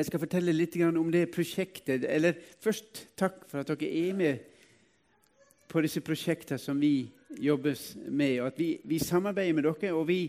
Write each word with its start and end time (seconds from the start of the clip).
Jeg 0.00 0.06
skal 0.08 0.22
fortelle 0.22 0.52
litt 0.56 0.78
om 0.80 1.10
det 1.12 1.26
prosjektet. 1.28 2.06
Eller 2.08 2.38
først 2.64 3.02
takk 3.20 3.42
for 3.50 3.60
at 3.60 3.68
dere 3.68 3.88
er 3.92 4.14
med 4.16 4.46
på 5.68 5.82
disse 5.84 6.00
prosjektene 6.00 6.56
som 6.58 6.80
vi 6.80 7.10
jobber 7.36 7.76
med. 8.08 8.40
og 8.40 8.46
at 8.46 8.58
vi, 8.58 8.80
vi 8.84 8.98
samarbeider 8.98 9.52
med 9.52 9.68
dere, 9.68 9.92
og 9.92 10.08
vi 10.08 10.22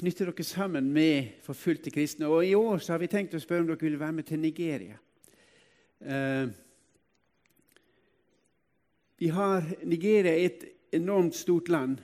knytter 0.00 0.30
dere 0.30 0.44
sammen 0.44 0.88
med 0.92 1.36
forfulgte 1.44 1.92
kristne. 1.92 2.30
Og 2.32 2.46
I 2.46 2.54
år 2.56 2.80
har 2.88 2.98
vi 2.98 3.10
tenkt 3.12 3.36
å 3.36 3.42
spørre 3.44 3.66
om 3.66 3.68
dere 3.74 3.84
vil 3.84 4.00
være 4.00 4.16
med 4.16 4.24
til 4.24 4.40
Nigeria. 4.40 4.96
Uh, 6.00 6.48
vi 9.20 9.28
har 9.28 9.68
Nigeria 9.84 10.32
er 10.32 10.46
et 10.46 10.64
enormt 10.96 11.36
stort 11.36 11.68
land. 11.68 12.00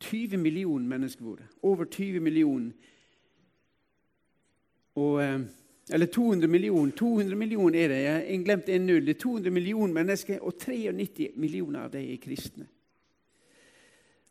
20 0.00 0.40
millioner 0.40 0.88
mennesker 0.88 1.24
bor 1.24 1.44
Over 1.62 1.84
20 1.84 2.24
millioner. 2.24 2.72
Og, 4.94 5.20
uh, 5.20 5.40
eller 5.92 6.06
200 6.06 6.50
millioner. 6.50 6.92
200 6.96 7.36
millioner 7.36 7.78
er 7.84 7.88
det. 7.88 8.00
Jeg 8.02 8.14
har 8.14 8.44
glemt 8.44 8.68
en 8.68 8.86
null. 8.86 9.06
Det 9.06 9.16
er 9.16 9.20
200 9.20 9.50
millioner 9.50 9.94
mennesker, 9.94 10.40
og 10.40 10.54
93 10.58 11.30
millioner 11.36 11.84
av 11.84 11.92
dem 11.92 12.08
er 12.08 12.22
kristne. 12.22 12.66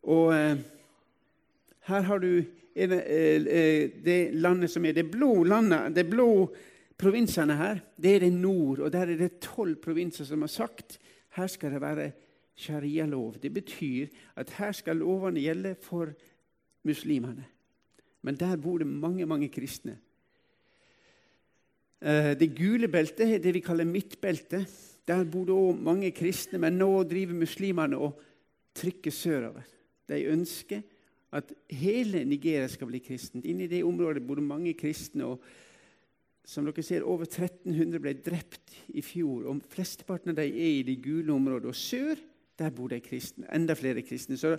Og 0.03 0.33
uh, 0.33 0.59
her 1.87 2.01
har 2.09 2.23
du 2.23 2.43
Eh, 2.75 2.91
eh, 2.91 3.89
det 4.03 4.33
landet 4.33 4.71
som 4.71 4.85
er 4.85 4.93
det 4.93 5.11
blå 5.11 5.43
landet, 5.43 5.93
det 5.95 6.09
blå 6.09 6.49
provinsene 6.97 7.53
her, 7.57 7.81
det 7.95 8.15
er 8.15 8.25
det 8.25 8.33
nord. 8.33 8.79
Og 8.79 8.91
der 8.91 9.13
er 9.13 9.17
det 9.17 9.39
tolv 9.41 9.75
provinser 9.81 10.25
som 10.25 10.41
har 10.41 10.51
sagt 10.51 10.99
her 11.37 11.47
skal 11.47 11.73
det 11.73 11.81
være 11.81 12.11
sharialov. 12.55 13.37
Det 13.41 13.53
betyr 13.53 14.07
at 14.35 14.49
her 14.57 14.71
skal 14.71 14.97
lovene 15.01 15.41
gjelde 15.41 15.75
for 15.81 16.13
muslimene. 16.83 17.45
Men 18.21 18.35
der 18.35 18.57
bor 18.57 18.77
det 18.77 18.87
mange, 18.87 19.25
mange 19.25 19.49
kristne. 19.49 19.97
Eh, 22.03 22.33
det 22.35 22.51
gule 22.57 22.89
beltet 22.91 23.29
er 23.29 23.39
det 23.39 23.53
vi 23.55 23.63
kaller 23.63 23.87
midtbeltet. 23.87 24.67
Der 25.07 25.23
bor 25.23 25.45
det 25.47 25.55
òg 25.55 25.79
mange 25.83 26.11
kristne, 26.15 26.59
men 26.59 26.75
nå 26.79 26.89
driver 27.07 27.35
muslimene 27.35 27.99
og 27.99 28.19
trykker 28.75 29.11
sørover. 29.11 29.63
De 30.11 30.19
ønsker 30.27 30.81
at 31.33 31.53
hele 31.71 32.25
Nigeria 32.27 32.67
skal 32.67 32.89
bli 32.91 32.99
kristent. 32.99 33.45
Inne 33.45 33.65
i 33.65 33.71
det 33.71 33.83
området 33.87 34.23
bor 34.27 34.35
det 34.35 34.43
mange 34.43 34.73
kristne. 34.73 35.25
og 35.25 35.39
som 36.45 36.65
dere 36.65 36.83
ser, 36.83 37.03
Over 37.03 37.23
1300 37.25 37.99
ble 37.99 38.13
drept 38.13 38.75
i 38.93 39.01
fjor. 39.01 39.47
og 39.47 39.61
Flesteparten 39.69 40.29
av 40.29 40.35
dem 40.35 40.51
er 40.51 40.79
i 40.79 40.83
det 40.83 41.01
gule 41.01 41.31
området. 41.33 41.65
Og 41.65 41.75
sør 41.75 42.15
der 42.59 42.69
bor 42.69 42.87
det 42.87 43.03
kristne. 43.03 43.47
Enda 43.53 43.73
flere 43.73 44.01
kristne. 44.01 44.37
Så 44.37 44.57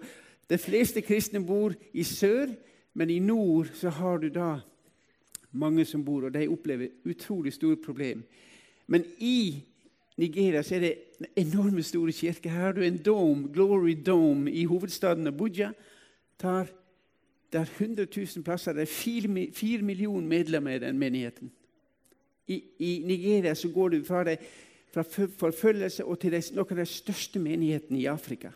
De 0.48 0.58
fleste 0.58 1.00
kristne 1.00 1.44
bor 1.46 1.74
i 1.92 2.02
sør, 2.02 2.54
men 2.94 3.10
i 3.10 3.18
nord 3.18 3.66
så 3.74 3.88
har 3.90 4.18
du 4.18 4.28
da 4.28 4.60
mange 5.54 5.84
som 5.84 6.04
bor, 6.04 6.26
og 6.26 6.34
de 6.34 6.48
opplever 6.48 6.88
utrolig 7.06 7.52
store 7.52 7.76
problemer. 7.76 8.22
Men 8.86 9.04
i 9.18 9.64
Nigeria 10.16 10.62
så 10.62 10.76
er 10.76 10.80
det 10.80 10.94
enorme 11.36 11.82
store 11.82 12.12
kirker. 12.12 12.50
Her 12.50 12.60
har 12.60 12.72
du 12.72 12.82
en 12.82 12.98
dome, 12.98 13.48
Glory 13.52 13.96
Dome 14.06 14.52
i 14.52 14.64
hovedstaden 14.64 15.26
Abuja 15.26 15.72
tar 16.38 16.66
det 17.54 17.60
er 17.60 17.84
100 17.84 18.06
000 18.36 18.44
plasser. 18.44 18.72
Det 18.72 18.82
er 18.82 18.86
4, 18.86 19.52
4 19.52 19.82
millioner 19.82 20.28
medlemmer 20.28 20.70
i 20.70 20.78
den 20.78 20.98
menigheten. 20.98 21.52
I, 22.46 22.62
I, 22.78 23.02
Nigeria 23.06 23.54
så 23.54 23.68
går 23.68 23.88
du 23.88 24.04
fra, 24.04 24.24
det, 24.24 24.38
fra 24.94 25.02
forfølgelse 25.38 26.04
og 26.04 26.18
til 26.20 26.34
noen 26.54 26.72
av 26.74 26.80
de 26.82 26.86
største 26.86 27.38
menighetene 27.38 28.00
i 28.00 28.08
Afrika. 28.10 28.50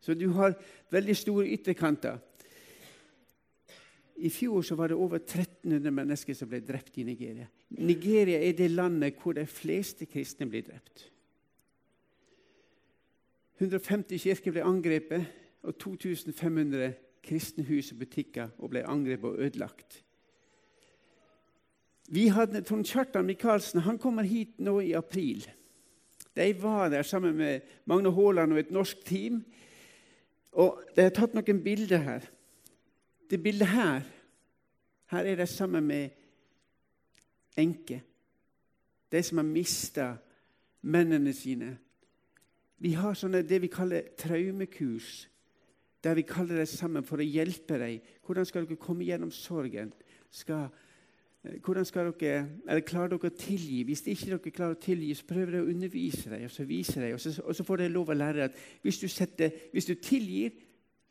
Så 0.00 0.14
du 0.14 0.32
har 0.34 0.56
veldig 0.90 1.16
store 1.16 1.46
ytterkanter. 1.46 2.18
I 4.20 4.28
fjor 4.28 4.62
så 4.62 4.76
var 4.76 4.90
det 4.90 4.98
over 5.00 5.16
1300 5.16 5.94
mennesker 5.94 6.36
som 6.36 6.48
ble 6.50 6.60
drept 6.64 6.98
i 7.00 7.06
Nigeria. 7.08 7.46
Nigeria 7.80 8.40
er 8.44 8.52
det 8.56 8.70
landet 8.70 9.16
hvor 9.22 9.32
de 9.36 9.46
fleste 9.48 10.06
kristne 10.06 10.48
blir 10.50 10.66
drept. 10.66 11.06
150 13.60 14.20
kirker 14.20 14.54
ble 14.56 14.64
angrepet 14.64 15.24
og 15.68 15.76
2500 15.80 16.92
kristne 17.24 17.64
hus 17.68 17.92
og 17.92 18.00
butikker 18.00 18.52
og 18.58 18.72
ble 18.72 18.84
angrepet 18.88 19.28
og 19.28 19.42
ødelagt. 19.46 20.00
Vi 22.10 22.26
hadde 22.32 22.64
Trond 22.66 22.88
Kjartan 22.88 23.28
Michaelsen 23.28 23.84
han 23.86 24.00
kommer 24.00 24.26
hit 24.26 24.56
nå 24.58 24.80
i 24.82 24.94
april. 24.98 25.44
De 26.36 26.48
var 26.62 26.88
der 26.90 27.06
sammen 27.06 27.36
med 27.36 27.60
Magne 27.86 28.12
Haaland 28.12 28.52
og 28.52 28.58
et 28.58 28.72
norsk 28.74 29.04
team. 29.06 29.44
Og 30.52 30.80
De 30.96 31.06
har 31.06 31.14
tatt 31.14 31.36
noen 31.36 31.62
bilder 31.62 32.02
her. 32.02 32.26
Det 33.30 33.42
bildet 33.42 33.68
her 33.68 34.00
her 35.10 35.26
er 35.26 35.36
de 35.36 35.46
sammen 35.46 35.84
med 35.86 36.10
enker. 37.58 38.00
De 39.12 39.22
som 39.22 39.38
har 39.38 39.44
mista 39.44 40.16
mennene 40.82 41.32
sine. 41.34 41.78
Vi 42.78 42.92
har 42.92 43.14
sånne, 43.14 43.42
det 43.42 43.58
vi 43.62 43.68
kaller 43.72 44.14
traumekurs 44.18 45.26
der 46.04 46.14
vi 46.14 46.22
kaller 46.22 46.56
dem 46.56 46.66
sammen 46.66 47.04
for 47.04 47.20
å 47.20 47.26
hjelpe 47.26 47.76
deg. 47.80 48.06
Hvordan 48.24 48.46
skal 48.48 48.64
dere 48.64 48.80
komme 48.80 49.04
gjennom 49.04 49.30
sorgen? 49.34 49.92
Skal, 50.32 50.70
eh, 51.44 51.58
hvordan 51.60 51.84
skal 51.84 52.12
dere, 52.12 52.46
eller 52.68 52.80
Klarer 52.80 53.08
dere 53.08 53.28
å 53.28 53.36
tilgi? 53.36 53.82
Hvis 53.84 54.06
ikke 54.06 54.30
dere 54.30 54.50
klarer 54.50 54.74
å 54.74 54.80
tilgi, 54.80 55.14
så 55.14 55.26
prøver 55.26 55.52
dere 55.52 55.66
å 55.66 55.68
undervise 55.74 56.30
deg 56.30 56.44
og 56.44 56.50
så 56.50 56.64
viser 56.64 57.02
dem, 57.02 57.14
og 57.14 57.20
så, 57.20 57.42
og 57.42 57.54
så 57.56 57.64
får 57.64 57.76
dere 57.76 57.92
lov 57.92 58.08
å 58.08 58.16
lære 58.16 58.44
at 58.44 58.56
hvis 58.82 58.98
du, 58.98 59.08
setter, 59.08 59.50
hvis 59.72 59.86
du 59.86 59.94
tilgir, 59.94 60.56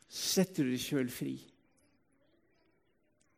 setter 0.08 0.64
du 0.64 0.70
deg 0.70 0.82
sjøl 0.82 1.08
fri. 1.08 1.38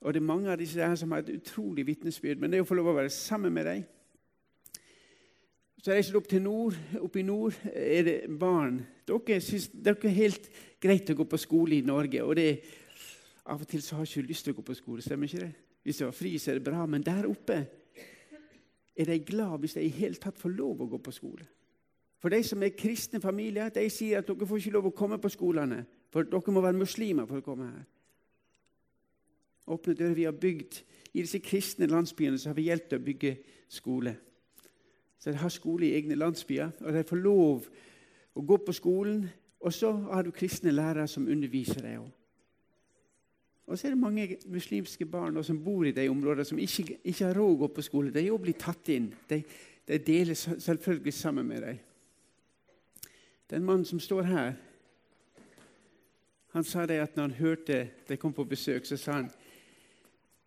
Og 0.02 0.14
Det 0.14 0.20
er 0.20 0.26
mange 0.26 0.50
av 0.50 0.58
disse 0.58 0.82
her 0.82 0.94
som 0.98 1.10
har 1.14 1.22
et 1.22 1.34
utrolig 1.36 1.86
vitnesbyrd, 1.86 2.40
men 2.40 2.50
det 2.50 2.58
er 2.58 2.64
å 2.64 2.68
få 2.68 2.74
lov 2.74 2.90
å 2.90 2.98
være 2.98 3.10
sammen 3.14 3.54
med 3.54 3.66
deg 3.70 3.84
så 5.82 5.90
reiser 5.90 6.14
du 6.14 6.20
opp 6.20 6.28
til 6.30 6.42
nord. 6.44 6.76
Oppe 7.02 7.18
i 7.18 7.26
nord 7.26 7.56
er 7.66 8.04
det 8.06 8.18
barn. 8.38 8.78
Dere 9.08 9.40
syns 9.42 9.66
det 9.74 9.96
er 9.96 10.14
helt 10.14 10.44
greit 10.82 11.10
å 11.10 11.16
gå 11.18 11.26
på 11.26 11.40
skole 11.42 11.80
i 11.80 11.86
Norge. 11.86 12.22
og 12.22 12.36
det, 12.36 12.62
Av 13.46 13.60
og 13.60 13.66
til 13.66 13.82
så 13.82 13.96
har 13.96 14.06
ikke 14.06 14.28
lyst 14.28 14.44
til 14.44 14.54
å 14.54 14.60
gå 14.60 14.62
på 14.62 14.74
skole. 14.78 15.02
stemmer 15.02 15.26
ikke 15.26 15.40
det? 15.40 15.54
Hvis 15.82 16.00
jeg 16.00 16.06
var 16.06 16.14
fri, 16.14 16.38
så 16.38 16.50
er 16.50 16.54
det 16.54 16.64
bra. 16.64 16.86
Men 16.86 17.02
der 17.02 17.26
oppe 17.26 17.66
er 18.96 19.04
de 19.04 19.18
glad 19.18 19.58
hvis 19.58 19.74
de 19.74 19.82
i 19.82 19.88
hele 19.88 20.14
tatt 20.14 20.38
får 20.38 20.54
lov 20.54 20.80
å 20.82 20.86
gå 20.86 20.98
på 20.98 21.10
skole. 21.10 21.46
For 22.20 22.28
de 22.28 22.42
som 22.44 22.62
er 22.62 22.78
kristne 22.78 23.20
familier, 23.20 23.68
de 23.68 23.90
sier 23.90 24.18
at 24.18 24.26
dere 24.26 24.46
får 24.46 24.58
ikke 24.58 24.76
lov 24.76 24.86
å 24.86 24.94
komme 24.94 25.18
på 25.18 25.28
skolene. 25.28 25.84
For 26.12 26.22
dere 26.22 26.54
må 26.54 26.60
være 26.60 26.78
muslimer 26.78 27.26
for 27.26 27.42
å 27.42 27.42
komme 27.42 27.66
her. 27.66 27.84
Åpne 29.66 29.94
dører 29.94 30.14
vi 30.18 30.24
har 30.26 30.34
bygd 30.34 30.80
I 31.12 31.22
disse 31.22 31.38
kristne 31.44 31.86
landsbyene 31.86 32.38
så 32.38 32.50
har 32.50 32.56
vi 32.56 32.66
hjulpet 32.70 32.96
å 32.96 33.04
bygge 33.04 33.32
skole. 33.68 34.14
Så 35.18 35.30
de 35.30 35.38
har 35.38 35.52
skole 35.52 35.86
i 35.86 35.94
egne 35.94 36.16
landsbyer, 36.18 36.72
og 36.80 36.92
de 36.92 37.04
får 37.06 37.20
lov 37.20 37.68
å 38.34 38.42
gå 38.42 38.56
på 38.66 38.72
skolen. 38.74 39.26
Og 39.60 39.74
så 39.74 39.92
har 39.92 40.24
du 40.24 40.32
kristne 40.34 40.72
lærere 40.72 41.06
som 41.06 41.28
underviser 41.30 41.84
deg 41.84 42.00
òg. 42.00 42.08
Og 43.66 43.78
så 43.78 43.86
er 43.86 43.94
det 43.94 43.98
mange 44.02 44.36
muslimske 44.50 45.06
barn 45.06 45.38
som 45.44 45.60
bor 45.64 45.86
i 45.86 45.94
de 45.94 46.08
områdene 46.10 46.44
som 46.44 46.58
ikke, 46.58 46.98
ikke 47.04 47.28
har 47.28 47.38
råd 47.38 47.52
å 47.52 47.60
gå 47.60 47.68
på 47.76 47.84
skole. 47.86 48.10
De 48.10 48.24
òg 48.32 48.42
blir 48.42 48.58
tatt 48.58 48.90
inn. 48.90 49.12
De, 49.30 49.38
de, 49.86 49.98
deler 50.02 50.34
selvfølgelig 50.34 51.14
sammen 51.14 51.46
med 51.46 51.62
dem. 51.62 51.78
Den 53.50 53.64
mannen 53.64 53.86
som 53.86 54.00
står 54.00 54.22
her, 54.22 54.52
han 56.52 56.64
sa 56.64 56.84
det 56.86 56.98
at 57.00 57.16
når 57.16 57.22
han 57.22 57.38
hørte 57.38 57.78
de 58.08 58.16
kom 58.16 58.32
på 58.32 58.44
besøk, 58.44 58.84
så 58.86 58.96
sa 58.96 59.20
han 59.20 59.30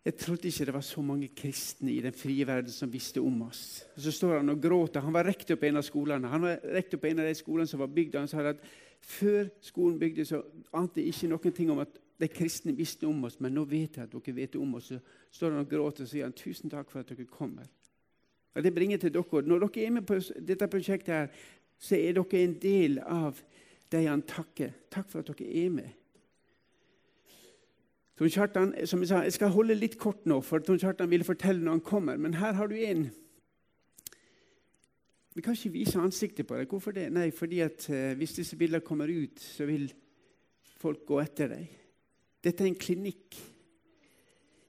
jeg 0.06 0.14
trodde 0.22 0.46
ikke 0.46 0.64
det 0.68 0.74
var 0.76 0.84
så 0.86 1.02
mange 1.02 1.28
kristne 1.34 1.90
i 1.90 2.00
den 2.00 2.14
frie 2.14 2.46
verden 2.46 2.70
som 2.70 2.92
visste 2.92 3.18
om 3.18 3.40
oss. 3.42 3.82
Og 3.96 4.04
Så 4.04 4.12
står 4.14 4.36
han 4.36 4.52
og 4.52 4.60
gråter. 4.62 5.02
Han 5.02 5.12
var 5.12 5.26
rektor 5.26 5.58
på 5.58 5.66
en 5.66 5.80
av 5.80 5.82
skolene. 5.82 6.28
Han 6.30 6.44
var 6.46 6.60
rektor 6.76 7.00
på 7.02 7.08
en 7.10 7.18
av 7.18 7.26
de 7.26 7.34
skolene 7.34 7.66
som 7.66 7.82
var 7.82 7.90
bygd. 7.90 8.14
Han 8.14 8.28
sa 8.30 8.44
at 8.46 8.62
før 9.02 9.48
skolen 9.60 9.98
bygde, 9.98 10.24
så 10.24 10.44
ante 10.72 11.02
jeg 11.02 11.10
ikke 11.10 11.32
noen 11.32 11.56
ting 11.58 11.74
om 11.74 11.82
at 11.82 11.98
de 12.20 12.28
kristne 12.28 12.76
visste 12.76 13.06
om 13.06 13.26
oss, 13.26 13.40
men 13.40 13.52
nå 13.52 13.66
vet 13.68 13.98
jeg 13.98 14.06
at 14.06 14.14
dere 14.14 14.36
vet 14.36 14.56
om 14.56 14.78
oss. 14.78 14.92
Så 14.94 15.00
står 15.30 15.56
han 15.56 15.64
og 15.64 15.70
gråter 15.74 16.06
og 16.06 16.12
sier 16.12 16.24
han, 16.24 16.38
tusen 16.38 16.70
takk 16.70 16.90
for 16.92 17.02
at 17.02 17.10
dere 17.10 17.26
kommer. 17.26 17.66
Og 18.54 18.62
det 18.62 18.74
bringer 18.74 19.02
til 19.02 19.12
dere. 19.12 19.42
Når 19.42 19.66
dere 19.66 19.84
er 19.84 19.94
med 19.98 20.06
på 20.06 20.22
dette 20.38 20.70
prosjektet, 20.70 21.14
her, 21.14 21.52
så 21.78 21.98
er 21.98 22.14
dere 22.14 22.44
en 22.44 22.58
del 22.62 22.98
av 23.02 23.42
de 23.90 24.06
han 24.06 24.22
takker. 24.22 24.70
Takk 24.90 25.10
for 25.10 25.26
at 25.26 25.34
dere 25.34 25.66
er 25.66 25.74
med. 25.82 25.90
Trond 28.16 28.32
Kjartan, 28.32 28.72
som 28.88 29.00
Jeg 29.00 29.08
sa, 29.08 29.18
jeg 29.26 29.32
skal 29.36 29.52
holde 29.52 29.74
litt 29.76 29.98
kort 30.00 30.22
nå, 30.24 30.38
for 30.40 30.64
Tom 30.64 30.78
Kjartan 30.80 31.10
vil 31.10 31.24
fortelle 31.24 31.60
når 31.60 31.74
han 31.76 31.84
kommer. 31.84 32.16
Men 32.16 32.38
her 32.40 32.56
har 32.56 32.66
du 32.66 32.76
en 32.76 33.10
Vi 35.36 35.42
kan 35.44 35.52
ikke 35.52 35.72
vise 35.72 36.00
ansiktet 36.00 36.46
på 36.48 36.56
deg. 36.56 36.68
Hvorfor 36.68 36.94
det? 36.96 37.10
Nei, 37.12 37.30
fordi 37.30 37.60
at 37.60 37.90
uh, 37.90 38.14
Hvis 38.16 38.38
disse 38.38 38.56
bildene 38.56 38.80
kommer 38.80 39.12
ut, 39.12 39.40
så 39.40 39.66
vil 39.68 39.92
folk 40.80 41.04
gå 41.06 41.20
etter 41.20 41.52
deg. 41.52 41.68
Dette 42.44 42.64
er 42.64 42.70
en 42.70 42.80
klinikk. 42.80 43.36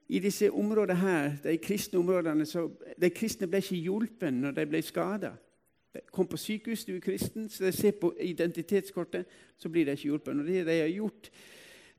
I 0.09 0.19
disse 0.19 0.51
områdene 0.51 0.99
her, 0.99 1.35
de 1.43 1.57
kristne 1.57 1.99
områdene, 1.99 2.45
så 2.45 2.67
De 3.01 3.09
kristne 3.09 3.47
ble 3.47 3.63
ikke 3.63 3.79
hjulpet 3.79 4.33
når 4.33 4.51
de 4.59 4.65
ble 4.65 4.81
skada. 4.81 5.31
Kom 6.11 6.27
på 6.27 6.37
sykehus, 6.37 6.83
du 6.85 6.97
er 6.97 6.99
kristen, 7.03 7.47
så 7.49 7.65
de 7.65 7.71
ser 7.71 7.91
på 7.91 8.11
identitetskortet, 8.19 9.25
så 9.57 9.69
blir 9.69 9.85
de 9.85 9.95
ikke 9.95 10.09
hjulpet. 10.11 10.39
Og 10.39 10.45
det 10.45 10.65
de 10.67 10.79
har 10.81 10.91
gjort, 10.91 11.31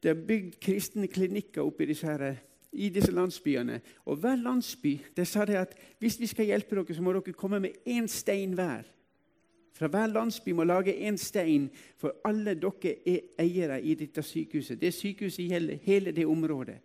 det 0.02 0.10
er 0.10 0.26
bygd 0.28 0.60
kristne 0.62 1.08
klinikker 1.10 1.66
oppi 1.66 1.88
disse 1.88 2.06
her 2.06 2.36
i 2.72 2.88
disse 2.88 3.12
landsbyene. 3.12 3.80
Og 4.06 4.16
hver 4.16 4.36
landsby 4.36 4.98
det 5.16 5.26
sa 5.26 5.44
det 5.44 5.56
at 5.58 5.74
hvis 5.98 6.20
vi 6.20 6.26
skal 6.26 6.46
hjelpe 6.46 6.76
dere, 6.76 6.94
så 6.94 7.02
må 7.02 7.12
dere 7.12 7.32
komme 7.32 7.60
med 7.60 7.82
én 7.88 8.06
stein 8.06 8.54
hver. 8.54 8.86
Fra 9.78 9.86
hver 9.86 10.06
landsby 10.06 10.50
må 10.50 10.64
lage 10.64 10.94
én 11.08 11.16
stein, 11.16 11.70
for 11.96 12.16
alle 12.24 12.54
dere 12.54 12.94
er 13.06 13.20
eiere 13.38 13.82
i 13.82 13.94
dette 13.94 14.22
sykehuset. 14.22 14.80
Det 14.80 14.94
sykehuset 14.94 15.50
gjelder 15.50 15.78
hele 15.82 16.12
det 16.12 16.26
området. 16.26 16.80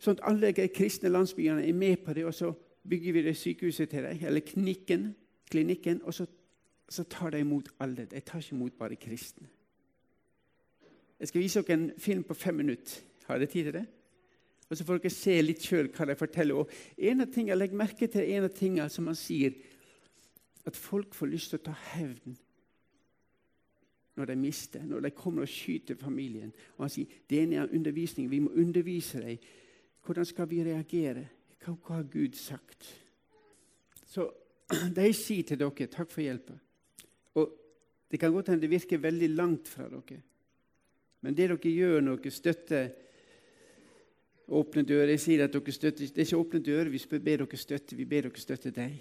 Sånn 0.00 0.16
at 0.18 0.24
alle 0.28 0.52
de 0.52 0.68
kristne 0.68 1.12
landsbyene 1.12 1.64
er 1.64 1.76
med 1.76 2.00
på 2.04 2.12
det, 2.16 2.24
og 2.24 2.34
så 2.34 2.52
bygger 2.88 3.12
vi 3.12 3.22
det 3.24 3.36
sykehuset 3.36 3.90
til 3.90 4.04
dem, 4.04 4.18
eller 4.20 4.44
klinikken, 4.44 5.14
klinikken 5.50 6.00
og 6.04 6.14
så, 6.14 6.26
så 6.88 7.04
tar 7.08 7.30
de 7.30 7.40
imot 7.44 7.68
alle. 7.80 8.08
De 8.10 8.20
tar 8.20 8.42
ikke 8.42 8.56
imot 8.56 8.78
bare 8.80 8.96
kristne. 9.00 9.48
Jeg 11.24 11.28
skal 11.30 11.40
vise 11.40 11.60
dere 11.64 11.76
en 11.78 11.92
film 11.96 12.22
på 12.28 12.34
fem 12.36 12.58
minutter. 12.60 12.98
Har 13.24 13.38
dere 13.38 13.48
tid 13.48 13.64
til 13.64 13.72
det? 13.72 13.86
Og 14.68 14.76
Så 14.76 14.84
får 14.84 14.98
dere 14.98 15.10
se 15.10 15.36
litt 15.40 15.62
sjøl 15.64 15.86
hva 15.88 16.04
de 16.10 16.16
forteller. 16.20 16.58
Og 16.60 16.98
en 16.98 17.24
av 17.24 17.30
tingene, 17.32 17.56
Legg 17.56 17.72
merke 17.72 18.08
til 18.12 18.28
en 18.34 18.44
av 18.44 18.52
tingene 18.52 18.92
som 18.92 19.06
han 19.08 19.16
sier, 19.16 19.54
at 20.68 20.76
folk 20.76 21.14
får 21.16 21.30
lyst 21.32 21.54
til 21.54 21.62
å 21.62 21.64
ta 21.64 21.76
hevn 21.94 22.34
når 24.20 24.28
de 24.30 24.36
mister, 24.42 24.84
når 24.84 25.06
de 25.06 25.12
kommer 25.16 25.46
og 25.46 25.54
skyter 25.54 25.96
familien. 25.96 26.52
Og 26.76 26.84
Han 26.84 26.92
sier 26.92 27.16
det 27.32 27.40
er 27.54 27.72
undervisning. 27.72 28.28
Vi 28.30 28.42
må 28.44 28.52
undervise 28.52 29.24
dem. 29.24 29.48
Hvordan 30.04 30.28
skal 30.28 30.50
vi 30.52 30.60
reagere? 30.64 31.24
Hva, 31.64 31.72
hva 31.72 32.02
har 32.02 32.12
Gud 32.12 32.36
sagt? 32.36 32.84
Så 34.12 34.28
de 35.00 35.08
sier 35.16 35.48
til 35.48 35.64
dere 35.64 35.88
takk 35.88 36.12
for 36.12 36.20
hjelpa. 36.20 36.60
Og 37.40 37.58
det 38.12 38.20
kan 38.20 38.32
godt 38.36 38.52
hende 38.52 38.68
det 38.68 38.74
virker 38.76 39.00
veldig 39.00 39.32
langt 39.32 39.72
fra 39.72 39.88
dere. 39.88 40.20
Men 41.24 41.36
det 41.36 41.48
dere 41.48 41.72
gjør 41.72 42.04
når 42.04 42.20
dere 42.20 42.36
støtter 42.36 42.90
åpne 44.52 44.84
dører 44.84 45.14
Jeg 45.14 45.22
sier 45.24 45.44
at 45.44 45.54
dere 45.54 45.72
støtter, 45.72 46.04
Det 46.04 46.20
er 46.20 46.26
ikke 46.26 46.42
åpne 46.42 46.60
dører 46.60 46.90
vi 46.92 47.00
ber 47.18 47.44
dere 47.44 47.56
støtte, 47.56 47.96
vi 47.96 48.04
ber 48.04 48.28
dere 48.28 48.40
støtte 48.40 48.70
deg. 48.70 48.98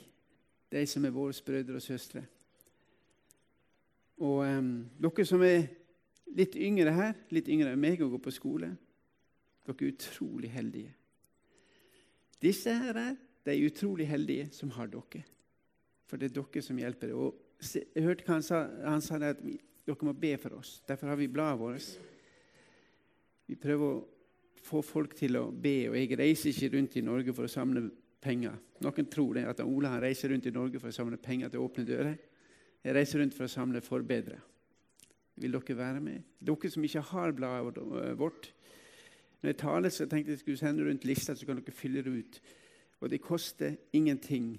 De 0.72 0.86
som 0.88 1.06
er 1.06 1.14
våre 1.14 1.34
brødre 1.46 1.76
og 1.76 1.82
søstre. 1.82 2.24
Og 4.18 4.40
um, 4.48 4.90
dere 5.02 5.26
som 5.26 5.44
er 5.44 5.68
litt 6.34 6.56
yngre 6.56 6.94
her, 6.96 7.14
litt 7.30 7.50
yngre 7.52 7.74
enn 7.74 7.82
meg 7.82 8.02
og 8.02 8.16
går 8.16 8.24
på 8.24 8.34
skole, 8.34 8.72
dere 9.68 9.76
er 9.76 9.92
utrolig 9.92 10.52
heldige. 10.54 10.94
Disse 12.42 12.74
her 12.74 12.98
er 13.00 13.14
de 13.46 13.60
utrolig 13.68 14.08
heldige 14.08 14.50
som 14.52 14.72
har 14.78 14.88
dere. 14.88 15.24
For 16.08 16.18
det 16.18 16.32
er 16.32 16.40
dere 16.40 16.64
som 16.64 16.80
hjelper. 16.80 17.14
Og 17.16 17.36
jeg 17.74 18.04
hørte 18.04 18.26
hva 18.26 18.40
han 18.40 18.44
sa. 18.44 18.64
Han 18.88 19.04
sa 19.04 19.20
at 19.20 19.44
dere 19.44 20.08
må 20.08 20.16
be 20.16 20.34
for 20.40 20.58
oss. 20.60 20.82
Derfor 20.88 21.12
har 21.12 21.20
vi 21.20 21.28
bladet 21.32 21.60
vårt. 21.60 22.13
Vi 23.48 23.56
prøver 23.60 23.90
å 23.90 24.04
få 24.64 24.82
folk 24.86 25.16
til 25.20 25.38
å 25.40 25.50
be, 25.52 25.90
og 25.90 25.98
jeg 25.98 26.18
reiser 26.20 26.54
ikke 26.54 26.78
rundt 26.78 26.96
i 26.98 27.04
Norge 27.04 27.36
for 27.36 27.48
å 27.48 27.52
samle 27.52 27.84
penger. 28.24 28.56
Noen 28.84 29.10
tror 29.12 29.38
det, 29.38 29.46
at 29.50 29.62
Ola 29.66 29.98
reiser 30.02 30.32
rundt 30.32 30.48
i 30.48 30.56
Norge 30.56 30.80
for 30.80 30.92
å 30.92 30.96
samle 30.96 31.20
penger 31.22 31.52
til 31.52 31.64
åpne 31.64 31.86
dører. 31.88 32.18
Jeg 32.84 32.96
reiser 32.96 33.20
rundt 33.20 33.36
for 33.36 33.48
å 33.48 33.52
samle 33.52 33.82
forbedre. 33.84 34.40
Vil 35.36 35.56
dere 35.56 35.78
være 35.78 36.02
med? 36.04 36.28
Dere 36.40 36.72
som 36.72 36.84
ikke 36.84 37.04
har 37.12 37.34
bladet 37.36 37.84
vårt. 38.20 38.52
Når 39.42 39.50
jeg 39.50 39.60
taler, 39.60 39.92
så 39.92 40.08
tenkte 40.08 40.32
jeg 40.32 40.40
skulle 40.44 40.62
sende 40.62 40.86
rundt 40.88 41.06
lista, 41.06 41.36
så 41.36 41.46
kan 41.46 41.60
dere 41.60 41.76
fylle 41.76 42.04
det 42.04 42.12
ut. 42.12 42.40
Og 43.02 43.10
det 43.12 43.24
koster 43.24 43.76
ingenting 43.92 44.54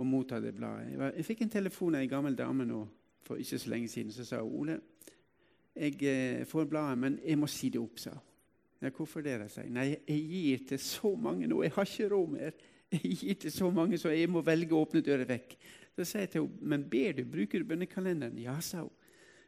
å 0.00 0.06
motta 0.08 0.40
det 0.40 0.54
bladet. 0.56 0.94
Jeg 1.18 1.26
fikk 1.28 1.44
en 1.44 1.52
telefon 1.52 1.98
av 1.98 2.04
ei 2.04 2.08
gammel 2.08 2.36
dame 2.38 2.64
nå 2.64 2.86
for 3.26 3.40
ikke 3.40 3.58
så 3.60 3.72
lenge 3.72 3.90
siden 3.92 4.12
som 4.14 4.24
sa 4.24 4.40
Ole, 4.40 4.78
jeg 5.76 6.02
eh, 6.02 6.42
får 6.48 6.66
bladet, 6.70 6.98
men 6.98 7.18
jeg 7.24 7.38
må 7.38 7.48
si 7.50 7.70
det 7.70 7.80
opp, 7.80 7.98
sa 8.02 8.14
hun. 8.14 8.26
Ja, 8.80 8.88
hvorfor 8.96 9.20
det? 9.20 9.34
Jeg 9.36 9.52
sier. 9.52 9.68
Nei, 9.76 9.90
jeg 10.08 10.20
gir 10.24 10.62
til 10.70 10.78
så 10.80 11.10
mange 11.20 11.48
nå. 11.50 11.58
Jeg 11.66 11.74
har 11.74 11.88
ikke 11.88 12.08
råd 12.14 12.30
mer. 12.32 12.54
Jeg 12.90 13.12
gir 13.20 13.36
til 13.42 13.52
så 13.52 13.68
mange, 13.70 13.98
så 14.00 14.10
jeg 14.10 14.30
må 14.32 14.40
velge 14.42 14.74
å 14.74 14.80
åpne 14.82 15.02
døra 15.04 15.26
vekk. 15.28 15.52
Så 15.94 16.06
sier 16.08 16.24
jeg 16.24 16.30
til 16.32 16.46
henne, 16.46 16.70
men 16.72 16.86
ber 16.90 17.18
du? 17.18 17.20
Bruker 17.28 17.60
du 17.60 17.68
bønnekalenderen? 17.68 18.40
Ja, 18.40 18.56
sa 18.64 18.86
hun. 18.86 18.94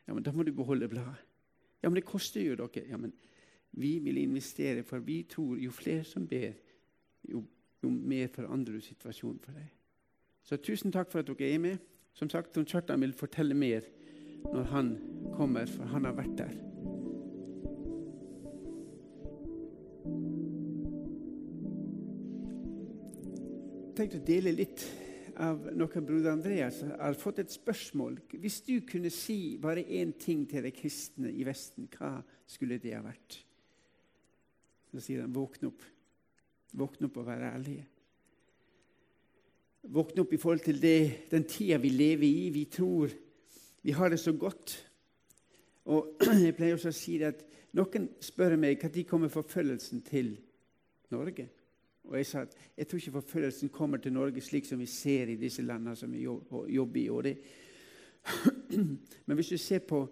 Ja, 0.06 0.12
men 0.12 0.22
da 0.26 0.34
må 0.36 0.44
du 0.44 0.52
beholde 0.52 0.90
bladet. 0.90 1.24
Ja, 1.82 1.88
men 1.88 1.96
det 1.98 2.04
koster 2.06 2.44
jo 2.44 2.58
dere. 2.60 2.84
Ja, 2.90 2.98
men 3.00 3.14
vi 3.80 3.96
vil 4.04 4.20
investere, 4.20 4.84
for 4.84 5.02
vi 5.02 5.22
tror 5.30 5.56
jo 5.58 5.72
flere 5.72 6.04
som 6.04 6.26
ber, 6.28 6.52
jo, 7.24 7.42
jo 7.82 7.90
mer 7.90 8.28
forandrer 8.34 8.76
du 8.76 8.84
situasjonen 8.84 9.40
for 9.42 9.56
deg. 9.56 9.70
Så 10.44 10.58
tusen 10.60 10.92
takk 10.92 11.10
for 11.10 11.22
at 11.22 11.30
dere 11.30 11.48
er 11.54 11.62
med. 11.62 11.88
Som 12.14 12.28
sagt, 12.28 12.58
Kjartan 12.68 13.00
vil 13.00 13.14
fortelle 13.16 13.56
mer 13.56 13.86
når 14.50 14.68
han 14.72 14.90
kommer, 15.36 15.66
for 15.70 15.88
han 15.92 16.08
har 16.08 16.16
vært 16.18 16.34
der. 16.40 16.58
Jeg 23.92 23.96
tenkte 23.96 24.22
å 24.22 24.26
dele 24.26 24.56
litt 24.56 24.82
av 25.42 25.68
noe 25.76 26.02
broder 26.04 26.32
Andreas 26.32 26.80
har 26.84 27.16
fått 27.20 27.42
et 27.42 27.52
spørsmål. 27.52 28.18
Hvis 28.40 28.60
du 28.66 28.74
kunne 28.88 29.10
si 29.12 29.56
bare 29.60 29.84
én 29.84 30.12
ting 30.18 30.44
til 30.48 30.64
de 30.66 30.72
kristne 30.74 31.32
i 31.32 31.44
Vesten, 31.46 31.88
hva 31.92 32.18
skulle 32.48 32.80
det 32.82 32.94
ha 32.96 33.02
vært? 33.04 33.38
Så 34.92 35.00
sier 35.00 35.24
han, 35.24 35.32
våkne 35.32 35.70
opp. 35.70 35.84
Våkne 36.76 37.08
opp 37.08 37.18
og 37.20 37.28
være 37.28 37.52
ærlige. 37.52 37.86
Våkne 39.92 40.22
opp 40.22 40.32
i 40.32 40.40
forhold 40.40 40.64
til 40.64 40.80
det, 40.82 41.28
den 41.32 41.44
tida 41.48 41.78
vi 41.82 41.90
lever 41.92 42.28
i. 42.28 42.50
Vi 42.54 42.66
tror 42.70 43.12
vi 43.82 43.90
har 43.90 44.08
det 44.08 44.20
så 44.20 44.32
godt. 44.32 44.76
Og 45.84 46.16
Jeg 46.46 46.54
pleier 46.56 46.76
også 46.76 46.92
å 46.92 46.96
si 46.96 47.18
det 47.18 47.32
at 47.32 47.42
noen 47.76 48.08
spør 48.22 48.56
meg 48.60 48.82
når 48.82 49.02
kommer 49.08 49.32
forfølgelsen 49.32 50.02
til 50.06 50.36
Norge. 51.10 51.48
Og 52.04 52.16
jeg 52.18 52.26
sa 52.26 52.42
at 52.42 52.56
jeg 52.76 52.88
tror 52.88 52.98
ikke 52.98 53.16
forfølgelsen 53.20 53.68
kommer 53.68 53.98
til 53.98 54.12
Norge 54.12 54.40
slik 54.40 54.66
som 54.66 54.78
vi 54.78 54.86
ser 54.86 55.30
i 55.30 55.38
disse 55.38 55.62
landene 55.62 55.96
som 55.96 56.12
vi 56.12 56.22
jobber 56.22 57.00
i. 57.00 57.08
Og 57.10 57.24
det. 57.24 57.36
Men 59.26 59.36
hvis 59.36 59.54
du 59.54 59.58
ser 59.58 59.84
på 59.86 60.04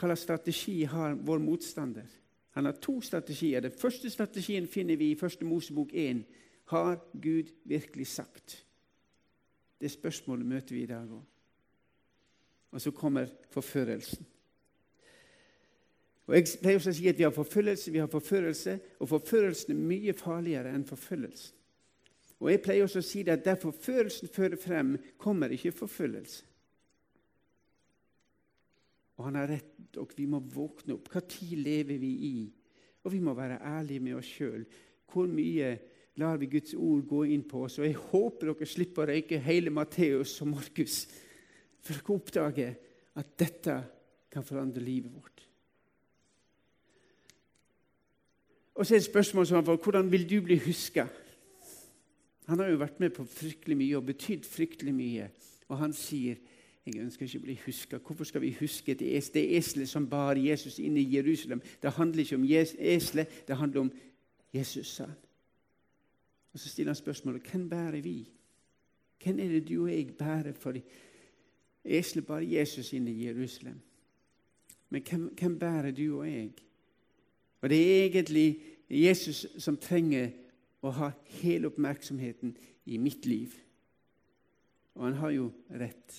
hva 0.00 0.08
slags 0.08 0.22
strategi 0.24 0.82
har 0.88 1.14
vår 1.14 1.38
motstander 1.44 2.06
Han 2.50 2.64
har 2.64 2.72
to 2.72 3.00
strategier. 3.00 3.60
Den 3.60 3.72
første 3.78 4.10
strategien 4.10 4.66
finner 4.66 4.96
vi 4.96 5.12
i 5.12 5.18
Første 5.18 5.44
Mosebok 5.44 5.92
1. 5.94 6.24
Har 6.64 6.96
Gud 7.22 7.52
virkelig 7.64 8.06
sagt? 8.06 8.66
Det 9.80 9.90
spørsmålet 9.90 10.46
møter 10.46 10.74
vi 10.74 10.82
i 10.82 10.86
dag 10.86 11.06
òg. 11.06 11.22
Og 12.70 12.80
så 12.80 12.90
kommer 12.94 13.30
forførelsen. 13.50 14.26
Og 16.30 16.36
Jeg 16.36 16.46
pleier 16.62 16.78
også 16.78 16.92
å 16.92 16.94
si 16.94 17.08
at 17.10 17.18
vi 17.18 17.26
har 17.26 17.34
forfølgelse, 17.34 17.90
vi 17.90 17.98
har 17.98 18.10
forførelse, 18.10 18.76
og 19.02 19.08
forførelsen 19.10 19.72
er 19.74 19.80
mye 19.82 20.12
farligere 20.14 20.70
enn 20.70 20.86
forfølgelsen. 20.86 21.56
Og 22.40 22.52
Jeg 22.52 22.62
pleier 22.62 22.86
også 22.86 23.02
å 23.02 23.04
si 23.04 23.24
at 23.26 23.42
der 23.44 23.58
forførelsen 23.58 24.30
fører 24.32 24.56
frem, 24.56 24.94
kommer 25.18 25.50
ikke 25.52 25.74
forfølgelse. 25.74 26.44
Og 29.18 29.26
han 29.26 29.36
har 29.36 29.50
rett, 29.52 29.98
og 30.00 30.14
vi 30.16 30.24
må 30.30 30.38
våkne 30.40 30.94
opp. 30.94 31.10
Hva 31.12 31.20
tid 31.28 31.58
lever 31.60 31.98
vi 32.00 32.12
i? 32.30 32.36
Og 33.04 33.12
vi 33.12 33.18
må 33.20 33.34
være 33.36 33.58
ærlige 33.60 34.00
med 34.00 34.16
oss 34.16 34.30
sjøl. 34.30 34.62
Hvor 35.10 35.26
mye 35.28 35.74
lar 36.16 36.38
vi 36.40 36.48
Guds 36.54 36.72
ord 36.78 37.02
gå 37.10 37.26
inn 37.34 37.42
på 37.48 37.66
oss? 37.66 37.76
Og 37.80 37.84
jeg 37.84 37.98
håper 38.00 38.52
dere 38.52 38.70
slipper 38.70 39.04
å 39.04 39.10
røyke 39.10 39.42
hele 39.44 39.74
Matteus 39.74 40.38
og 40.40 40.54
Markus 40.54 41.02
for 41.80 41.96
dere 41.96 42.16
oppdager 42.16 42.74
at 43.20 43.32
dette 43.38 43.76
kan 44.30 44.46
forandre 44.46 44.82
livet 44.84 45.12
vårt. 45.14 45.46
Og 48.74 48.86
så 48.86 48.94
er 48.94 48.98
det 48.98 49.04
et 49.04 49.10
spørsmål 49.10 49.46
som 49.46 49.58
han 49.58 49.66
får, 49.66 49.76
hvordan 49.76 50.12
vil 50.12 50.30
du 50.30 50.40
bli 50.40 50.56
huska? 50.64 51.06
Han 52.48 52.58
har 52.58 52.70
jo 52.70 52.80
vært 52.80 53.00
med 53.00 53.12
på 53.14 53.26
fryktelig 53.28 53.76
mye 53.76 53.98
og 53.98 54.06
betydd 54.08 54.46
fryktelig 54.48 54.94
mye. 54.94 55.26
Og 55.68 55.78
han 55.78 55.92
sier 55.94 56.38
jeg 56.86 57.02
ønsker 57.04 57.26
ikke 57.26 57.38
å 57.38 57.44
bli 57.44 57.56
huska. 57.66 57.98
Hvorfor 58.00 58.26
skal 58.26 58.42
vi 58.42 58.54
huske 58.56 58.94
det 58.98 59.10
eselet 59.58 59.88
som 59.90 60.08
bar 60.08 60.38
Jesus 60.40 60.78
inn 60.80 60.96
i 60.98 61.04
Jerusalem? 61.12 61.60
Det 61.82 61.92
handler 61.92 62.24
ikke 62.24 62.38
om 62.40 62.46
eselet, 62.48 63.34
det 63.46 63.58
handler 63.60 63.84
om 63.84 63.90
Jesus, 64.54 64.94
sa 64.96 65.04
han. 65.06 65.18
Og 66.50 66.58
Så 66.58 66.68
stiller 66.68 66.90
han 66.90 66.98
spørsmålet 66.98 67.46
hvem 67.46 67.68
bærer 67.70 68.00
vi? 68.00 68.24
Hvem 69.22 69.38
er 69.38 69.52
det 69.52 69.68
du 69.68 69.82
og 69.82 69.92
jeg 69.92 70.16
bærer 70.18 70.56
for 70.56 70.74
Eselet 71.84 72.26
bare 72.26 72.50
Jesus 72.50 72.92
inn 72.92 73.08
i 73.08 73.26
Jerusalem. 73.26 73.80
Men 74.90 75.02
hvem, 75.02 75.34
hvem 75.38 75.58
bærer 75.58 75.90
du 75.90 76.18
og 76.18 76.26
jeg? 76.28 76.52
Og 77.60 77.70
det 77.70 77.78
er 77.78 78.04
egentlig 78.04 78.62
Jesus 78.90 79.46
som 79.58 79.76
trenger 79.76 80.30
å 80.82 80.90
ha 80.96 81.10
hele 81.40 81.68
oppmerksomheten 81.70 82.56
i 82.86 82.98
mitt 82.98 83.26
liv. 83.26 83.54
Og 84.96 85.04
han 85.04 85.18
har 85.20 85.30
jo 85.30 85.50
rett. 85.70 86.16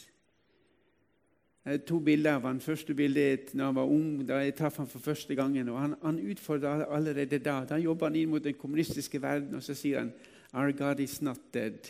Jeg 1.66 1.72
har 1.76 1.82
to 1.86 2.00
bilder 2.02 2.40
av 2.40 2.46
han. 2.48 2.62
Første 2.62 2.94
bildet 2.98 3.24
er 3.24 3.58
da 3.58 3.68
han 3.68 3.76
var 3.78 3.90
ung, 3.90 4.22
da 4.26 4.40
jeg 4.42 4.56
traff 4.58 4.80
han 4.82 4.90
for 4.90 5.04
første 5.04 5.36
gangen. 5.38 5.70
og 5.70 5.80
Han, 5.80 5.96
han 6.02 6.22
utfordra 6.32 6.88
allerede 6.90 7.38
da. 7.38 7.60
Da 7.70 7.78
jobba 7.78 8.10
han 8.10 8.16
inn 8.18 8.32
mot 8.32 8.44
den 8.44 8.58
kommunistiske 8.58 9.22
verden, 9.22 9.56
og 9.56 9.64
så 9.64 9.76
sier 9.78 10.00
han 10.00 10.14
Our 10.54 10.72
God 10.72 11.00
is 11.00 11.22
not 11.22 11.40
dead. 11.54 11.88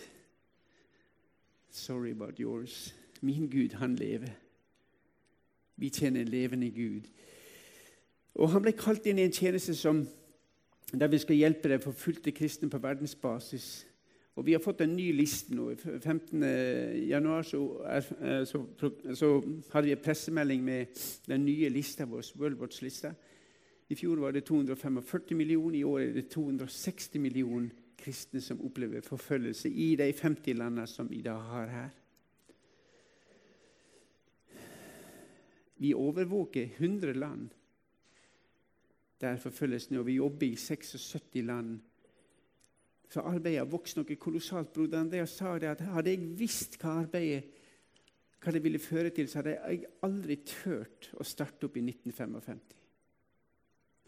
Sorry 1.70 2.12
about 2.12 2.40
yours. 2.40 2.94
Min 3.22 3.50
Gud, 3.50 3.74
han 3.78 3.96
lever. 3.96 4.34
Vi 5.75 5.90
tjener 5.90 6.22
en 6.22 6.28
levende 6.28 6.70
Gud. 6.70 7.08
Og 8.36 8.50
Han 8.50 8.62
ble 8.62 8.72
kalt 8.72 9.06
inn 9.06 9.20
i 9.20 9.28
en 9.28 9.34
tjeneste 9.34 9.75
som 9.75 10.04
der 10.92 11.08
vi 11.08 11.20
skal 11.22 11.36
hjelpe 11.36 11.70
de 11.70 11.80
forfulgte 11.80 12.32
kristne 12.36 12.70
på 12.70 12.80
verdensbasis. 12.82 13.88
Og 14.36 14.46
Vi 14.46 14.51
har 14.51 14.63
fått 14.63 14.82
en 14.82 14.96
ny 14.96 15.12
liste 15.12 15.56
nå. 15.56 15.74
15. 15.75 16.44
januar 17.10 17.42
så, 17.42 17.62
er, 17.86 18.46
så, 18.46 18.63
så 19.13 19.30
hadde 19.74 19.86
vi 19.86 19.92
en 19.92 20.04
pressemelding 20.04 20.63
med 20.63 21.01
den 21.28 21.46
nye 21.46 21.70
lista 21.70 22.06
vår, 22.06 22.24
Worldwatch-lista. 22.40 23.13
I 23.90 23.96
fjor 23.96 24.22
var 24.24 24.32
det 24.32 24.46
245 24.48 25.36
millioner, 25.38 25.80
i 25.80 25.84
år 25.84 26.00
er 26.00 26.13
det 26.16 26.30
260 26.32 27.20
millioner 27.20 27.70
kristne 28.01 28.42
som 28.42 28.62
opplever 28.66 29.01
forfølgelse 29.01 29.70
i 29.70 29.96
de 30.00 30.13
50 30.13 30.58
landene 30.58 30.88
som 30.88 31.10
vi 31.10 31.22
da 31.22 31.36
har 31.36 31.68
her. 31.68 31.90
Vi 35.81 35.95
overvåker 35.97 36.77
100 36.77 37.13
land 37.17 37.50
der 39.21 39.38
forfølgelsen 39.38 39.97
og 40.01 40.05
vi 40.07 40.17
jobber 40.17 40.47
i 40.47 40.55
76 40.55 41.41
land. 41.45 41.79
Så 43.09 43.21
arbeidet 43.21 43.59
har 43.59 43.69
vokst 43.69 43.97
noe 43.97 44.15
kolossalt. 44.15 44.71
Broder 44.73 45.01
Andreas 45.01 45.35
sa 45.38 45.57
det 45.59 45.69
at 45.69 45.83
hadde 45.93 46.13
jeg 46.13 46.29
visst 46.39 46.77
hva 46.81 47.01
arbeidet 47.03 47.57
hva 48.41 48.53
det 48.55 48.63
ville 48.63 48.81
føre 48.81 49.11
til, 49.13 49.27
så 49.29 49.38
hadde 49.38 49.51
jeg 49.53 49.89
aldri 50.01 50.39
turt 50.41 51.11
å 51.21 51.25
starte 51.27 51.67
opp 51.67 51.75
i 51.77 51.83
1955. 51.85 52.61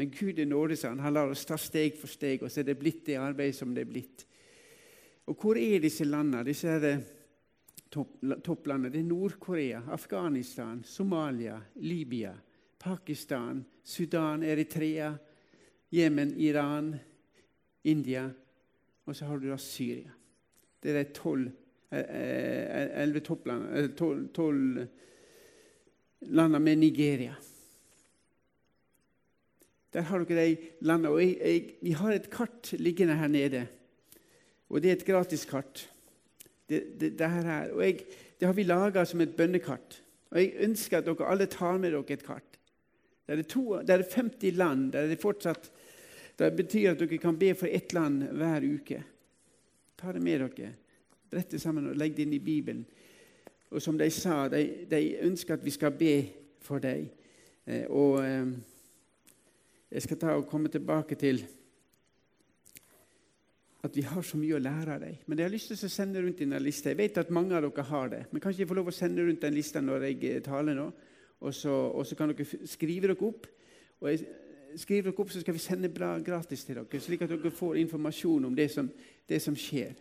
Men 0.01 0.09
Gud 0.09 0.39
er 0.41 0.47
nåde, 0.49 0.77
sa 0.77 0.89
han. 0.89 1.03
Han 1.05 1.13
lar 1.13 1.29
oss 1.29 1.45
ta 1.45 1.57
steg 1.61 1.99
for 1.99 2.09
steg, 2.09 2.41
og 2.41 2.49
så 2.49 2.63
er 2.63 2.71
det 2.71 2.79
blitt 2.79 3.03
det 3.05 3.19
arbeidet 3.21 3.59
som 3.59 3.75
det 3.75 3.83
er 3.85 3.91
blitt. 3.91 4.23
Og 5.29 5.37
hvor 5.37 5.59
er 5.59 5.83
disse 5.83 6.07
landene? 6.07 6.41
Disse 6.47 6.71
er 6.73 7.03
topplandene. 7.93 8.91
Det 8.93 8.99
er 8.99 9.07
Nord-Korea, 9.07 9.81
Afghanistan, 9.93 10.81
Somalia, 10.83 11.59
Libya, 11.75 12.33
Pakistan, 12.79 13.63
Sudan, 13.83 14.43
Eritrea, 14.43 15.13
Jemen, 15.93 16.33
Iran, 16.39 16.95
India. 17.83 18.29
Og 19.05 19.15
så 19.15 19.25
har 19.25 19.39
du 19.39 19.49
da 19.49 19.57
Syria. 19.57 20.11
Det 20.83 20.91
er 20.91 20.99
de 21.03 21.15
tolv 21.15 21.47
eh, 21.91 21.99
eh, 21.99 22.89
elleve 23.03 23.21
eh, 23.23 23.89
Tolv 24.33 24.83
landene 26.31 26.59
med 26.59 26.77
Nigeria. 26.77 27.35
Der 29.93 30.01
har 30.01 30.23
dere 30.25 30.45
de 30.49 30.57
landene. 30.81 31.13
Og 31.13 31.21
jeg, 31.21 31.37
jeg, 31.39 31.75
vi 31.81 31.91
har 31.91 32.11
et 32.11 32.29
kart 32.31 32.73
liggende 32.79 33.15
her 33.15 33.27
nede. 33.27 33.67
Og 34.69 34.81
det 34.81 34.89
er 34.89 34.95
et 34.97 35.05
gratiskart. 35.05 35.92
Det, 36.69 36.99
det, 36.99 37.09
det, 37.19 37.29
her, 37.29 37.71
og 37.71 37.83
jeg, 37.83 38.05
det 38.39 38.47
har 38.47 38.53
vi 38.53 38.63
laga 38.63 39.05
som 39.05 39.21
et 39.21 39.35
bønnekart. 39.35 39.99
Og 40.31 40.39
jeg 40.39 40.53
ønsker 40.65 40.97
at 40.97 41.05
dere 41.07 41.29
alle 41.29 41.47
tar 41.51 41.77
med 41.77 41.91
dere 41.91 42.15
et 42.15 42.25
kart. 42.25 42.59
Det 43.27 43.39
er, 43.39 43.43
to, 43.47 43.73
er 43.73 44.03
50 44.11 44.57
land. 44.57 44.91
Der 44.91 45.07
Det, 45.07 45.19
fortsatt, 45.21 45.71
det 46.39 46.55
betyr 46.55 46.91
at 46.91 46.99
dere 46.99 47.17
kan 47.17 47.39
be 47.39 47.53
for 47.55 47.67
ett 47.67 47.93
land 47.93 48.23
hver 48.23 48.63
uke. 48.63 49.03
Ta 49.97 50.11
det 50.11 50.21
med 50.21 50.39
dere. 50.39 50.73
Brett 51.31 51.51
det 51.51 51.61
sammen 51.61 51.89
og 51.89 51.95
legg 51.95 52.15
det 52.15 52.27
inn 52.27 52.33
i 52.33 52.39
Bibelen. 52.39 52.85
Og 53.71 53.81
som 53.81 53.97
de 53.97 54.09
sa, 54.09 54.47
de, 54.49 54.85
de 54.89 55.17
ønsker 55.21 55.53
at 55.53 55.65
vi 55.65 55.71
skal 55.71 55.91
be 55.91 56.29
for 56.61 56.79
dem. 56.79 57.09
Eh, 57.67 57.85
og... 57.89 58.23
Eh, 58.25 58.53
jeg 59.93 60.01
skal 60.01 60.17
ta 60.17 60.31
og 60.33 60.47
komme 60.49 60.71
tilbake 60.73 61.15
til 61.15 61.43
at 63.83 63.95
vi 63.97 64.03
har 64.07 64.23
så 64.23 64.37
mye 64.39 64.55
å 64.55 64.61
lære 64.63 64.95
av 64.95 65.01
deg. 65.03 65.23
Men 65.27 65.39
jeg 65.39 65.49
har 65.49 65.51
lyst 65.51 65.73
til 65.73 65.89
å 65.89 65.91
sende 65.91 66.21
rundt 66.23 66.39
denne 66.39 66.59
lista. 66.63 66.91
Jeg 66.93 66.99
vet 67.01 67.17
at 67.19 67.33
mange 67.35 67.57
av 67.57 67.65
dere 67.65 67.83
har 67.89 68.13
det. 68.13 68.21
Men 68.31 68.43
kanskje 68.43 68.63
jeg 68.63 68.69
får 68.69 68.79
lov 68.79 68.91
å 68.93 68.95
sende 68.95 69.25
rundt 69.27 69.43
den 69.43 69.57
lista 69.57 69.81
når 69.83 70.05
jeg 70.07 70.21
eh, 70.29 70.39
taler 70.45 70.77
nå? 70.77 70.85
Og 71.43 71.51
så, 71.51 71.73
og 71.91 72.07
så 72.07 72.15
kan 72.15 72.31
dere 72.31 72.67
skrive 72.71 73.09
dere 73.11 73.27
opp. 73.27 73.49
Og 73.99 74.07
jeg 74.07 74.23
skriver 74.79 75.09
dere 75.09 75.25
opp, 75.25 75.33
så 75.35 75.43
skal 75.43 75.57
vi 75.57 75.65
sende 75.65 75.91
bra 75.91 76.13
gratis 76.23 76.63
til 76.63 76.79
dere, 76.79 77.03
slik 77.03 77.25
at 77.25 77.33
dere 77.33 77.51
får 77.51 77.81
informasjon 77.83 78.47
om 78.47 78.55
det 78.55 78.69
som, 78.71 78.87
det 79.27 79.41
som 79.43 79.57
skjer. 79.59 79.99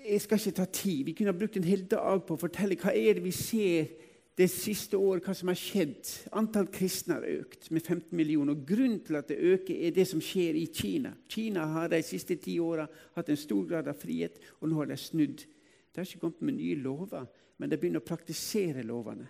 Jeg 0.00 0.24
skal 0.24 0.42
ikke 0.42 0.56
ta 0.58 0.66
tid. 0.74 1.04
Vi 1.06 1.14
kunne 1.14 1.30
ha 1.30 1.38
brukt 1.38 1.60
en 1.60 1.70
hel 1.70 1.86
dag 1.86 2.24
på 2.26 2.34
å 2.34 2.40
fortelle 2.40 2.78
hva 2.80 2.96
er 2.96 3.20
det 3.20 3.24
vi 3.28 3.36
ser 3.36 3.92
det 4.40 4.48
siste 4.48 4.96
året 4.96 5.26
hva 5.26 5.34
som 5.36 5.50
har 5.52 5.58
skjedd. 5.58 6.08
Antall 6.36 6.70
kristne 6.72 7.18
har 7.18 7.26
økt 7.28 7.68
med 7.74 7.84
15 7.84 8.16
millioner. 8.16 8.56
Grunnen 8.66 9.02
til 9.04 9.18
at 9.18 9.28
det 9.28 9.36
øker, 9.36 9.74
er 9.76 9.92
det 9.96 10.06
som 10.08 10.22
skjer 10.24 10.56
i 10.56 10.66
Kina. 10.72 11.12
Kina 11.28 11.66
har 11.74 11.90
de 11.92 12.00
siste 12.06 12.38
ti 12.40 12.56
åra 12.62 12.86
hatt 13.16 13.28
en 13.28 13.40
stor 13.40 13.66
grad 13.68 13.90
av 13.90 13.98
frihet, 14.00 14.40
og 14.60 14.70
nå 14.70 14.80
har 14.80 14.88
de 14.88 14.96
snudd. 15.00 15.44
De 15.44 16.00
har 16.00 16.08
ikke 16.08 16.22
kommet 16.24 16.46
med 16.48 16.56
nye 16.56 16.80
lover, 16.80 17.28
men 17.60 17.68
de 17.68 17.78
begynner 17.80 18.00
å 18.00 18.08
praktisere 18.08 18.86
lovene. 18.86 19.28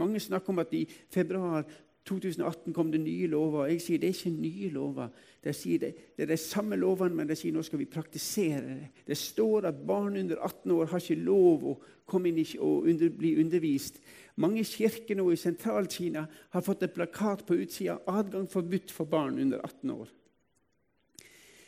Mange 0.00 0.22
snakker 0.24 0.54
om 0.54 0.62
at 0.62 0.72
i 0.72 0.86
februar 1.12 1.66
2018 2.08 2.74
kom 2.74 2.90
det 2.90 3.00
nye 3.00 3.28
lover. 3.30 3.68
Jeg 3.70 3.82
sier 3.84 4.00
det 4.02 4.08
er 4.08 4.16
ikke 4.16 4.34
nye 4.34 4.70
lover. 4.74 5.10
Det, 5.42 5.54
det, 5.80 5.90
det 6.16 6.24
er 6.24 6.30
de 6.32 6.38
samme 6.40 6.76
lovene, 6.78 7.14
men 7.14 7.28
de 7.30 7.36
sier 7.38 7.54
nå 7.54 7.62
skal 7.66 7.78
vi 7.78 7.90
praktisere 7.90 8.62
det. 8.66 8.88
Det 9.06 9.18
står 9.18 9.68
at 9.70 9.84
barn 9.86 10.18
under 10.18 10.40
18 10.42 10.74
år 10.74 10.90
har 10.90 11.02
ikke 11.02 11.22
lov 11.22 11.68
å 11.70 11.76
komme 12.10 12.32
inn 12.32 12.40
og 12.58 12.88
under, 12.90 13.12
bli 13.14 13.36
undervist. 13.42 14.00
Mange 14.42 14.64
kirker 14.66 15.18
nå 15.18 15.28
i 15.30 15.38
Sentral-Kina 15.38 16.24
har 16.54 16.64
fått 16.64 16.82
en 16.82 16.94
plakat 16.94 17.46
på 17.46 17.60
utsida 17.62 18.00
'Adgang 18.06 18.48
forbudt 18.50 18.90
for 18.90 19.04
barn 19.04 19.38
under 19.38 19.60
18 19.62 19.90
år'. 19.90 20.10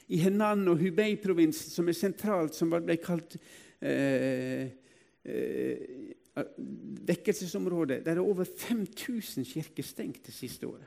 I 0.08 0.16
Henan 0.20 0.68
og 0.68 0.80
Hubei-provinsen, 0.82 1.70
som 1.70 1.88
er 1.88 1.96
sentralt, 1.96 2.54
som 2.54 2.70
ble 2.70 2.96
kalt 3.00 3.38
eh, 3.80 4.68
eh, 5.24 5.78
vekkelsesområde 7.06 8.00
der 8.04 8.16
er 8.16 8.20
over 8.20 8.44
5000 8.44 9.44
kirker 9.44 9.82
stengt 9.82 10.26
det 10.26 10.34
siste 10.34 10.66
året. 10.66 10.86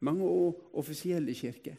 Mange 0.00 0.24
offisielle 0.72 1.34
kirker. 1.34 1.74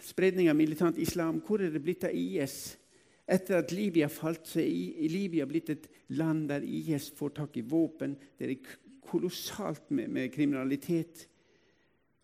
Spredning 0.00 0.48
av 0.48 0.56
militant 0.56 0.98
islam. 0.98 1.42
Hvor 1.46 1.60
er 1.60 1.70
det 1.70 1.82
blitt 1.82 2.04
av 2.04 2.14
IS? 2.14 2.78
Etter 3.26 3.58
at 3.58 3.72
Libya 3.74 4.06
falt, 4.06 4.46
så 4.46 4.60
er 4.62 5.10
Libya 5.10 5.44
blitt 5.50 5.70
et 5.74 5.88
land 6.14 6.46
der 6.48 6.62
IS 6.62 7.10
får 7.10 7.34
tak 7.34 7.56
i 7.58 7.64
våpen. 7.66 8.14
Det 8.38 8.50
er 8.50 8.76
kolossalt 9.02 9.90
med, 9.90 10.08
med 10.08 10.30
kriminalitet. 10.32 11.26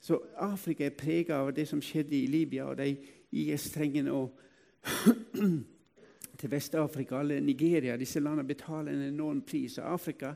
Så 0.00 0.20
Afrika 0.36 0.86
er 0.86 0.96
prega 0.98 1.42
av 1.42 1.52
det 1.54 1.66
som 1.68 1.82
skjedde 1.82 2.16
i 2.16 2.26
Libya, 2.30 2.70
og 2.70 2.78
de 2.78 2.96
IS-trengende 3.32 4.10
nå 4.10 4.22
til 6.42 6.50
Vest-Afrika, 6.50 7.20
alle 7.20 7.40
Nigeria, 7.40 7.94
disse 7.96 8.20
landene 8.20 8.48
betaler 8.48 8.92
en 8.92 9.06
enorm 9.06 9.44
pris. 9.46 9.78
Og 9.78 9.92
Afrika 9.92 10.32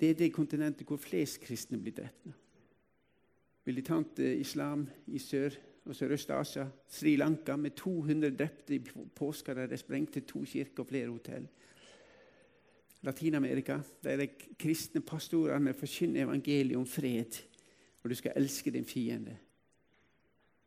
det 0.00 0.10
er 0.10 0.14
det 0.18 0.32
kontinentet 0.34 0.86
hvor 0.86 0.98
flest 1.02 1.40
kristne 1.42 1.78
blir 1.82 1.94
drept. 1.96 2.26
nå. 2.26 2.32
Militant 3.66 4.18
eh, 4.18 4.40
islam 4.40 4.86
i 5.06 5.18
Sør- 5.18 5.58
og 5.86 5.94
Sørøst-Asia. 5.94 6.68
Sri 6.88 7.16
Lanka 7.16 7.56
med 7.56 7.70
200 7.70 8.36
drepte 8.38 8.74
i 8.74 8.80
påska 9.14 9.54
der 9.54 9.66
de 9.66 9.76
sprengte 9.76 10.20
to 10.20 10.44
kirker 10.44 10.82
og 10.82 10.88
flere 10.88 11.10
hotell. 11.10 11.48
Latin-Amerika, 13.02 13.80
der 14.04 14.16
de 14.16 14.28
kristne 14.58 15.00
pastorene 15.00 15.74
forkynner 15.74 16.22
evangeliet 16.22 16.76
om 16.76 16.86
fred, 16.86 17.42
og 18.02 18.10
du 18.10 18.14
skal 18.14 18.32
elske 18.36 18.70
din 18.70 18.84
fiende 18.84 19.38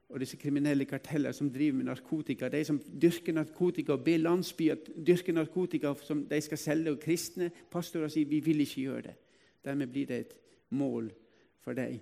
og 0.09 0.19
disse 0.21 0.37
kriminelle 0.37 0.85
karteller 0.85 1.33
som 1.33 1.49
driver 1.49 1.77
med 1.79 1.87
narkotika, 1.89 2.49
de 2.49 2.61
som 2.65 2.79
dyrker 2.79 3.33
narkotika 3.33 3.95
og 3.95 4.03
ber 4.05 4.21
landsbyer 4.21 4.77
dyrke 5.07 5.33
narkotika 5.33 5.93
som 6.05 6.23
de 6.29 6.41
skal 6.41 6.61
selge, 6.61 6.91
og 6.93 6.99
kristne 7.01 7.49
pastorer 7.71 8.11
sier 8.13 8.29
vi 8.29 8.39
vil 8.45 8.61
ikke 8.61 8.83
gjøre 8.85 9.05
det. 9.07 9.15
Dermed 9.65 9.89
blir 9.89 10.05
det 10.05 10.19
et 10.19 10.35
mål 10.77 11.09
for 11.65 11.73
dem. 11.73 11.97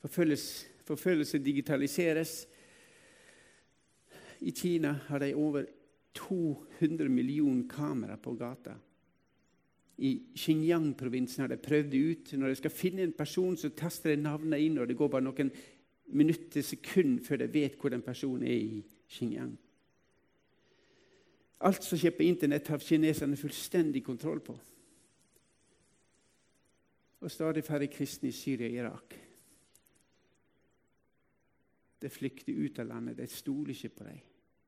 Forfølgelse, 0.00 1.38
digitaliseres. 1.38 2.46
I 4.40 4.50
Kina 4.50 4.92
har 5.08 5.18
de 5.18 5.34
over 5.34 5.66
200 6.14 7.08
millioner 7.08 7.66
kameraer 7.68 8.16
på 8.16 8.34
gata. 8.34 8.76
I 9.98 10.14
Xinjiang-provinsen 10.38 11.42
har 11.42 11.50
de 11.52 11.58
prøvd 11.60 11.90
det 11.92 11.98
ut. 12.00 12.32
Når 12.32 12.48
de 12.48 12.54
skal 12.54 12.70
finne 12.70 13.02
en 13.02 13.12
person, 13.12 13.56
så 13.56 13.68
taster 13.68 14.14
de 14.14 14.22
navnet 14.22 14.62
inn, 14.64 14.78
og 14.78 14.88
det 14.88 14.96
går 14.96 15.10
bare 15.12 15.26
noen 15.26 15.50
minutt 16.12 16.50
til 16.54 16.64
sekund 16.64 17.20
før 17.26 17.42
de 17.42 17.50
vet 17.52 17.76
hvor 17.80 17.92
den 17.92 18.02
personen 18.02 18.46
er 18.48 18.56
i 18.56 18.80
Xinjiang. 19.10 19.52
Alt 21.60 21.84
som 21.84 22.00
skjer 22.00 22.14
på 22.16 22.24
Internett, 22.24 22.70
har 22.72 22.80
kineserne 22.80 23.36
fullstendig 23.36 24.04
kontroll 24.06 24.40
på. 24.40 24.54
Og 27.20 27.32
stadig 27.32 27.64
færre 27.66 27.90
kristne 27.92 28.30
i 28.30 28.36
Syria 28.36 28.70
og 28.70 28.78
Irak. 28.78 29.16
De 32.00 32.08
flykter 32.08 32.56
ut 32.56 32.78
av 32.80 32.88
landet. 32.88 33.18
De 33.18 33.26
stoler 33.28 33.74
ikke 33.74 33.92
på 33.98 34.06
dem. 34.08 34.20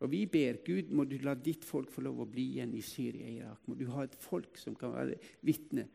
Og 0.03 0.11
vi 0.11 0.25
ber 0.27 0.59
Gud 0.67 0.91
må 0.91 1.07
du 1.07 1.15
la 1.23 1.33
ditt 1.39 1.65
folk 1.65 1.93
få 1.95 2.03
lov 2.05 2.25
å 2.25 2.29
bli 2.29 2.57
igjen 2.57 2.75
i 2.75 2.83
Syria 2.85 3.25
og 3.25 3.37
Irak. 3.39 3.61
Må 3.71 3.79
du 3.79 3.87
ha 3.95 4.05
et 4.05 4.19
folk 4.19 4.59
som 4.61 4.75
kan 4.77 4.93
være 4.93 5.17
vitne. 5.47 5.87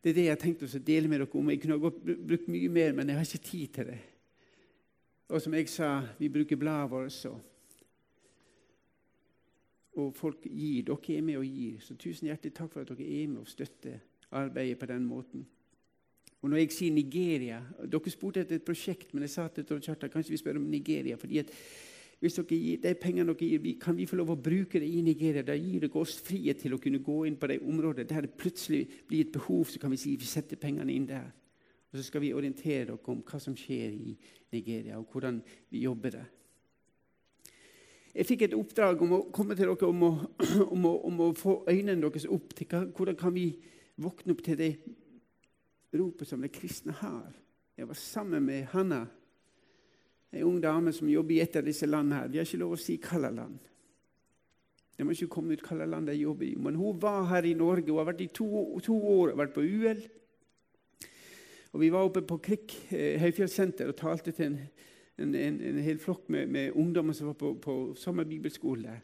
Det 0.00 0.10
er 0.10 0.16
det 0.16 0.24
jeg 0.24 0.32
har 0.32 0.40
tenkt 0.40 0.64
å 0.64 0.80
dele 0.80 1.10
med 1.12 1.20
dere 1.20 1.36
om. 1.36 1.50
Jeg 1.52 1.60
kunne 1.62 1.76
ha 1.76 1.90
brukt 2.32 2.48
mye 2.50 2.70
mer, 2.72 2.96
men 2.96 3.12
jeg 3.12 3.20
har 3.20 3.28
ikke 3.28 3.50
tid 3.50 3.74
til 3.76 3.92
det. 3.92 3.98
Og 5.30 5.42
som 5.42 5.54
jeg 5.54 5.68
sa, 5.70 6.00
vi 6.18 6.28
bruker 6.28 6.58
bladet 6.58 6.90
vårt. 6.90 7.24
Og, 7.30 7.40
og 10.02 10.14
folk 10.16 10.42
gir. 10.44 10.82
Dere 10.88 11.16
er 11.16 11.22
med 11.22 11.38
og 11.38 11.46
gir. 11.46 11.78
Så 11.84 11.94
tusen 11.94 12.26
hjertelig 12.26 12.54
takk 12.56 12.72
for 12.72 12.82
at 12.82 12.90
dere 12.90 13.06
er 13.06 13.28
med 13.30 13.44
og 13.44 13.50
støtter 13.50 14.00
arbeidet 14.34 14.78
på 14.78 14.90
den 14.90 15.06
måten. 15.06 15.46
Og 16.40 16.48
når 16.48 16.62
jeg 16.62 16.72
sier 16.72 16.92
Nigeria 16.94 17.58
Dere 17.84 18.10
spurte 18.12 18.40
etter 18.40 18.56
et 18.56 18.64
prosjekt, 18.64 19.10
men 19.12 19.26
jeg 19.26 19.34
sa 19.34 19.46
til 19.52 19.66
Trond 19.68 19.84
Kjartan 19.84 20.12
kanskje 20.12 20.32
vi 20.32 20.40
spør 20.40 20.60
om 20.60 20.68
Nigeria. 20.72 21.16
fordi 21.16 21.38
at 21.38 21.50
hvis 22.20 22.34
dere 22.34 22.46
gir, 22.46 22.76
De 22.82 22.94
pengene 22.94 23.34
dere 23.34 23.48
gir, 23.48 23.78
kan 23.80 23.96
vi 23.96 24.06
få 24.06 24.16
lov 24.16 24.30
å 24.30 24.40
bruke 24.40 24.80
det 24.80 24.88
i 24.88 25.00
Nigeria. 25.00 25.42
Da 25.42 25.54
gir 25.54 25.80
dere 25.80 26.00
oss 26.00 26.18
frihet 26.20 26.58
til 26.58 26.74
å 26.74 26.78
kunne 26.78 26.98
gå 26.98 27.24
inn 27.26 27.36
på 27.36 27.46
de 27.46 27.58
områdene 27.58 28.08
der 28.08 28.26
det 28.26 28.36
plutselig 28.36 28.88
blir 29.08 29.20
et 29.20 29.32
behov. 29.32 29.64
Så 29.64 29.78
kan 29.78 29.90
vi 29.90 29.96
si 29.96 30.16
vi 30.16 30.28
setter 30.28 30.56
pengene 30.56 30.92
inn 30.92 31.06
der. 31.06 31.30
Og 31.90 31.98
så 31.98 32.04
skal 32.06 32.22
vi 32.22 32.34
orientere 32.34 32.84
dere 32.92 32.98
om 33.10 33.24
hva 33.26 33.40
som 33.42 33.56
skjer 33.58 33.96
i 33.96 34.12
Nigeria, 34.52 34.98
og 34.98 35.10
hvordan 35.10 35.40
vi 35.70 35.82
jobber 35.82 36.14
der. 36.14 36.28
Jeg 38.14 38.26
fikk 38.26 38.42
et 38.42 38.54
oppdrag 38.58 39.02
om 39.02 39.12
å 39.14 39.20
komme 39.34 39.54
til 39.58 39.70
dere 39.70 39.90
om 39.90 40.06
å, 40.06 40.10
om 40.74 40.86
å, 40.86 40.94
om 41.06 41.20
å 41.26 41.28
få 41.38 41.60
øynene 41.70 42.02
deres 42.02 42.26
opp 42.30 42.54
til 42.58 42.70
hva, 42.70 42.84
hvordan 42.94 43.18
kan 43.18 43.34
vi 43.34 43.52
våkne 44.00 44.34
opp 44.34 44.42
til 44.46 44.58
det 44.58 44.72
ropet 45.94 46.28
som 46.28 46.42
de 46.42 46.50
kristne 46.52 46.94
har. 47.00 47.32
Jeg 47.76 47.88
var 47.88 47.98
sammen 47.98 48.44
med 48.46 48.68
Hanna, 48.74 49.04
ei 50.30 50.44
ung 50.46 50.60
dame 50.62 50.92
som 50.94 51.10
jobber 51.10 51.34
i 51.34 51.42
et 51.42 51.56
av 51.58 51.66
disse 51.66 51.86
landene. 51.86 52.20
her. 52.20 52.28
Vi 52.28 52.38
har 52.38 52.46
ikke 52.46 52.62
lov 52.62 52.76
å 52.76 52.78
si 52.78 52.96
hvilket 52.96 53.34
land. 53.34 53.58
De 54.96 55.04
må 55.04 55.14
ikke 55.14 55.30
komme 55.32 55.54
ut 55.54 55.62
hvilket 55.64 55.88
land 55.88 56.06
de 56.06 56.14
jobber 56.14 56.46
i. 56.46 56.54
Men 56.54 56.76
hun 56.78 56.98
var 57.00 57.24
her 57.32 57.46
i 57.48 57.54
Norge. 57.54 57.90
Hun 57.90 57.98
har 57.98 58.10
vært 58.12 58.20
i 58.20 58.28
to, 58.28 58.78
to 58.84 58.94
år 58.94 59.32
og 59.32 59.38
vært 59.40 59.54
på 59.54 59.64
UL. 59.64 60.02
Og 61.72 61.80
Vi 61.80 61.92
var 61.92 62.06
oppe 62.06 62.22
på 62.26 62.40
Krikk 62.42 62.74
eh, 62.90 63.20
høyfjellssenter 63.20 63.90
og 63.90 63.98
talte 63.98 64.32
til 64.34 64.50
en, 64.50 64.58
en, 65.18 65.34
en, 65.34 65.60
en 65.70 65.78
hel 65.84 66.00
flokk 66.02 66.28
med, 66.28 66.46
med, 66.50 66.72
ungdommer 66.72 67.14
som 67.14 67.30
var 67.30 67.38
på, 67.38 67.54
på 67.62 67.94
samme 67.94 68.24
der. 68.24 69.00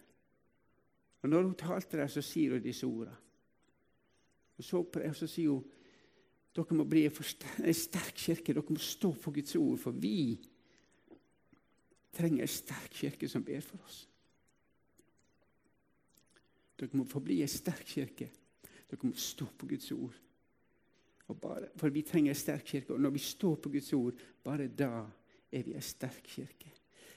Og 1.23 1.29
Når 1.29 1.43
hun 1.43 1.55
talte 1.55 1.97
der, 1.97 2.07
så 2.07 2.23
sier 2.23 2.53
hun 2.53 2.63
disse 2.63 2.87
ordene. 2.87 3.17
Hun 4.57 4.65
så 4.65 4.83
på 4.83 4.99
det, 4.99 5.09
og 5.09 5.17
så 5.17 5.27
sier 5.27 5.51
hun 5.51 5.65
dere 6.57 6.77
må 6.79 6.87
bli 6.89 7.03
en 7.05 7.75
sterk 7.77 8.17
kirke. 8.17 8.55
Dere 8.55 8.73
må 8.73 8.81
stå 8.81 9.11
på 9.13 9.31
Guds 9.31 9.57
ord, 9.61 9.79
for 9.79 9.93
vi 9.93 10.39
trenger 12.17 12.47
en 12.47 12.49
sterk 12.49 12.95
kirke 12.97 13.29
som 13.29 13.45
ber 13.45 13.61
for 13.61 13.83
oss. 13.85 13.99
Dere 16.81 16.97
må 16.97 17.05
få 17.05 17.21
bli 17.21 17.43
en 17.45 17.53
sterk 17.53 17.85
kirke. 17.85 18.31
Dere 18.89 19.03
må 19.05 19.13
stå 19.21 19.51
på 19.59 19.69
Guds 19.69 19.93
ord. 19.93 20.17
Bare, 21.35 21.69
for 21.77 21.91
vi 21.91 22.05
trenger 22.07 22.31
en 22.31 22.39
sterk 22.39 22.65
kirke. 22.65 22.95
Og 22.95 23.01
når 23.01 23.11
vi 23.11 23.19
står 23.19 23.55
på 23.55 23.71
Guds 23.71 23.93
ord, 23.93 24.15
bare 24.45 24.69
da 24.69 25.07
er 25.53 25.63
vi 25.67 25.75
en 25.75 25.83
sterk 25.83 26.23
kirke. 26.25 26.71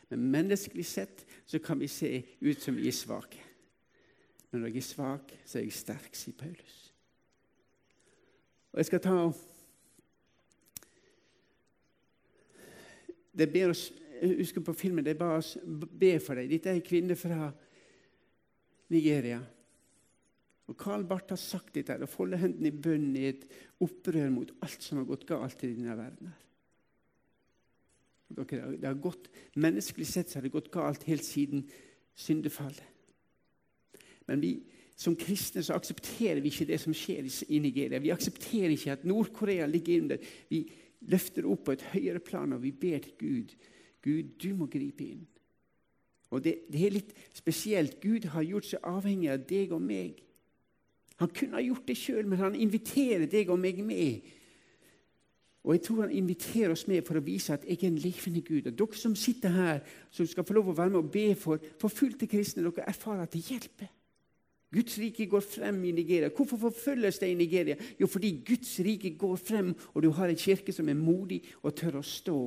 Men 0.09 0.31
menneskelig 0.31 0.85
sett 0.85 1.25
så 1.45 1.59
kan 1.59 1.79
vi 1.79 1.87
se 1.87 2.23
ut 2.41 2.61
som 2.61 2.75
vi 2.75 2.87
er 2.87 2.95
svake. 2.95 3.43
Når 4.51 4.67
jeg 4.67 4.77
er 4.77 4.81
svak, 4.81 5.33
så 5.45 5.59
er 5.59 5.67
jeg 5.67 5.77
sterk, 5.77 6.15
sier 6.17 6.33
Paulus. 6.37 6.77
Og 8.71 8.81
jeg 8.81 8.89
skal 8.89 9.01
ta 9.05 9.19
Det 13.39 13.47
ber 13.53 13.69
oss, 13.69 13.91
Husker 14.19 14.61
på 14.61 14.73
filmen. 14.73 15.05
De 15.05 15.13
ba 15.15 15.37
oss 15.37 15.53
be 15.63 16.17
for 16.19 16.35
deg. 16.35 16.49
Dette 16.51 16.73
er 16.73 16.75
en 16.75 16.83
kvinne 16.83 17.15
fra 17.15 17.53
Nigeria. 18.91 19.39
Og 20.69 20.77
Karl 20.77 21.03
Barth 21.09 21.33
har 21.33 21.41
sagt 21.41 21.73
dette 21.73 21.97
og 21.97 22.11
folder 22.11 22.43
hendene 22.43 22.69
i 22.69 22.81
bønn 22.85 23.09
i 23.17 23.25
et 23.31 23.47
opprør 23.81 24.29
mot 24.33 24.51
alt 24.65 24.85
som 24.85 24.99
har 25.01 25.07
gått 25.09 25.25
galt 25.29 25.63
i 25.65 25.71
denne 25.73 25.97
verden. 25.97 26.29
her. 26.29 26.45
Det 28.29 28.85
har 28.85 28.99
gått, 29.01 29.29
Menneskelig 29.55 30.05
sett 30.07 30.29
så 30.29 30.37
har 30.37 30.45
det 30.45 30.53
gått 30.53 30.69
galt 30.71 31.03
helt 31.09 31.25
siden 31.25 31.63
syndefallet. 32.13 32.85
Men 34.29 34.43
vi, 34.43 34.51
som 34.93 35.15
kristne 35.17 35.63
så 35.65 35.73
aksepterer 35.73 36.43
vi 36.43 36.51
ikke 36.53 36.69
det 36.69 36.77
som 36.83 36.93
skjer 36.93 37.25
i 37.49 37.59
Nigeria. 37.63 37.97
Vi 37.97 38.13
aksepterer 38.13 38.75
ikke 38.75 38.93
at 38.93 39.07
Nord-Korea 39.09 39.65
ligger 39.65 40.03
under. 40.03 40.29
Vi 40.49 40.67
løfter 41.09 41.49
opp 41.49 41.65
på 41.65 41.73
et 41.73 41.87
høyere 41.95 42.21
plan 42.21 42.53
og 42.53 42.61
vi 42.61 42.71
ber 42.71 43.01
til 43.01 43.17
Gud. 43.17 43.57
Gud, 44.05 44.35
du 44.37 44.53
må 44.55 44.69
gripe 44.69 45.03
inn. 45.03 45.25
Og 46.29 46.43
det, 46.45 46.59
det 46.69 46.85
er 46.85 46.93
litt 46.93 47.15
spesielt. 47.33 47.97
Gud 48.03 48.29
har 48.29 48.45
gjort 48.45 48.69
seg 48.69 48.85
avhengig 48.85 49.31
av 49.33 49.47
deg 49.49 49.73
og 49.73 49.81
meg. 49.81 50.19
Han 51.19 51.31
kunne 51.35 51.57
ha 51.59 51.63
gjort 51.63 51.87
det 51.87 51.97
sjøl, 51.99 52.27
men 52.27 52.39
han 52.39 52.55
inviterer 52.55 53.27
deg 53.27 53.49
og 53.51 53.59
meg 53.59 53.81
med. 53.83 54.27
Og 55.67 55.75
jeg 55.75 55.83
tror 55.83 56.05
han 56.05 56.15
inviterer 56.15 56.71
oss 56.71 56.85
med 56.87 57.03
for 57.07 57.19
å 57.19 57.23
vise 57.23 57.53
at 57.53 57.65
jeg 57.67 57.81
er 57.81 57.89
en 57.89 57.99
levende 57.99 58.41
Gud. 58.47 58.69
Og 58.69 58.77
dere 58.79 58.99
som 58.99 59.15
sitter 59.19 59.51
her, 59.51 59.81
som 60.15 60.27
skal 60.27 60.47
få 60.47 60.55
lov 60.55 60.71
å 60.71 60.77
være 60.77 60.93
med 60.93 61.01
og 61.01 61.11
be 61.11 61.33
for 61.35 61.59
forfulgte 61.81 62.29
kristne, 62.31 62.63
dere 62.63 62.87
erfarer 62.87 63.25
at 63.25 63.35
det 63.35 63.43
hjelper. 63.49 63.91
Guds 64.71 64.99
rike 65.01 65.25
går 65.25 65.41
frem 65.41 65.83
i 65.89 65.91
Nigeria. 65.91 66.29
Hvorfor 66.29 66.57
forfølges 66.57 67.19
det 67.19 67.31
i 67.31 67.37
Nigeria? 67.37 67.75
Jo, 67.99 68.07
fordi 68.07 68.43
Guds 68.45 68.79
rike 68.85 69.15
går 69.17 69.35
frem, 69.35 69.73
og 69.93 70.03
du 70.03 70.11
har 70.13 70.29
en 70.29 70.37
kirke 70.37 70.73
som 70.73 70.89
er 70.89 70.97
modig 70.97 71.41
og 71.63 71.75
tør 71.75 71.99
å 71.99 72.05
stå. 72.05 72.39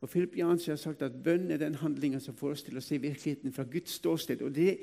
Og 0.00 0.10
Philip 0.10 0.36
Jansen 0.38 0.74
har 0.74 0.80
sagt 0.82 1.02
at 1.02 1.14
bønn 1.24 1.50
er 1.50 1.62
den 1.62 1.78
handlinga 1.80 2.20
som 2.20 2.36
får 2.36 2.52
oss 2.52 2.66
til 2.66 2.76
å 2.76 2.84
se 2.84 2.98
virkeligheten 3.00 3.54
fra 3.54 3.64
Guds 3.70 3.96
ståsted. 3.96 4.42
Og 4.42 4.52
det, 4.54 4.76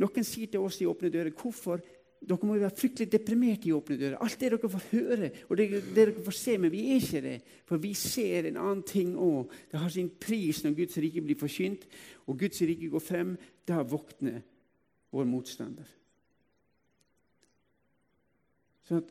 Noen 0.00 0.24
sier 0.24 0.48
til 0.48 0.64
oss 0.64 0.80
i 0.80 0.88
Åpne 0.88 1.10
dører 1.12 1.34
hvorfor 1.36 1.82
dere 2.22 2.46
må 2.46 2.56
jo 2.56 2.62
være 2.62 2.78
fryktelig 2.78 3.10
deprimerte 3.10 3.66
i 3.68 3.72
åpne 3.74 3.96
dører. 3.98 4.18
Alt 4.22 4.38
det 4.38 4.52
dere 4.52 4.70
får 4.70 4.84
høre, 4.92 5.30
og 5.48 5.58
det, 5.58 5.66
det 5.72 5.94
dere 5.96 6.22
får 6.22 6.36
se, 6.38 6.54
men 6.60 6.70
vi 6.70 6.82
er 6.92 7.00
ikke 7.00 7.22
det. 7.24 7.34
For 7.66 7.82
vi 7.82 7.90
ser 7.98 8.46
en 8.46 8.60
annen 8.62 8.84
ting 8.86 9.16
òg. 9.18 9.50
Det 9.70 9.80
har 9.82 9.90
sin 9.90 10.10
pris 10.22 10.62
når 10.62 10.76
Guds 10.78 11.00
rike 11.02 11.24
blir 11.24 11.40
forkynt, 11.40 11.88
og 12.30 12.38
Guds 12.38 12.62
rike 12.62 12.92
går 12.92 13.02
frem. 13.02 13.34
Da 13.66 13.82
våkner 13.82 14.38
vår 15.12 15.26
motstander. 15.32 15.90
Så 18.86 19.02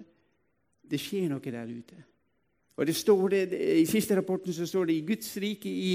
det 0.91 1.00
skjer 1.00 1.30
noe 1.32 1.44
der 1.44 1.67
ute. 1.67 2.00
Og 2.80 2.88
det 2.88 2.96
står 2.96 3.28
det, 3.36 3.44
I 3.84 3.86
siste 3.89 4.15
rapporten 4.15 4.56
så 4.56 4.65
står 4.67 4.88
det 4.88 4.98
i 4.98 5.06
Guds 5.06 5.36
rike 5.44 5.70
i 5.70 5.94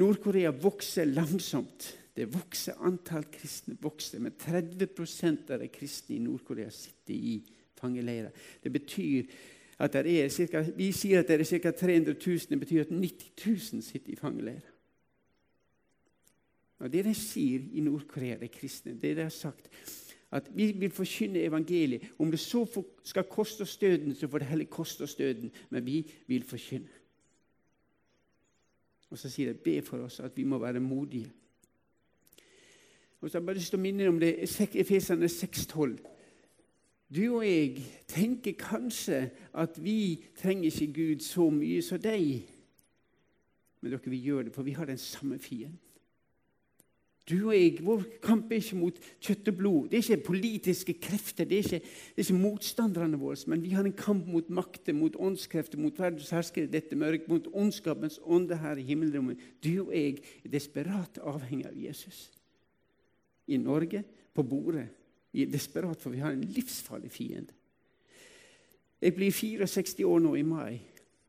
Nord-Korea 0.00 0.50
vokser 0.52 1.08
langsomt. 1.12 1.92
Det 2.18 2.26
vokser 2.34 2.80
Antall 2.82 3.28
kristne 3.30 3.76
vokser, 3.80 4.18
men 4.18 4.34
30 4.34 5.52
av 5.54 5.60
de 5.62 5.68
kristne 5.70 6.16
i 6.16 6.22
Nord-Korea 6.24 6.70
sitter 6.74 7.14
i 7.14 7.36
fangeleirer. 7.78 8.32
Det 8.62 8.72
betyr 8.74 9.28
at 9.78 9.94
det 9.94 10.24
er 10.24 10.28
cirka, 10.34 10.64
Vi 10.76 10.90
sier 10.92 11.20
at 11.20 11.28
det 11.28 11.38
er 11.40 11.60
ca. 11.62 11.70
300 11.70 12.16
000. 12.26 12.38
Det 12.50 12.58
betyr 12.58 12.80
at 12.80 12.90
90 12.90 13.46
000 13.46 13.82
sitter 13.82 14.12
i 14.12 14.16
fangeleirer. 14.18 14.74
Og 16.78 16.92
Det 16.92 17.04
de 17.04 17.14
sier 17.14 17.62
i 17.72 17.80
Nord-Korea, 17.80 18.36
de 18.38 18.48
kristne, 18.48 18.98
det 18.98 19.16
de 19.16 19.22
har 19.22 19.30
sagt 19.34 19.70
at 20.30 20.50
vi 20.52 20.72
vil 20.72 20.90
forkynne 20.90 21.40
evangeliet. 21.40 22.02
Om 22.18 22.30
det 22.30 22.40
så 22.40 22.66
skal 23.04 23.24
koste 23.24 23.62
oss 23.62 23.76
døden, 23.76 24.14
så 24.14 24.28
får 24.28 24.38
det 24.38 24.46
heller 24.46 24.64
koste 24.64 25.02
oss 25.02 25.14
døden. 25.14 25.50
Men 25.70 25.86
vi 25.86 26.02
vil 26.26 26.44
forkynne. 26.44 26.88
Og 29.10 29.18
så 29.18 29.30
sier 29.32 29.52
de 29.52 29.58
be 29.64 29.82
for 29.82 30.04
oss 30.04 30.20
at 30.20 30.36
vi 30.36 30.44
må 30.44 30.58
være 30.58 30.80
modige. 30.80 31.30
Og 33.20 33.30
så 33.30 33.38
har 33.38 33.40
jeg 33.40 33.46
bare 33.46 33.58
lyst 33.58 33.72
til 33.74 33.80
å 33.80 33.82
minne 33.82 34.08
om 34.08 34.20
det 34.22 34.36
Efesene 34.44 35.26
6,12. 35.26 35.98
Du 37.08 37.22
og 37.38 37.42
jeg 37.46 37.82
tenker 38.08 38.54
kanskje 38.60 39.30
at 39.56 39.78
vi 39.82 40.22
trenger 40.38 40.68
ikke 40.68 40.92
Gud 40.92 41.24
så 41.24 41.48
mye 41.50 41.82
som 41.82 42.00
deg. 42.02 42.44
Men 43.80 43.94
dere 43.94 44.12
vil 44.12 44.24
gjøre 44.24 44.48
det, 44.48 44.54
for 44.54 44.66
vi 44.66 44.76
har 44.76 44.86
den 44.86 45.00
samme 45.00 45.38
fienden. 45.38 45.80
Du 47.28 47.50
og 47.50 47.52
jeg, 47.52 47.82
Vår 47.84 48.04
kamp 48.24 48.52
er 48.52 48.62
ikke 48.62 48.78
mot 48.80 49.00
kjøtt 49.20 49.50
og 49.50 49.56
blod. 49.58 49.88
Det 49.90 49.98
er 49.98 50.06
ikke 50.06 50.30
politiske 50.30 50.94
krefter, 50.96 51.44
det 51.44 51.58
er 51.58 51.66
ikke, 51.66 51.80
det 52.14 52.22
er 52.22 52.24
ikke 52.24 52.40
motstanderne 52.40 53.20
våre. 53.20 53.36
Men 53.52 53.62
vi 53.62 53.74
har 53.76 53.84
en 53.84 53.92
kamp 53.92 54.30
mot 54.32 54.48
makter, 54.48 54.96
mot 54.96 55.16
åndskrefter, 55.16 55.80
mot 55.80 56.00
verdens 56.00 56.30
herskere 56.32 56.70
dette 56.72 56.96
mørket, 56.96 57.28
mot 57.28 57.50
ondskapens 57.52 58.16
ånde 58.24 58.56
her 58.56 58.80
i 58.80 58.86
himmelrommet. 58.88 59.44
Du 59.64 59.88
og 59.90 59.92
jeg 59.92 60.22
er 60.44 60.52
desperat 60.56 61.20
avhengig 61.20 61.68
av 61.68 61.76
Jesus 61.76 62.30
i 63.48 63.56
Norge 63.60 64.04
på 64.34 64.44
bordet. 64.46 64.88
Er 65.34 65.50
desperat, 65.52 66.00
for 66.00 66.10
vi 66.10 66.22
har 66.24 66.32
en 66.34 66.44
livsfarlig 66.44 67.10
fiende. 67.12 67.54
Jeg 69.02 69.14
blir 69.14 69.30
64 69.30 70.04
år 70.04 70.22
nå 70.24 70.34
i 70.34 70.42
mai, 70.42 70.80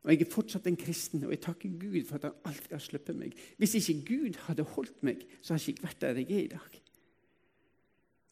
og 0.04 0.12
jeg 0.12 0.24
er 0.24 0.32
fortsatt 0.32 0.68
en 0.68 0.80
kristen. 0.80 1.24
Og 1.28 1.34
jeg 1.36 1.42
takker 1.44 1.76
Gud 1.80 2.06
for 2.08 2.18
at 2.18 2.30
han 2.30 2.46
alltid 2.50 2.72
har 2.74 2.84
sluppet 2.84 3.18
meg. 3.20 3.36
Hvis 3.58 3.76
ikke 3.76 4.06
Gud 4.08 4.40
hadde 4.48 4.66
holdt 4.76 5.04
meg, 5.04 5.26
så 5.42 5.54
hadde 5.54 5.66
jeg 5.68 5.76
ikke 5.76 5.88
vært 5.90 6.02
der 6.02 6.22
jeg 6.22 6.32
er 6.32 6.46
i 6.46 6.54
dag. 6.54 6.78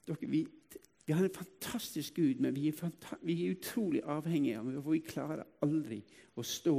Dere, 0.08 0.30
vi, 0.32 0.46
vi, 1.06 1.14
har 1.14 1.26
en 1.26 1.36
fantastisk 1.36 2.16
Gud, 2.16 2.40
men 2.40 2.56
vi 2.56 2.70
er, 2.72 2.94
vi 3.22 3.36
er 3.46 3.58
utrolig 3.58 4.02
avhengige 4.08 4.62
av 4.62 4.72
ham. 4.72 4.86
Vi 4.88 5.04
klarer 5.06 5.44
aldri 5.66 6.00
å 6.38 6.46
stå 6.46 6.78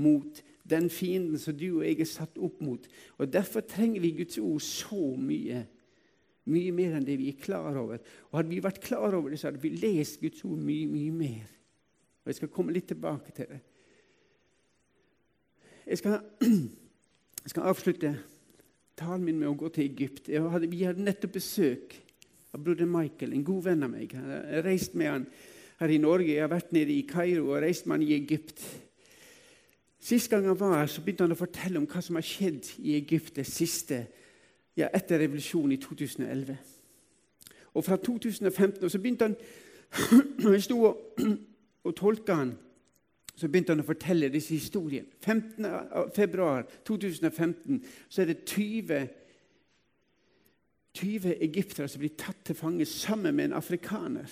mot 0.00 0.40
den 0.70 0.88
fienden 0.90 1.38
som 1.38 1.56
du 1.56 1.68
og 1.68 1.84
jeg 1.84 2.00
er 2.00 2.08
satt 2.08 2.40
opp 2.40 2.62
mot. 2.64 2.88
Og 3.18 3.30
Derfor 3.32 3.60
trenger 3.60 4.00
vi 4.00 4.16
Guds 4.22 4.38
ord 4.38 4.64
så 4.64 5.12
mye. 5.20 5.66
Mye 6.48 6.72
mer 6.72 6.96
enn 6.96 7.04
det 7.04 7.18
vi 7.20 7.28
er 7.28 7.40
klar 7.42 7.76
over. 7.76 8.00
Og 8.30 8.38
Hadde 8.38 8.54
vi 8.54 8.62
vært 8.64 8.80
klar 8.84 9.14
over 9.16 9.30
det, 9.30 9.40
så 9.40 9.50
hadde 9.50 9.60
vi 9.62 9.74
lest 9.76 10.20
Guds 10.22 10.44
ord 10.48 10.58
mye, 10.58 10.86
mye 10.88 11.12
mer. 11.12 11.50
Og 12.24 12.32
Jeg 12.32 12.40
skal 12.40 12.52
komme 12.54 12.72
litt 12.72 12.88
tilbake 12.88 13.34
til 13.36 13.50
det. 13.50 13.60
Jeg 15.90 15.98
skal, 15.98 16.20
jeg 17.44 17.52
skal 17.52 17.68
avslutte 17.68 18.14
talen 19.00 19.24
min 19.24 19.40
med 19.40 19.50
å 19.50 19.56
gå 19.58 19.70
til 19.74 19.88
Egypt. 19.88 20.28
Hadde, 20.30 20.68
vi 20.70 20.84
hadde 20.86 21.04
nettopp 21.04 21.36
besøk 21.38 21.96
av 22.54 22.62
broder 22.64 22.88
Michael, 22.88 23.34
en 23.34 23.46
god 23.46 23.64
venn 23.68 23.86
av 23.86 23.92
meg. 23.92 24.12
Jeg 24.12 24.22
har 24.22 24.66
reist 24.66 24.94
med 24.98 25.10
han. 25.10 25.26
her 25.80 25.88
i 25.88 25.98
Norge. 25.98 26.28
Jeg 26.28 26.44
har 26.44 26.52
vært 26.52 26.72
nede 26.76 26.92
i 26.92 27.06
Kairo 27.08 27.54
og 27.54 27.62
reist 27.64 27.86
med 27.86 27.98
han 27.98 28.02
i 28.04 28.12
Egypt. 28.12 28.60
Sist 30.00 30.30
gang 30.30 30.44
han 30.48 30.58
var 30.60 30.78
her, 30.78 30.90
så 30.92 31.02
begynte 31.04 31.24
han 31.24 31.32
å 31.32 31.38
fortelle 31.40 31.80
om 31.80 31.86
hva 31.88 32.02
som 32.04 32.16
har 32.16 32.24
skjedd 32.24 32.68
i 32.84 32.96
Egypt 32.98 33.36
det 33.36 33.46
siste, 33.48 34.02
ja, 34.80 34.88
etter 34.96 35.20
revolusjonen 35.22 35.76
i 35.76 35.80
2011. 35.82 36.56
Og 37.74 37.84
fra 37.84 37.96
2015 37.96 38.84
og 38.84 38.90
så 38.90 38.98
begynte 38.98 39.28
han 39.28 39.36
jeg 40.54 40.62
sto 40.66 40.82
og, 40.90 41.20
og 41.86 41.96
tolka 41.96 42.34
han, 42.42 42.52
så 43.36 43.48
begynte 43.48 43.72
han 43.72 43.82
å 43.82 43.88
fortelle 43.88 44.28
disse 44.32 44.54
historiene. 44.54 45.08
15. 45.24 45.66
februar 46.14 46.66
2015 46.84 47.82
så 48.08 48.22
er 48.22 48.32
det 48.32 48.44
20 48.44 49.08
20 50.94 51.36
egyptere 51.44 51.88
som 51.88 52.02
blir 52.02 52.16
tatt 52.18 52.40
til 52.44 52.56
fange 52.58 52.86
sammen 52.88 53.36
med 53.36 53.50
en 53.50 53.58
afrikaner. 53.60 54.26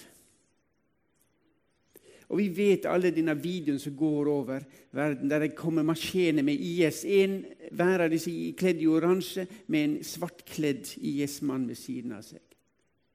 Og 2.29 2.39
Vi 2.39 2.49
vet 2.53 2.87
alle 2.87 3.11
denne 3.15 3.33
videoen 3.41 3.79
som 3.81 3.95
går 3.97 4.29
over 4.29 4.65
verden, 4.93 5.31
der 5.31 5.47
det 5.47 5.55
kommer 5.57 5.83
maskiner 5.83 6.45
med 6.45 6.61
IS. 6.61 7.05
En 7.05 7.41
hver 7.73 8.05
av 8.05 8.13
disse 8.13 8.33
kledd 8.57 8.83
i 8.83 8.89
oransje 8.89 9.47
med 9.67 9.85
en 9.85 9.97
svartkledd 10.05 10.93
IS-mann 11.01 11.65
ved 11.69 11.81
siden 11.81 12.13
av 12.13 12.27
seg. 12.27 12.43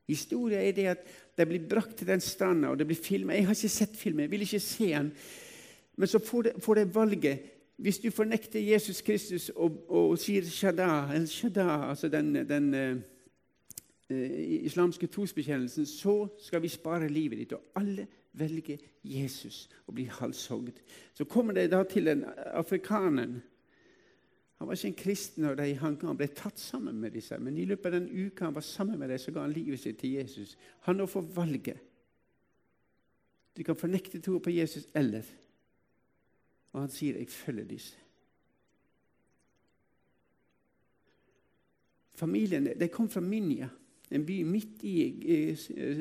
Historia 0.09 0.63
er 0.65 0.73
det 0.75 0.87
at 0.91 1.05
de 1.37 1.45
blir 1.45 1.67
brakt 1.69 1.95
til 1.97 2.09
den 2.09 2.21
stranda, 2.21 2.69
og 2.69 2.79
det 2.79 2.87
blir 2.89 2.99
filmet. 2.99 3.37
Jeg 3.37 3.45
har 3.47 3.55
ikke 3.55 3.69
sett 3.69 3.97
filmen, 3.97 4.25
jeg 4.25 4.31
vil 4.31 4.45
ikke 4.47 4.59
se 4.59 4.89
den. 4.89 5.11
Men 5.95 6.09
så 6.09 6.19
får 6.19 6.75
de, 6.75 6.95
valget. 6.95 7.45
Hvis 7.77 7.99
du 7.99 8.09
fornekter 8.11 8.59
Jesus 8.59 9.01
Kristus 9.01 9.49
og, 9.49 9.85
og 9.89 10.17
sier 10.21 10.45
Shada, 10.45 11.07
eller 11.13 11.27
Shada 11.27 11.89
altså 11.89 12.09
den, 12.09 12.35
den 12.49 12.73
uh, 12.73 12.97
islamske 14.65 15.07
trosbekjennelsen, 15.07 15.85
så 15.85 16.27
skal 16.41 16.61
vi 16.61 16.67
spare 16.67 17.09
livet 17.09 17.39
ditt. 17.39 17.53
Og 17.53 17.61
alle 17.75 18.07
velger 18.33 18.81
Jesus 19.03 19.69
og 19.87 19.95
blir 19.97 20.13
halshogd. 20.19 20.79
Så 21.13 21.25
kommer 21.29 21.53
de 21.53 21.67
da 21.71 21.83
til 21.87 22.09
den 22.09 22.25
afrikaneren 22.53 23.41
han 24.63 24.67
var 24.67 24.77
ikke 24.77 24.87
en 24.87 24.95
kristen 24.95 25.45
og 25.49 25.57
de, 25.59 25.73
han, 25.75 25.97
han, 25.99 26.15
ble 26.15 26.29
tatt 26.31 26.59
sammen 26.61 26.95
med 27.03 27.11
disse, 27.11 27.35
men 27.35 27.57
i 27.59 27.65
løpet 27.67 27.89
av 27.89 27.97
den 27.97 28.05
uka 28.07 28.45
han 28.45 28.55
var 28.55 28.63
sammen 28.63 28.95
med 28.95 29.09
dem, 29.11 29.19
så 29.19 29.33
ga 29.35 29.41
han 29.43 29.51
livet 29.51 29.81
sitt 29.81 29.97
til 29.99 30.13
Jesus. 30.15 30.53
Han 30.85 30.95
nå 31.01 31.07
får 31.11 31.25
valget. 31.35 31.81
Du 33.51 33.59
kan 33.67 33.75
fornekte 33.75 34.21
tro 34.23 34.39
på 34.39 34.53
Jesus 34.55 34.87
eller 34.95 35.27
Og 36.73 36.81
han 36.81 36.89
sier, 36.89 37.17
'Jeg 37.17 37.29
følger 37.29 37.65
disse'. 37.65 37.97
Familien 42.15 42.79
de 42.79 42.87
kom 42.87 43.09
fra 43.09 43.21
Minya, 43.21 43.69
en 44.11 44.25
by 44.25 44.41
midt 44.43 44.83
i, 44.83 45.55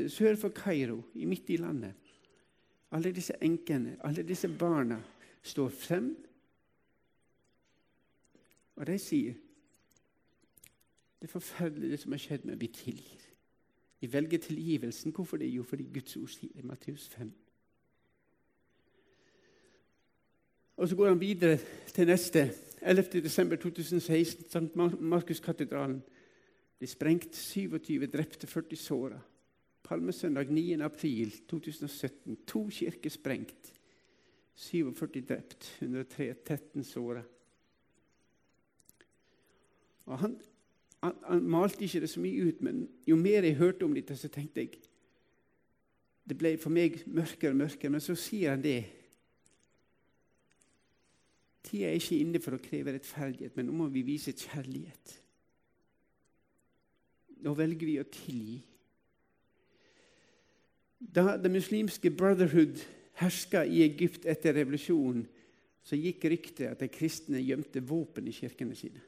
sør 0.09 0.37
for 0.37 0.49
Kairo, 0.49 1.03
midt 1.15 1.51
i 1.51 1.57
landet. 1.57 1.95
Alle 2.93 3.13
disse 3.13 3.35
enkene, 3.41 3.97
alle 4.05 4.23
disse 4.27 4.49
barna 4.49 4.99
står 5.43 5.69
frem 5.69 6.11
og 8.77 8.87
de 8.89 8.99
sier 8.99 9.35
det 11.23 11.29
er 11.29 11.31
forferdelig 11.37 11.93
det 11.93 12.01
som 12.03 12.15
har 12.17 12.19
skjedd, 12.19 12.45
men 12.49 12.59
vi 12.59 12.67
tilgir. 12.67 13.21
Vi 14.03 14.09
velger 14.11 14.41
tilgivelsen. 14.43 15.13
Hvorfor 15.15 15.39
det? 15.39 15.53
Jo, 15.55 15.63
fordi 15.63 15.85
Guds 15.95 16.17
ord 16.19 16.33
sier 16.35 16.51
det 16.51 16.65
i 16.65 16.67
Matteus 16.67 17.05
5. 17.13 17.29
Og 20.77 20.89
Så 20.89 20.97
går 20.99 21.09
han 21.09 21.21
videre 21.21 21.61
til 21.95 22.11
neste. 22.11 22.43
11.12.2016, 22.83 24.49
St. 24.51 24.75
Markuskatedralen. 24.99 26.03
Det 26.81 26.91
sprengt 26.91 27.37
27 27.37 28.07
drepte, 28.07 28.47
40 28.47 28.77
såra. 28.77 29.21
Palmesøndag 29.93 30.49
9.4.2017. 30.49 32.37
To 32.47 32.69
kirker 32.71 33.11
sprengt. 33.11 33.75
47 34.55 35.21
drept, 35.29 35.77
103 35.79 36.35
13 36.47 36.85
såra. 36.85 37.23
Han, 40.07 40.41
han, 41.03 41.13
han, 41.27 41.43
malte 41.43 41.85
ikke 41.85 42.01
det 42.01 42.11
så 42.11 42.21
mye 42.25 42.49
ut, 42.49 42.65
men 42.65 42.89
jo 43.09 43.17
mer 43.21 43.45
jeg 43.45 43.59
hørte 43.61 43.85
om 43.85 43.93
dette, 43.95 44.17
så 44.17 44.33
tenkte 44.33 44.65
jeg 44.65 44.81
Det 46.25 46.39
ble 46.39 46.57
for 46.57 46.71
meg 46.73 47.03
mørkere 47.07 47.53
og 47.53 47.61
mørkere. 47.61 47.91
Men 47.93 48.01
så 48.01 48.15
sier 48.17 48.55
han 48.55 48.65
det. 48.65 48.87
Tida 51.69 51.91
er 51.91 52.01
ikke 52.01 52.23
inne 52.23 52.41
for 52.41 52.57
å 52.57 52.65
kreve 52.65 52.97
rettferdighet, 52.97 53.57
men 53.57 53.69
nå 53.69 53.77
må 53.77 53.93
vi 53.93 54.09
vise 54.09 54.33
kjærlighet. 54.33 55.19
Nå 57.45 57.59
velger 57.59 57.87
vi 57.91 58.01
å 58.01 58.09
tilgi. 58.09 58.63
Da 61.03 61.37
det 61.37 61.51
muslimske 61.51 62.11
Brotherhood 62.11 62.79
herska 63.21 63.65
i 63.65 63.83
Egypt 63.83 64.27
etter 64.27 64.55
revolusjonen, 64.55 65.27
så 65.83 65.99
gikk 65.99 66.29
ryktet 66.31 66.69
at 66.71 66.81
de 66.81 66.87
kristne 66.93 67.43
gjemte 67.43 67.83
våpen 67.83 68.29
i 68.31 68.35
kirkene 68.37 68.77
sine. 68.79 69.03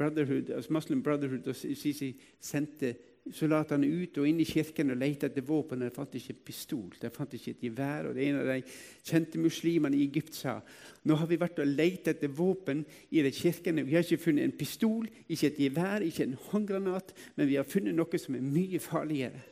Brotherhood, 0.00 0.48
altså 0.56 0.72
Muslim 0.72 1.02
Brotherhood 1.02 1.48
og 1.52 1.56
Sisi 1.56 2.14
sendte 2.40 2.94
soldatene 3.36 3.84
ut 3.84 4.16
og 4.16 4.24
inn 4.30 4.40
i 4.40 4.46
kirken 4.48 4.94
og 4.94 4.96
lette 4.96 5.28
etter 5.28 5.44
våpen. 5.44 5.84
De 5.84 5.90
fant 5.92 6.16
ikke 6.16 6.38
pistol, 6.48 6.88
de 6.96 7.10
fant 7.12 7.36
ikke 7.36 7.52
et 7.52 7.66
gevær. 7.66 8.08
og 8.08 8.16
det 8.16 8.24
En 8.24 8.40
av 8.40 8.48
de 8.48 8.62
kjente 9.04 9.38
muslimene 9.38 9.98
i 9.98 10.06
Egypt 10.08 10.38
sa 10.38 10.56
nå 11.04 11.20
har 11.20 11.28
vi 11.28 11.40
vært 11.40 11.60
og 11.60 11.68
lett 11.68 12.08
etter 12.08 12.32
våpen 12.32 12.80
i 13.10 13.20
de 13.20 13.30
kirkene. 13.30 13.84
Vi 13.84 13.94
har 13.94 14.08
ikke 14.08 14.24
funnet 14.24 14.48
en 14.48 14.56
pistol, 14.56 15.04
ikke 15.28 15.52
et 15.52 15.62
gevær, 15.66 16.00
ikke 16.00 16.24
en 16.24 16.36
håndgranat, 16.48 17.12
men 17.36 17.48
vi 17.48 17.60
har 17.60 17.68
funnet 17.68 17.96
noe 17.96 18.24
som 18.24 18.40
er 18.40 18.44
mye 18.56 18.80
farligere. 18.80 19.44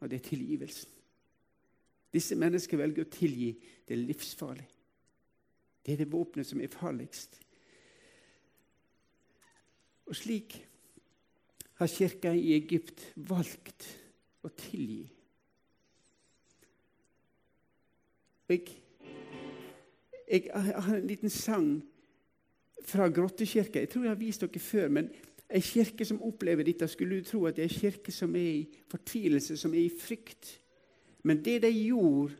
Og 0.00 0.10
det 0.10 0.20
er 0.20 0.28
tilgivelsen. 0.28 0.92
Disse 2.12 2.36
mennesker 2.38 2.80
velger 2.80 3.04
å 3.04 3.12
tilgi. 3.12 3.50
Det 3.86 3.96
er 3.96 4.04
livsfarlig. 4.04 4.66
Det 5.84 5.94
er 5.94 6.00
det 6.02 6.12
våpenet 6.12 6.48
som 6.48 6.60
er 6.60 6.72
farligst. 6.72 7.36
Og 10.06 10.16
slik 10.16 10.56
har 11.76 11.90
kirka 11.90 12.32
i 12.32 12.54
Egypt 12.56 13.02
valgt 13.28 13.88
å 14.46 14.50
tilgi. 14.56 15.04
Jeg, 18.46 18.62
jeg, 20.30 20.50
har 20.54 20.92
en 20.94 21.06
liten 21.06 21.32
sang 21.32 21.70
fra 22.86 23.08
Grottekirka. 23.10 23.82
Jeg 23.82 23.90
tror 23.90 24.06
jeg 24.06 24.14
har 24.14 24.20
vist 24.20 24.44
dere 24.44 24.62
før. 24.62 24.88
men 24.88 25.10
Ei 25.46 25.62
kirke 25.62 26.04
som 26.04 26.22
opplever 26.26 26.66
dette, 26.66 26.88
skulle 26.90 27.20
du 27.20 27.24
tro 27.24 27.44
at 27.46 27.56
det 27.56 27.64
er 27.64 27.70
ei 27.70 27.80
kirke 27.80 28.12
som 28.12 28.34
er 28.34 28.48
i 28.50 28.66
fortvilelse, 28.90 29.56
som 29.56 29.74
er 29.74 29.84
i 29.84 29.92
frykt. 30.00 30.60
Men 31.22 31.44
det 31.44 31.62
de 31.62 31.70
gjorde 31.70 32.34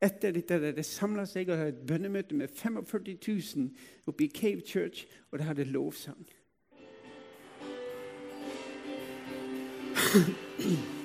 etter 0.00 0.32
dette, 0.32 0.72
de 0.76 0.82
samla 0.84 1.26
seg 1.28 1.48
og 1.48 1.58
hadde 1.60 1.74
et 1.74 1.86
bønnemøte 1.88 2.34
med 2.36 2.48
45 2.48 3.16
000 3.56 3.70
oppe 4.08 4.24
i 4.24 4.32
Cave 4.32 4.60
Church, 4.66 5.06
og 5.30 5.38
de 5.38 5.44
hadde 5.44 5.64
lovsang. 5.64 6.26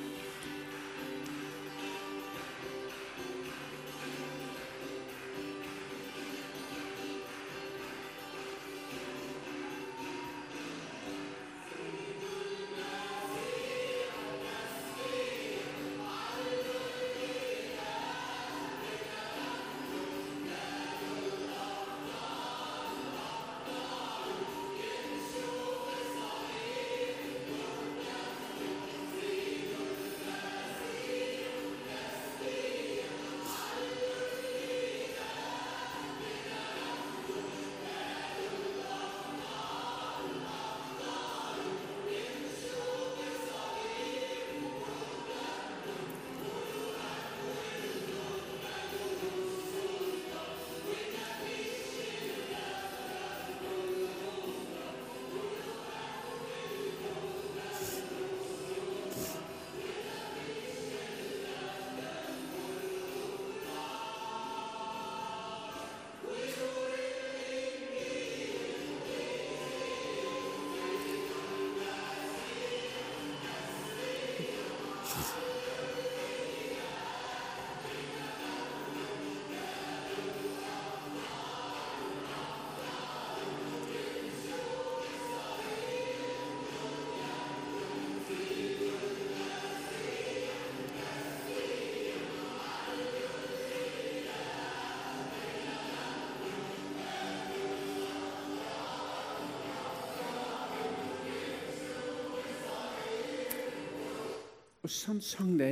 Og 104.86 104.91
sånn 104.93 105.21
sang 105.26 105.56
de 105.58 105.71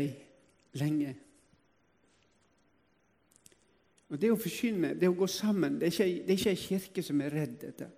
lenge. 0.82 1.12
Og 4.10 4.19
Det 4.21 4.30
å 4.34 4.38
forkynne, 4.38 4.95
det 4.97 5.10
å 5.10 5.17
gå 5.17 5.28
sammen, 5.30 5.80
det 5.82 5.89
er 5.89 5.93
ikke, 5.93 6.23
det 6.26 6.34
er 6.34 6.39
ikke 6.39 6.54
en 6.54 6.63
kirke 6.63 7.04
som 7.06 7.21
er 7.21 7.34
redd 7.34 7.60
dette. 7.62 7.89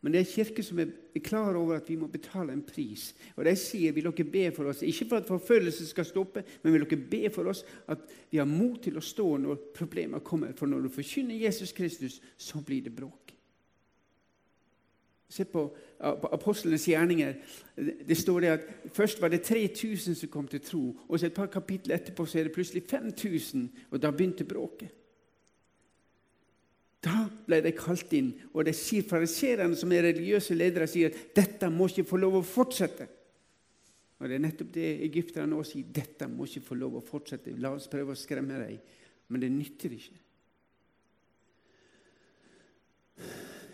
Men 0.00 0.14
det 0.14 0.20
er 0.20 0.24
en 0.24 0.30
kirke 0.30 0.62
som 0.64 0.78
er 0.80 0.92
klar 1.22 1.58
over 1.58 1.76
at 1.76 1.90
vi 1.90 1.98
må 2.00 2.08
betale 2.08 2.54
en 2.54 2.62
pris. 2.64 3.10
Og 3.36 3.44
De 3.44 3.52
sier 3.58 3.92
vil 3.92 4.06
dere 4.08 4.26
be 4.32 4.46
for 4.56 4.70
oss, 4.70 4.80
ikke 4.86 5.08
for 5.10 5.20
at 5.20 5.28
forfølgelsen 5.28 5.90
skal 5.90 6.08
stoppe, 6.08 6.44
men 6.62 6.72
vil 6.72 6.86
dere 6.86 7.10
be 7.10 7.20
for 7.34 7.50
oss 7.52 7.60
at 7.90 8.06
vi 8.30 8.40
har 8.40 8.48
mot 8.48 8.80
til 8.82 8.96
å 8.96 9.04
stå 9.04 9.28
når 9.44 9.66
problemer 9.76 10.24
kommer. 10.24 10.54
For 10.56 10.70
når 10.70 10.86
du 10.86 10.94
forkynner 10.94 11.42
Jesus 11.42 11.74
Kristus, 11.76 12.20
så 12.38 12.62
blir 12.64 12.86
det 12.86 12.94
bråk. 12.96 13.29
Se 15.30 15.44
på, 15.46 15.62
på 15.98 16.30
apostlenes 16.34 16.88
gjerninger. 16.88 17.34
Det 18.08 18.16
står 18.18 18.40
det 18.40 18.48
at 18.50 18.64
Først 18.92 19.20
var 19.22 19.30
det 19.30 19.44
3000 19.46 20.16
som 20.18 20.28
kom 20.28 20.48
til 20.50 20.60
tro. 20.60 20.96
og 21.08 21.20
så 21.20 21.26
Et 21.26 21.34
par 21.34 21.46
kapitler 21.46 21.94
etterpå 21.94 22.26
så 22.26 22.38
er 22.38 22.48
det 22.48 22.52
plutselig 22.52 22.82
5000, 22.82 23.70
og 23.90 24.02
da 24.02 24.10
begynte 24.10 24.44
bråket. 24.44 24.90
Da 27.00 27.28
ble 27.46 27.62
de 27.64 27.72
kalt 27.72 28.12
inn, 28.12 28.34
og 28.52 28.66
de 28.66 28.74
sier 28.76 29.06
fariserene, 29.08 29.76
som 29.76 29.92
er 29.92 30.02
religiøse 30.10 30.54
ledere, 30.54 30.88
sier 30.90 31.08
at 31.08 31.36
dette 31.36 31.70
må 31.72 31.86
ikke 31.88 32.04
få 32.10 32.18
lov 32.20 32.36
å 32.40 32.44
fortsette. 32.44 33.06
Og 34.20 34.28
Det 34.28 34.34
er 34.36 34.42
nettopp 34.44 34.74
det 34.74 34.88
egypterne 35.06 35.56
også 35.56 35.78
sier. 35.78 35.92
Dette 35.96 36.28
må 36.28 36.44
ikke 36.44 36.66
få 36.66 36.76
lov 36.76 36.98
å 36.98 37.04
fortsette. 37.04 37.54
La 37.56 37.70
oss 37.72 37.88
prøve 37.88 38.12
å 38.12 38.18
skremme 38.18 38.58
dem. 38.60 38.76
Men 39.32 39.40
det 39.40 39.52
nytter 39.54 39.94
ikke. 39.96 40.18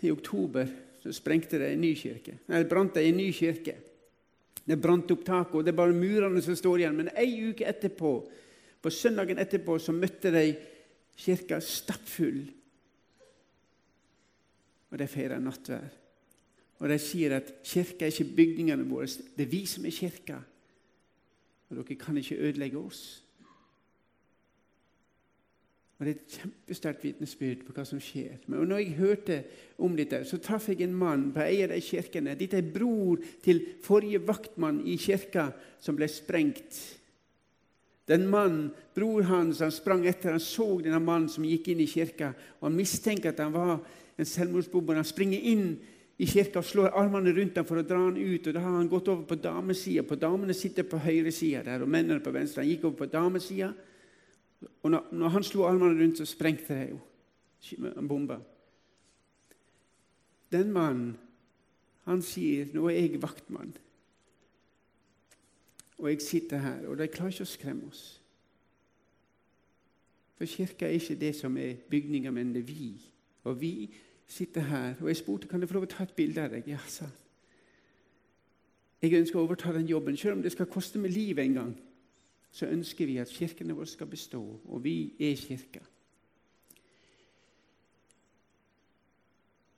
I 0.07 0.11
oktober 0.13 0.69
så 1.07 1.15
sprengte 1.15 1.59
de 1.61 1.71
en 1.71 1.81
ny 1.81 1.93
kirke. 1.97 2.35
Nei, 2.47 2.61
det 2.61 2.71
brant 2.71 2.93
de 2.93 3.05
en 3.07 3.17
ny 3.17 3.29
kirke. 3.35 3.77
Det 4.67 4.75
brant 4.83 5.11
opp 5.15 5.23
taket, 5.23 5.55
og 5.55 5.63
det 5.63 5.71
er 5.71 5.79
bare 5.79 5.95
murene 5.95 6.43
som 6.43 6.55
står 6.59 6.83
igjen. 6.83 6.97
Men 6.99 7.13
ei 7.15 7.31
uke 7.47 7.65
etterpå, 7.67 8.13
på 8.83 8.93
søndagen 8.93 9.39
etterpå 9.39 9.79
så 9.81 9.95
møtte 9.95 10.31
de 10.35 10.45
kirka 11.17 11.61
stappfull 11.63 12.43
og 14.91 14.99
de 14.99 15.07
feirer 15.09 15.41
nattvær. 15.43 15.87
Og 16.77 16.91
de 16.91 16.97
sier 17.01 17.33
at 17.39 17.49
kirka 17.65 18.05
er 18.05 18.13
ikke 18.13 18.35
bygningene 18.37 18.85
våre, 18.87 19.07
det 19.07 19.47
er 19.47 19.51
vi 19.51 19.63
som 19.69 19.85
er 19.85 19.95
kirka. 19.95 20.37
Og 21.67 21.79
dere 21.79 21.97
kan 21.99 22.17
ikke 22.19 22.37
ødelegge 22.37 22.79
oss. 22.79 23.01
Og 25.97 26.05
Det 26.05 26.11
er 26.11 26.17
et 26.19 26.35
kjempesterkt 26.37 27.05
vitnesbyrd 27.07 27.63
på 27.65 27.73
hva 27.73 27.83
som 27.89 28.01
skjer. 28.01 28.35
Men 28.45 28.67
når 28.69 28.83
jeg 28.83 28.97
hørte 28.99 29.37
om 29.81 29.95
dette, 29.97 30.19
så 30.29 30.37
traff 30.37 30.67
jeg 30.69 30.83
en 30.85 30.93
mann 30.93 31.31
på 31.33 31.41
ei 31.41 31.63
av 31.65 31.71
de 31.73 31.81
kirkene. 31.81 32.35
Dette 32.37 32.59
er 32.59 32.69
bror 32.73 33.17
til 33.43 33.63
forrige 33.85 34.21
vaktmann 34.27 34.83
i 34.85 34.99
kirka 35.01 35.49
som 35.81 35.97
ble 35.97 36.09
sprengt. 36.11 36.77
Den 38.07 38.27
mannen, 38.31 38.69
Bror 38.95 39.25
hans 39.27 39.59
han 39.59 39.73
sprang 39.73 40.05
etter, 40.07 40.31
han 40.31 40.41
så 40.41 40.77
denne 40.79 41.01
mannen 41.03 41.27
som 41.29 41.45
gikk 41.45 41.73
inn 41.73 41.81
i 41.83 41.89
kirka. 41.89 42.31
og 42.59 42.69
Han 42.69 42.77
mistenker 42.77 43.33
at 43.33 43.41
han 43.43 43.51
var 43.53 43.81
en 44.17 44.25
selvmordsbomber. 44.25 44.95
Han 44.95 45.05
springer 45.05 45.43
inn 45.43 45.65
i 46.17 46.25
kirka 46.25 46.61
og 46.61 46.65
slår 46.65 46.95
armene 46.97 47.33
rundt 47.35 47.59
ham 47.59 47.67
for 47.67 47.81
å 47.81 47.85
dra 47.85 47.99
han 48.05 48.17
ut. 48.17 48.47
og 48.47 48.53
Da 48.53 48.61
har 48.63 48.77
han 48.77 48.89
gått 48.89 49.11
over 49.11 49.25
på 49.27 49.41
damesida. 49.41 50.05
Damene 50.15 50.53
sitter 50.53 50.87
på 50.87 51.01
høyresida 51.01 51.65
der, 51.65 51.83
og 51.83 51.89
mennene 51.89 52.23
på 52.23 52.31
venstre. 52.31 52.63
Han 52.63 52.71
gikk 52.71 52.87
over 52.87 53.03
på 53.03 53.11
damesida, 53.11 53.73
og 54.83 54.91
når, 54.91 55.07
når, 55.11 55.27
han 55.27 55.43
slo 55.43 55.63
armene 55.63 56.03
rundt, 56.03 56.17
så 56.17 56.25
sprengte 56.25 56.73
det 56.73 56.89
jo 56.89 56.99
en 57.97 58.07
bombe. 58.07 58.39
Den 60.51 60.71
mannen, 60.71 61.17
han 62.03 62.21
sier 62.21 62.65
'Nå 62.73 62.87
er 62.87 62.93
jeg 62.93 63.21
vaktmann'. 63.21 63.77
Og 65.97 66.09
jeg 66.09 66.21
sitter 66.21 66.57
her, 66.57 66.87
og 66.87 66.97
de 66.97 67.07
klarer 67.07 67.31
ikke 67.31 67.43
å 67.43 67.45
skremme 67.45 67.87
oss. 67.87 68.21
For 70.37 70.45
kirka 70.45 70.85
er 70.85 70.89
ikke 70.89 71.15
det 71.15 71.35
som 71.35 71.57
er 71.57 71.73
bygninga, 71.89 72.31
men 72.31 72.53
det 72.53 72.61
er 72.61 72.65
vi. 72.65 73.01
Og 73.43 73.61
vi 73.61 73.95
sitter 74.27 74.61
her, 74.61 74.95
og 75.01 75.07
jeg 75.07 75.17
spurte 75.17 75.47
kan 75.47 75.59
jeg 75.59 75.69
få 75.69 75.73
lov 75.73 75.83
å 75.83 75.89
ta 75.89 76.03
et 76.03 76.15
bilde 76.15 76.43
av 76.43 76.49
deg. 76.49 76.67
Ja, 76.67 76.77
sa 76.87 77.05
Jeg 79.01 79.13
ønsker 79.13 79.39
å 79.39 79.43
overta 79.45 79.73
den 79.73 79.87
jobben, 79.87 80.17
selv 80.17 80.33
om 80.33 80.41
det 80.41 80.51
skal 80.51 80.65
koste 80.65 80.99
meg 80.99 81.11
livet 81.11 81.45
en 81.45 81.53
gang. 81.53 81.75
Så 82.57 82.65
ønsker 82.65 83.05
vi 83.05 83.19
at 83.21 83.29
kirkene 83.29 83.75
våre 83.77 83.85
skal 83.85 84.07
bestå, 84.09 84.41
og 84.65 84.83
vi 84.83 85.13
er 85.19 85.35
kirka. 85.37 85.79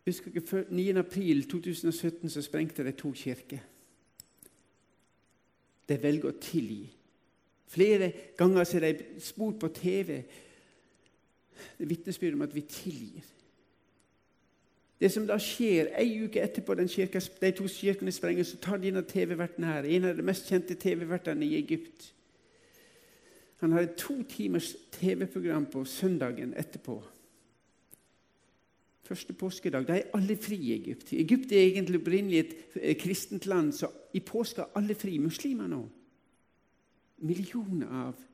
Husker 0.05 0.27
ikke 0.31 0.47
før 0.47 0.69
9. 0.69 0.89
april 0.97 1.43
2017 1.43 2.29
så 2.29 2.41
sprengte 2.41 2.85
de 2.85 2.91
to 2.91 3.11
kirker. 3.11 3.59
De 5.89 5.97
velger 6.03 6.29
å 6.29 6.37
tilgi. 6.41 6.85
Flere 7.67 8.11
ganger 8.37 8.71
er 8.79 8.85
de 8.85 9.19
spurt 9.21 9.59
på 9.59 9.67
TV. 9.75 10.21
Det 11.79 11.89
vitnesbyrd 11.89 12.37
om 12.37 12.45
at 12.47 12.55
vi 12.55 12.61
tilgir. 12.61 13.25
Det 14.99 15.11
som 15.11 15.27
da 15.27 15.35
skjer 15.39 15.91
Ei 15.99 16.23
uke 16.23 16.39
etterpå 16.41 16.77
den 16.79 16.87
kirka, 16.87 17.19
de 17.19 17.51
to 17.51 17.67
kirkene 17.67 18.11
sprenger, 18.11 18.47
så 18.47 18.57
tar 18.57 18.79
de 18.79 18.87
inn 18.87 19.01
av 19.03 19.07
TV-verten 19.11 19.67
her. 19.67 19.83
En 19.83 20.09
av 20.09 20.15
de 20.15 20.23
mest 20.23 20.47
kjente 20.47 20.79
TV-vertene 20.79 21.45
i 21.45 21.59
Egypt. 21.59 22.13
Han 23.59 23.71
hadde 23.75 23.95
to 23.99 24.21
timers 24.23 24.75
TV-program 24.95 25.65
på 25.71 25.83
søndagen 25.85 26.53
etterpå. 26.57 27.01
Første 29.03 29.33
påskedag. 29.33 29.87
Da 29.87 29.97
er 29.97 30.11
alle 30.13 30.37
fri 30.37 30.55
i 30.55 30.73
Egypt. 30.77 31.13
Egypt 31.13 31.51
er 31.51 31.65
egentlig 31.65 31.99
opprinnelig 31.99 32.39
et 32.39 32.55
eh, 32.75 32.95
kristent 32.97 33.45
land, 33.45 33.73
så 33.73 33.89
i 34.13 34.19
påska 34.19 34.61
er 34.61 34.79
alle 34.79 34.95
fri. 34.95 35.17
Muslimer 35.17 35.67
nå. 35.67 35.83
Millioner 37.25 37.87
av 38.05 38.25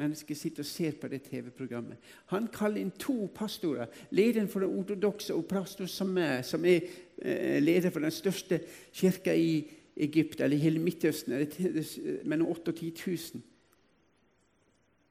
Mennesker 0.00 0.34
sitter 0.34 0.64
og 0.64 0.66
ser 0.66 0.94
på 0.98 1.08
det 1.12 1.20
TV-programmet. 1.26 1.98
Han 2.32 2.48
kaller 2.52 2.80
inn 2.80 2.94
to 2.98 3.28
pastorer. 3.34 3.90
Lederen 4.10 4.48
for 4.48 4.64
den 4.64 4.72
ortodokse 4.72 5.34
og 5.36 5.44
pastor 5.50 5.84
er, 5.84 6.42
som 6.42 6.64
er 6.64 6.80
eh, 7.22 7.60
leder 7.62 7.92
for 7.92 8.00
den 8.00 8.14
største 8.14 8.62
kirka 8.92 9.34
i 9.36 9.62
Egypt, 9.96 10.40
eller 10.40 10.56
hele 10.56 10.80
Midtøsten, 10.80 11.34
mellom 12.24 12.48
8 12.48 12.72
og 12.72 12.76
10 12.76 12.94
000. 13.06 13.42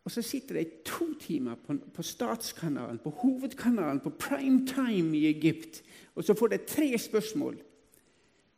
Og 0.04 0.12
så 0.12 0.22
sitter 0.22 0.56
de 0.56 0.66
to 0.86 1.14
timer 1.20 1.56
på, 1.56 1.76
på 1.94 2.04
statskanalen, 2.04 3.00
på 3.00 3.10
hovedkanalen, 3.10 4.00
på 4.00 4.10
prime 4.10 4.68
time 4.68 5.18
i 5.18 5.28
Egypt, 5.30 5.84
og 6.16 6.24
så 6.24 6.34
får 6.34 6.48
de 6.48 6.58
tre 6.68 6.98
spørsmål. 6.98 7.60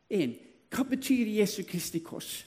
En, 0.09 0.35
hva 0.73 0.85
betyr 0.87 1.27
Jesu 1.27 1.63
Kristi 1.67 1.99
kors? 1.99 2.45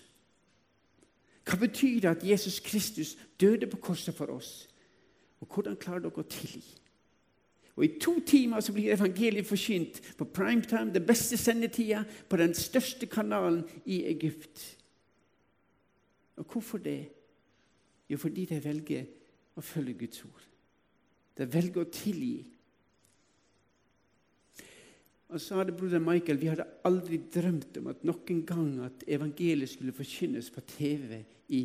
Hva 1.46 1.58
betyr 1.60 2.00
det 2.00 2.10
at 2.10 2.24
Jesus 2.26 2.60
Kristus 2.60 3.16
døde 3.40 3.66
på 3.70 3.76
korset 3.76 4.14
for 4.14 4.32
oss? 4.34 4.68
Og 5.40 5.46
hvordan 5.46 5.76
klarer 5.76 6.06
dere 6.06 6.24
å 6.24 6.30
tilgi? 6.30 6.64
Og 7.76 7.84
I 7.84 7.98
to 8.00 8.14
timer 8.26 8.64
så 8.64 8.72
blir 8.72 8.94
evangeliet 8.94 9.46
forkynt 9.46 10.00
på 10.16 10.24
primetime, 10.24 10.94
den 10.94 11.06
beste 11.06 11.36
sendetida, 11.36 12.04
på 12.28 12.36
den 12.40 12.54
største 12.54 13.06
kanalen 13.06 13.60
i 13.84 14.06
Egypt. 14.08 14.64
Og 16.36 16.44
hvorfor 16.52 16.78
det? 16.78 17.15
Jo, 18.10 18.18
fordi 18.20 18.44
de 18.46 18.58
velger 18.62 19.06
å 19.56 19.64
følge 19.64 19.96
Guds 20.04 20.22
ord. 20.26 20.44
De 21.36 21.46
velger 21.50 21.82
å 21.82 21.92
tilgi. 21.92 22.36
Og 25.26 25.42
så 25.42 25.58
hadde 25.58 25.74
broder 25.76 26.02
Michael 26.02 26.38
vi 26.38 26.50
hadde 26.52 26.68
aldri 26.86 27.18
drømt 27.34 27.80
om 27.80 27.90
at 27.90 28.04
noen 28.06 28.44
gang 28.46 28.76
at 28.86 29.02
evangeliet 29.10 29.72
skulle 29.72 29.96
forkynnes 29.96 30.52
på 30.54 30.62
TV 30.70 31.18
i 31.56 31.64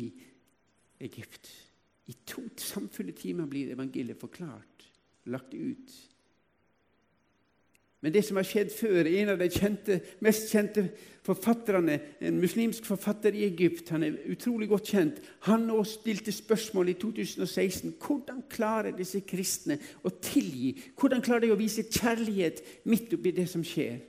Egypt. 1.02 1.50
I 2.10 2.16
to 2.26 2.42
samfulle 2.58 3.14
timer 3.14 3.46
blir 3.46 3.70
evangeliet 3.72 4.18
forklart, 4.18 4.88
lagt 5.30 5.54
ut. 5.54 5.94
Men 8.02 8.12
det 8.14 8.24
som 8.26 8.36
har 8.36 8.46
skjedd 8.46 8.72
før 8.74 9.06
En 9.06 9.30
av 9.30 9.38
de 9.38 9.46
kjente, 9.50 10.00
mest 10.20 10.50
kjente 10.50 10.88
forfatterne, 11.22 12.00
en 12.20 12.40
muslimsk 12.42 12.84
forfatter 12.84 13.36
i 13.38 13.44
Egypt, 13.46 13.92
han 13.94 14.02
er 14.02 14.16
utrolig 14.32 14.66
godt 14.72 14.88
kjent, 14.90 15.20
han 15.46 15.68
nå 15.68 15.76
stilte 15.86 16.34
spørsmål 16.34 16.90
i 16.90 16.96
2016 16.98 17.94
hvordan 18.02 18.40
klarer 18.50 18.96
disse 18.96 19.20
kristne 19.22 19.78
å 20.02 20.10
tilgi. 20.18 20.74
Hvordan 20.98 21.22
klarer 21.22 21.46
de 21.46 21.52
å 21.54 21.60
vise 21.60 21.86
kjærlighet 21.86 22.64
midt 22.90 23.14
oppi 23.14 23.34
det 23.36 23.46
som 23.52 23.62
skjer? 23.62 24.00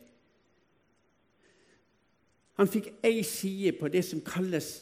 Han 2.57 2.69
fikk 2.69 2.89
ei 3.05 3.21
side 3.25 3.75
på 3.77 3.93
det 3.93 4.01
som 4.09 4.25
kalles 4.25 4.73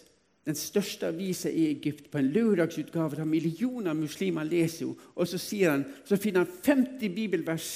den 0.47 0.56
største 0.58 1.12
avisa 1.12 1.52
i 1.52 1.67
Egypt, 1.69 2.08
på 2.12 2.17
en 2.17 2.32
lørdagsutgave 2.34 3.19
der 3.19 3.28
millioner 3.30 3.91
av 3.91 4.00
muslimer 4.00 4.47
leser 4.47 4.88
henne. 4.88 5.12
Og 5.15 5.28
så, 5.28 5.39
han, 5.67 5.86
så 6.08 6.17
finner 6.17 6.45
han 6.45 6.60
50 6.63 7.15
bibelvers 7.15 7.74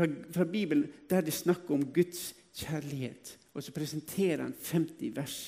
fra, 0.00 0.08
fra 0.32 0.44
Bibelen 0.48 0.88
der 1.10 1.20
det 1.26 1.36
snakker 1.36 1.74
om 1.74 1.86
Guds 1.92 2.30
kjærlighet. 2.56 3.36
Og 3.54 3.62
så 3.62 3.72
presenterer 3.72 4.42
han 4.42 4.54
50 4.54 5.16
vers. 5.16 5.38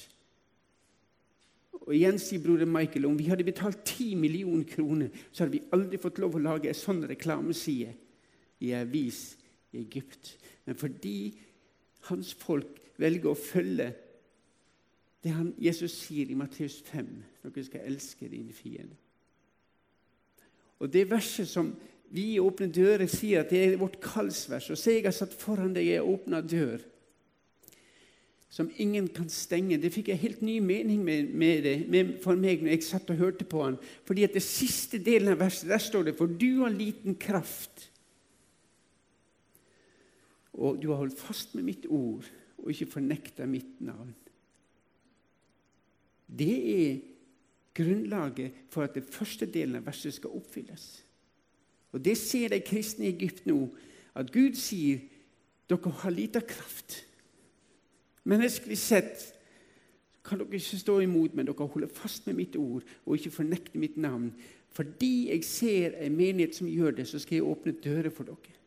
Og 1.83 1.95
igjen 1.97 2.19
sier 2.21 2.43
broder 2.43 2.69
Michael 2.69 3.09
om 3.09 3.19
vi 3.19 3.27
hadde 3.31 3.47
betalt 3.47 3.83
10 3.85 4.15
millioner 4.21 4.65
kroner, 4.69 5.09
så 5.33 5.45
hadde 5.45 5.57
vi 5.57 5.65
aldri 5.75 5.99
fått 5.99 6.21
lov 6.23 6.37
å 6.39 6.43
lage 6.43 6.71
en 6.71 6.79
sånn 6.79 7.03
reklameside 7.11 7.95
i 8.63 8.71
en 8.71 8.87
avis 8.87 9.23
i 9.73 9.81
Egypt. 9.83 10.37
Men 10.67 10.79
fordi 10.79 11.33
hans 12.11 12.35
folk 12.39 12.79
velger 13.03 13.33
å 13.33 13.39
følge 13.39 13.89
det 15.23 15.33
han, 15.35 15.53
Jesus 15.59 15.95
sier 16.05 16.31
i 16.31 16.39
Matteus 16.39 16.81
5, 16.87 17.09
dere 17.43 17.65
skal 17.67 17.87
elske 17.87 18.31
dine 18.31 18.55
fiender. 18.55 18.99
Og 20.83 20.91
Det 20.91 21.05
verset 21.11 21.47
som 21.47 21.69
vi 22.13 22.35
i 22.35 22.41
Åpne 22.43 22.69
dører 22.69 23.09
sier 23.09 23.43
at 23.43 23.53
det 23.53 23.61
er 23.65 23.79
vårt 23.81 23.97
kallsvers. 24.05 24.69
Og 24.73 24.79
se, 24.79 24.99
jeg 24.99 25.07
har 25.07 25.15
satt 25.17 25.37
foran 25.39 25.73
deg 25.73 25.89
ei 25.89 26.03
åpna 26.05 26.43
dør 26.45 26.83
som 28.53 28.69
ingen 28.77 29.07
kan 29.09 29.31
stenge. 29.33 29.79
Det 29.81 29.89
fikk 29.95 30.11
jeg 30.13 30.21
helt 30.21 30.43
ny 30.45 30.59
mening 30.61 31.01
med, 31.05 31.31
med 31.33 31.63
det 31.65 31.77
med, 31.89 32.11
for 32.21 32.37
meg 32.37 32.61
når 32.61 32.75
jeg 32.75 32.85
satt 32.85 33.09
og 33.15 33.23
hørte 33.23 33.47
på 33.49 33.63
han. 33.65 33.79
Fordi 34.05 34.27
at 34.27 34.37
det 34.37 34.43
siste 34.45 35.01
delen 35.01 35.33
av 35.33 35.41
verset, 35.41 35.71
der 35.73 35.81
står 35.81 36.11
det 36.11 36.19
For 36.19 36.29
du 36.29 36.61
har 36.61 36.75
liten 36.75 37.17
kraft, 37.17 37.89
og 40.53 40.83
du 40.83 40.91
har 40.91 41.01
holdt 41.01 41.17
fast 41.17 41.55
med 41.57 41.65
mitt 41.65 41.87
ord 41.89 42.29
og 42.61 42.69
ikke 42.69 42.91
fornekta 42.99 43.47
mitt 43.49 43.81
navn. 43.81 44.13
Det 46.29 46.53
er 46.75 47.01
grunnlaget 47.73 48.61
for 48.69 48.85
at 48.85 49.01
den 49.01 49.09
første 49.09 49.49
delen 49.49 49.81
av 49.81 49.89
verset 49.89 50.13
skal 50.19 50.37
oppfylles. 50.37 50.85
Og 51.93 52.05
Det 52.05 52.17
ser 52.19 52.49
de 52.49 52.61
kristne 52.61 53.07
i 53.07 53.13
Egypt 53.13 53.47
nå, 53.47 53.69
at 54.15 54.33
Gud 54.33 54.57
sier 54.57 55.01
dere 55.69 55.93
har 56.03 56.13
lite 56.13 56.41
kraft. 56.41 57.05
Menneskelig 58.25 58.79
sett 58.79 59.29
kan 60.25 60.39
dere 60.39 60.59
ikke 60.59 60.79
stå 60.79 60.99
imot, 61.03 61.35
men 61.35 61.49
dere 61.49 61.69
holder 61.69 61.91
fast 61.91 62.27
med 62.27 62.39
mitt 62.39 62.57
ord 62.57 62.85
og 63.05 63.17
ikke 63.17 63.35
fornekte 63.35 63.81
mitt 63.81 63.97
navn. 63.97 64.31
Fordi 64.73 65.29
jeg 65.29 65.45
ser 65.45 65.97
en 66.01 66.17
menighet 66.17 66.57
som 66.57 66.69
gjør 66.69 66.97
det, 66.97 67.09
så 67.09 67.19
skal 67.19 67.37
jeg 67.37 67.49
åpne 67.49 67.75
dører 67.85 68.11
for 68.11 68.29
dere. 68.29 68.59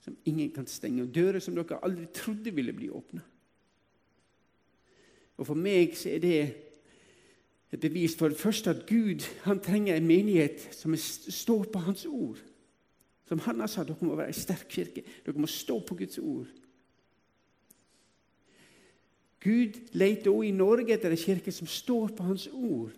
Som 0.00 0.16
ingen 0.24 0.50
kan 0.54 0.66
stenge. 0.66 1.02
Og 1.02 1.14
dører 1.14 1.42
som 1.42 1.56
dere 1.56 1.80
aldri 1.84 2.06
trodde 2.14 2.54
ville 2.54 2.72
bli 2.72 2.88
åpna. 2.88 3.20
Og 5.36 5.46
for 5.46 5.58
meg 5.58 5.96
så 5.98 6.14
er 6.14 6.22
det 6.22 6.38
et 7.74 7.80
bevis 7.82 8.14
for 8.16 8.32
det 8.32 8.40
første 8.40 8.70
at 8.70 8.86
Gud 8.88 9.26
han 9.44 9.60
trenger 9.60 9.96
en 9.96 10.06
menighet 10.06 10.68
som 10.72 10.94
står 10.96 11.66
på 11.72 11.82
Hans 11.84 12.06
ord. 12.06 12.38
Som 13.28 13.38
han 13.38 13.60
har 13.60 13.66
sagt, 13.66 13.88
dere 13.88 14.06
må 14.06 14.14
være 14.14 14.30
en 14.30 14.38
sterk 14.38 14.68
kirke. 14.70 15.02
Dere 15.26 15.40
må 15.42 15.46
stå 15.50 15.80
på 15.80 15.94
Guds 15.98 16.18
ord. 16.18 16.46
Gud 19.42 19.80
leter 19.92 20.30
også 20.30 20.42
i 20.42 20.50
Norge 20.50 20.94
etter 20.94 21.10
en 21.10 21.20
kirke 21.20 21.52
som 21.52 21.66
står 21.66 22.14
på 22.16 22.22
Hans 22.22 22.48
ord. 22.52 22.94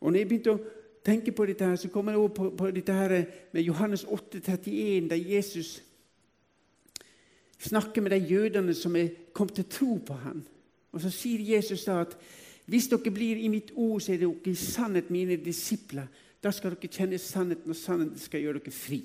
Og 0.00 0.12
når 0.12 0.18
jeg 0.18 0.28
begynte 0.28 0.54
å 0.54 0.60
tenke 1.04 1.32
på 1.32 1.46
dette, 1.48 1.66
her, 1.66 1.76
så 1.76 1.90
kommer 1.92 2.14
jeg 2.14 2.22
også 2.22 2.34
på, 2.36 2.50
på 2.56 2.70
dette 2.70 2.94
her 2.94 3.14
med 3.52 3.62
Johannes 3.62 4.04
8, 4.04 4.40
31, 4.40 5.08
der 5.10 5.16
Jesus 5.16 5.82
snakker 7.58 8.02
med 8.02 8.14
de 8.14 8.20
jødene 8.28 8.74
som 8.74 8.96
er 8.96 9.08
kommet 9.32 9.54
til 9.58 9.68
tro 9.70 9.96
på 10.06 10.14
ham. 10.22 10.44
Og 10.92 11.02
så 11.02 11.10
sier 11.12 11.42
Jesus 11.56 11.84
da 11.84 12.00
at 12.04 12.14
hvis 12.68 12.88
dere 12.92 13.12
blir 13.12 13.40
i 13.40 13.48
mitt 13.48 13.72
ord, 13.74 14.00
så 14.00 14.12
er 14.12 14.22
dere 14.22 14.52
i 14.52 14.54
sannhet 14.54 15.10
mine 15.10 15.36
disipler. 15.40 16.06
Da 16.42 16.52
skal 16.54 16.76
dere 16.76 16.90
kjenne 16.92 17.18
sannheten, 17.18 17.70
og 17.70 17.76
sannheten 17.76 18.20
skal 18.20 18.44
gjøre 18.44 18.60
dere 18.62 18.74
fri. 18.74 19.02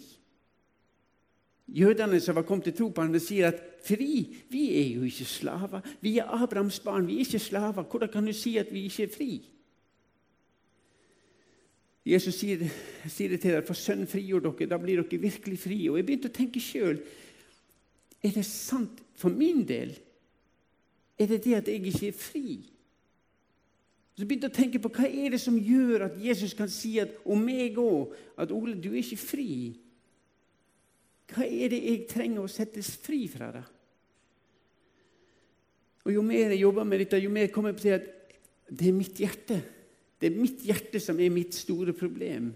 Jødene 1.67 2.19
som 2.19 2.35
var 2.35 2.45
kommet 2.45 2.67
til 2.67 2.75
tro 2.77 2.89
på 2.89 3.01
ham, 3.01 3.15
sier 3.19 3.47
at 3.47 3.61
fri? 3.85 4.27
Vi 4.51 4.63
er 4.77 4.87
jo 4.97 5.07
ikke 5.07 5.25
slaver. 5.25 5.81
Vi 6.01 6.17
er 6.17 6.29
Abrahams 6.43 6.79
barn, 6.83 7.07
vi 7.07 7.15
er 7.15 7.25
ikke 7.25 7.39
slaver. 7.39 7.83
Hvordan 7.83 8.11
kan 8.11 8.25
du 8.25 8.33
si 8.33 8.57
at 8.57 8.73
vi 8.73 8.83
ikke 8.89 9.07
er 9.07 9.13
fri? 9.15 9.31
Jesus 12.05 12.35
sier, 12.35 12.65
sier 13.07 13.31
det 13.31 13.39
til 13.39 13.53
dere, 13.53 13.63
for 13.63 13.79
Sønnen 13.79 14.09
frigjør 14.11 14.43
dere, 14.43 14.67
da 14.67 14.77
blir 14.77 14.99
dere 14.99 15.21
virkelig 15.23 15.59
fri. 15.59 15.79
Og 15.87 15.97
jeg 15.97 16.05
begynte 16.07 16.31
å 16.31 16.35
tenke 16.35 16.63
sjøl 16.63 16.99
Er 18.23 18.31
det 18.31 18.45
sant 18.47 19.01
for 19.19 19.29
min 19.29 19.65
del? 19.67 19.97
Er 21.19 21.27
det 21.27 21.41
det 21.43 21.55
at 21.57 21.67
jeg 21.67 21.81
ikke 21.83 22.07
er 22.07 22.15
fri? 22.15 22.72
Så 24.13 24.27
begynte 24.27 24.45
jeg 24.45 24.53
å 24.53 24.57
tenke 24.57 24.81
på 24.81 24.91
hva 24.93 25.07
er 25.09 25.33
det 25.33 25.39
som 25.41 25.55
gjør 25.57 26.05
at 26.05 26.17
Jesus 26.21 26.53
kan 26.57 26.69
si 26.69 26.99
at, 27.01 27.15
om 27.25 27.39
meg 27.41 27.79
òg 27.81 28.13
at 28.37 28.51
Ole, 28.53 28.75
du 28.77 28.91
er 28.91 29.01
ikke 29.01 29.17
fri. 29.17 29.53
Hva 31.33 31.47
er 31.47 31.71
det 31.73 31.79
jeg 31.81 32.03
trenger 32.11 32.43
å 32.43 32.51
settes 32.51 32.91
fri 33.01 33.23
fra? 33.31 33.49
det? 33.55 33.63
Og 36.05 36.13
Jo 36.13 36.21
mer 36.25 36.51
jeg 36.51 36.61
jobber 36.61 36.85
med 36.85 37.01
dette, 37.01 37.21
jo 37.23 37.31
mer 37.33 37.49
kommer 37.53 37.71
jeg 37.71 37.79
på 37.79 37.85
til 37.87 37.95
at 37.97 38.11
det 38.69 38.89
er 38.89 38.99
mitt 38.99 39.23
hjerte. 39.23 39.57
Det 40.21 40.29
er 40.29 40.37
mitt 40.39 40.61
hjerte 40.67 41.01
som 41.01 41.17
er 41.19 41.33
mitt 41.33 41.55
store 41.57 41.95
problem. 41.97 42.51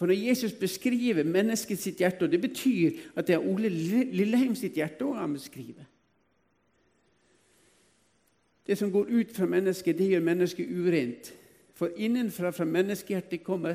For 0.00 0.08
når 0.08 0.16
Jesus 0.16 0.56
beskriver 0.56 1.28
menneskets 1.28 1.86
hjerte, 1.92 2.24
og 2.24 2.32
det 2.32 2.40
betyr 2.40 2.98
at 3.14 3.28
det 3.28 3.36
er 3.36 3.46
Ole 3.46 3.68
Lilleheim 3.68 4.56
sitt 4.58 4.78
hjerte 4.80 5.04
òg 5.06 5.20
han 5.20 5.36
beskriver 5.36 5.86
Det 8.66 8.78
som 8.78 8.92
går 8.92 9.06
ut 9.08 9.32
fra 9.36 9.46
mennesket, 9.46 9.98
det 9.98 10.08
gjør 10.10 10.24
mennesket 10.24 10.68
urent. 10.70 11.34
For 11.74 11.92
innenfra 11.96 12.50
fra 12.50 12.64
menneskehjertet 12.64 13.42
kommer 13.44 13.74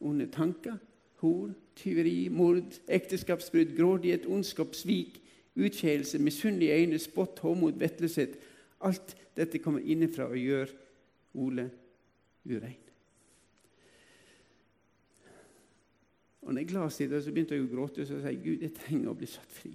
onde 0.00 0.26
tanker, 0.32 0.76
hor, 1.22 1.52
tyveri, 1.76 2.28
mord, 2.28 2.80
ekteskapsbrudd, 2.88 3.76
grådighet, 3.76 4.26
ondskap, 4.26 4.74
svik, 4.74 5.20
utskeielse, 5.56 6.18
misunnelige 6.18 6.74
øyne, 6.74 6.98
spott, 6.98 7.38
håmod, 7.38 7.78
vettløshet. 7.78 8.38
Alt 8.80 9.16
dette 9.36 9.58
kommer 9.58 9.80
innenfra 9.80 10.24
og 10.24 10.38
gjør 10.38 10.66
Ole 11.34 11.70
urein. 12.44 12.84
Og 16.42 16.54
når 16.54 16.60
jeg 16.60 16.70
leste 16.70 17.08
det, 17.10 17.22
så 17.24 17.32
begynte 17.32 17.56
jeg 17.56 17.64
å 17.64 17.70
gråte 17.72 18.02
og 18.04 18.08
så 18.08 18.20
sa 18.20 18.30
jeg, 18.30 18.42
Gud, 18.44 18.62
jeg 18.62 18.74
trenger 18.76 19.10
å 19.10 19.16
bli 19.16 19.26
satt 19.26 19.54
fri. 19.56 19.72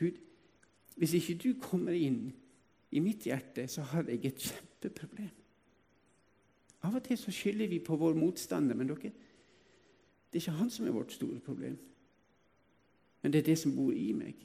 Gud, 0.00 0.18
hvis 1.00 1.14
ikke 1.16 1.38
du 1.40 1.54
kommer 1.56 1.96
inn 1.96 2.26
i 2.92 3.00
mitt 3.00 3.24
hjerte, 3.24 3.64
så 3.72 3.80
har 3.88 4.04
jeg 4.10 4.20
et 4.28 4.42
kjempeproblem. 4.44 5.30
Av 6.84 6.96
og 6.96 7.04
til 7.04 7.16
så 7.16 7.32
skylder 7.32 7.70
vi 7.70 7.78
på 7.80 7.96
vår 7.96 8.18
motstander, 8.20 8.76
men 8.76 8.88
dere, 8.88 9.12
det 10.28 10.36
er 10.36 10.42
ikke 10.42 10.58
han 10.58 10.68
som 10.70 10.86
er 10.86 10.92
vårt 10.92 11.14
store 11.16 11.40
problem. 11.40 11.78
Men 13.22 13.32
det 13.32 13.40
er 13.40 13.48
det 13.48 13.56
som 13.62 13.72
bor 13.76 13.96
i 13.96 14.10
meg. 14.16 14.44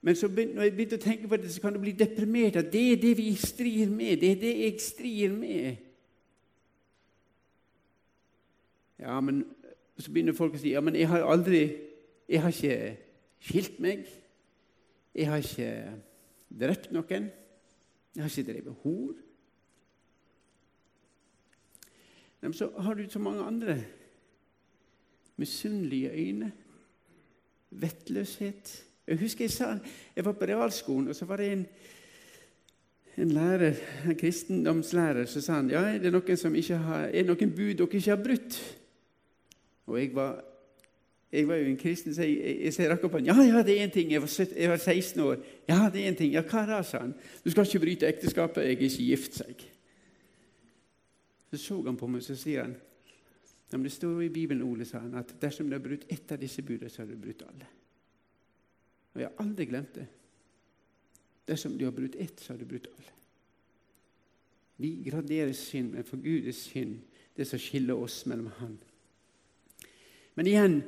Men 0.00 0.16
så 0.16 0.28
når 0.32 0.62
jeg 0.62 0.72
begynte 0.72 0.96
å 0.96 1.04
tenke 1.04 1.28
på 1.28 1.36
det, 1.36 1.52
så 1.52 1.60
kan 1.60 1.76
du 1.76 1.80
bli 1.82 1.92
deprimert. 1.92 2.56
At 2.56 2.72
det 2.72 2.84
er 2.92 3.00
det 3.00 3.12
vi 3.18 3.34
strir 3.36 3.92
med. 3.92 4.22
Det 4.22 4.30
er 4.32 4.40
det 4.40 4.54
jeg 4.56 4.80
strir 4.80 5.36
med. 5.36 5.76
Ja, 9.00 9.20
men 9.20 9.44
Så 10.00 10.08
begynner 10.08 10.32
folk 10.32 10.54
å 10.56 10.58
si 10.58 10.70
ja, 10.72 10.80
men 10.80 10.94
jeg 10.96 11.08
har 11.10 11.26
aldri 11.28 11.58
Jeg 12.24 12.40
har 12.40 12.54
ikke 12.54 12.96
skilt 13.42 13.80
meg. 13.84 14.06
Jeg 15.14 15.28
har 15.30 15.42
ikke 15.42 15.70
drept 16.60 16.92
noen. 16.94 17.30
Jeg 18.14 18.22
har 18.22 18.30
ikke 18.30 18.52
drevet 18.52 18.76
hor. 18.84 19.14
Men 22.40 22.54
så 22.56 22.70
har 22.78 22.94
du 22.94 23.04
så 23.10 23.18
mange 23.18 23.44
andre. 23.44 23.78
Misunnelige 25.36 26.10
øyne. 26.10 26.52
Vettløshet. 27.70 28.84
Jeg 29.06 29.18
husker 29.18 29.44
jeg, 29.44 29.50
sa, 29.50 29.72
jeg 30.16 30.24
var 30.24 30.32
på 30.38 30.46
realskolen, 30.46 31.08
og 31.08 31.16
så 31.16 31.26
var 31.26 31.40
det 31.40 31.52
en, 31.52 31.64
en 33.18 33.30
lærer, 33.34 33.74
en 34.06 34.16
kristendomslærer 34.16 35.26
som 35.26 35.42
sa 35.42 35.56
han, 35.58 35.70
ja, 35.70 35.80
er 35.82 35.98
det 35.98 36.12
noen 36.14 36.38
som 36.38 36.54
har, 36.54 37.08
er 37.10 37.26
noen 37.26 37.50
bud 37.56 37.72
dere 37.80 37.88
ikke 37.98 38.12
har 38.12 38.22
brutt. 38.22 38.58
Og 39.90 39.98
jeg 39.98 40.12
var, 40.14 40.44
jeg 41.32 41.46
var 41.46 41.60
jo 41.60 41.66
en 41.70 41.78
kristen, 41.78 42.14
så 42.14 42.24
jeg, 42.26 42.38
jeg, 42.42 42.72
jeg 42.78 42.90
rakk 42.90 43.04
opp 43.06 43.12
hånden. 43.14 43.30
Ja, 43.30 43.42
ja, 43.46 43.62
det 43.62 43.76
er 43.78 43.84
en 43.84 43.92
ting. 43.94 44.08
Jeg 44.10 44.22
var, 44.22 44.28
17, 44.28 44.56
jeg 44.58 44.70
var, 44.70 44.80
16 44.82 45.20
år. 45.22 45.44
Ja, 45.68 45.78
det 45.92 46.02
er 46.02 46.08
en 46.10 46.18
ting. 46.18 46.32
Ja, 46.34 46.42
hva 46.42 46.64
da, 46.66 46.80
sa 46.82 47.04
han. 47.04 47.12
Du 47.44 47.50
skal 47.52 47.68
ikke 47.68 47.82
bryte 47.84 48.08
ekteskapet. 48.08 48.64
Jeg 48.66 48.74
er 48.74 48.80
ikke 48.80 49.04
gift, 49.04 49.36
sa 49.38 49.46
jeg. 49.46 49.68
Så 51.52 51.60
så 51.62 51.78
han 51.86 51.98
på 51.98 52.08
meg 52.10 52.22
så 52.22 52.36
sier 52.38 52.66
han, 52.66 52.74
men 53.70 53.86
Det 53.86 53.92
står 53.94 54.24
i 54.24 54.32
Bibelen 54.34 54.64
Ole, 54.66 54.84
sa 54.84 54.98
han, 54.98 55.14
at 55.14 55.30
dersom 55.42 55.68
du 55.70 55.76
har 55.76 55.82
brutt 55.82 56.08
ett 56.10 56.32
av 56.32 56.38
disse 56.42 56.62
budene, 56.62 56.90
så 56.90 57.04
har 57.04 57.10
du 57.10 57.16
brutt 57.18 57.42
alle. 57.46 57.68
Og 59.14 59.20
jeg 59.20 59.28
har 59.28 59.44
aldri 59.44 59.66
glemt 59.70 59.94
det. 59.94 60.06
Dersom 61.46 61.78
du 61.78 61.84
har 61.86 61.94
brutt 61.94 62.18
ett, 62.18 62.40
så 62.40 62.52
har 62.52 62.58
du 62.58 62.66
brutt 62.66 62.88
alle. 62.90 63.14
Vi 64.82 64.90
graderer 65.06 65.52
synd, 65.54 65.92
men 65.94 66.06
for 66.08 66.18
Gud 66.18 66.48
er 66.48 66.56
synd 66.56 66.98
det 67.36 67.46
som 67.46 67.62
skiller 67.62 67.98
oss 67.98 68.24
mellom 68.26 68.50
Han. 68.58 68.78
Men 70.34 70.46
igjen, 70.46 70.82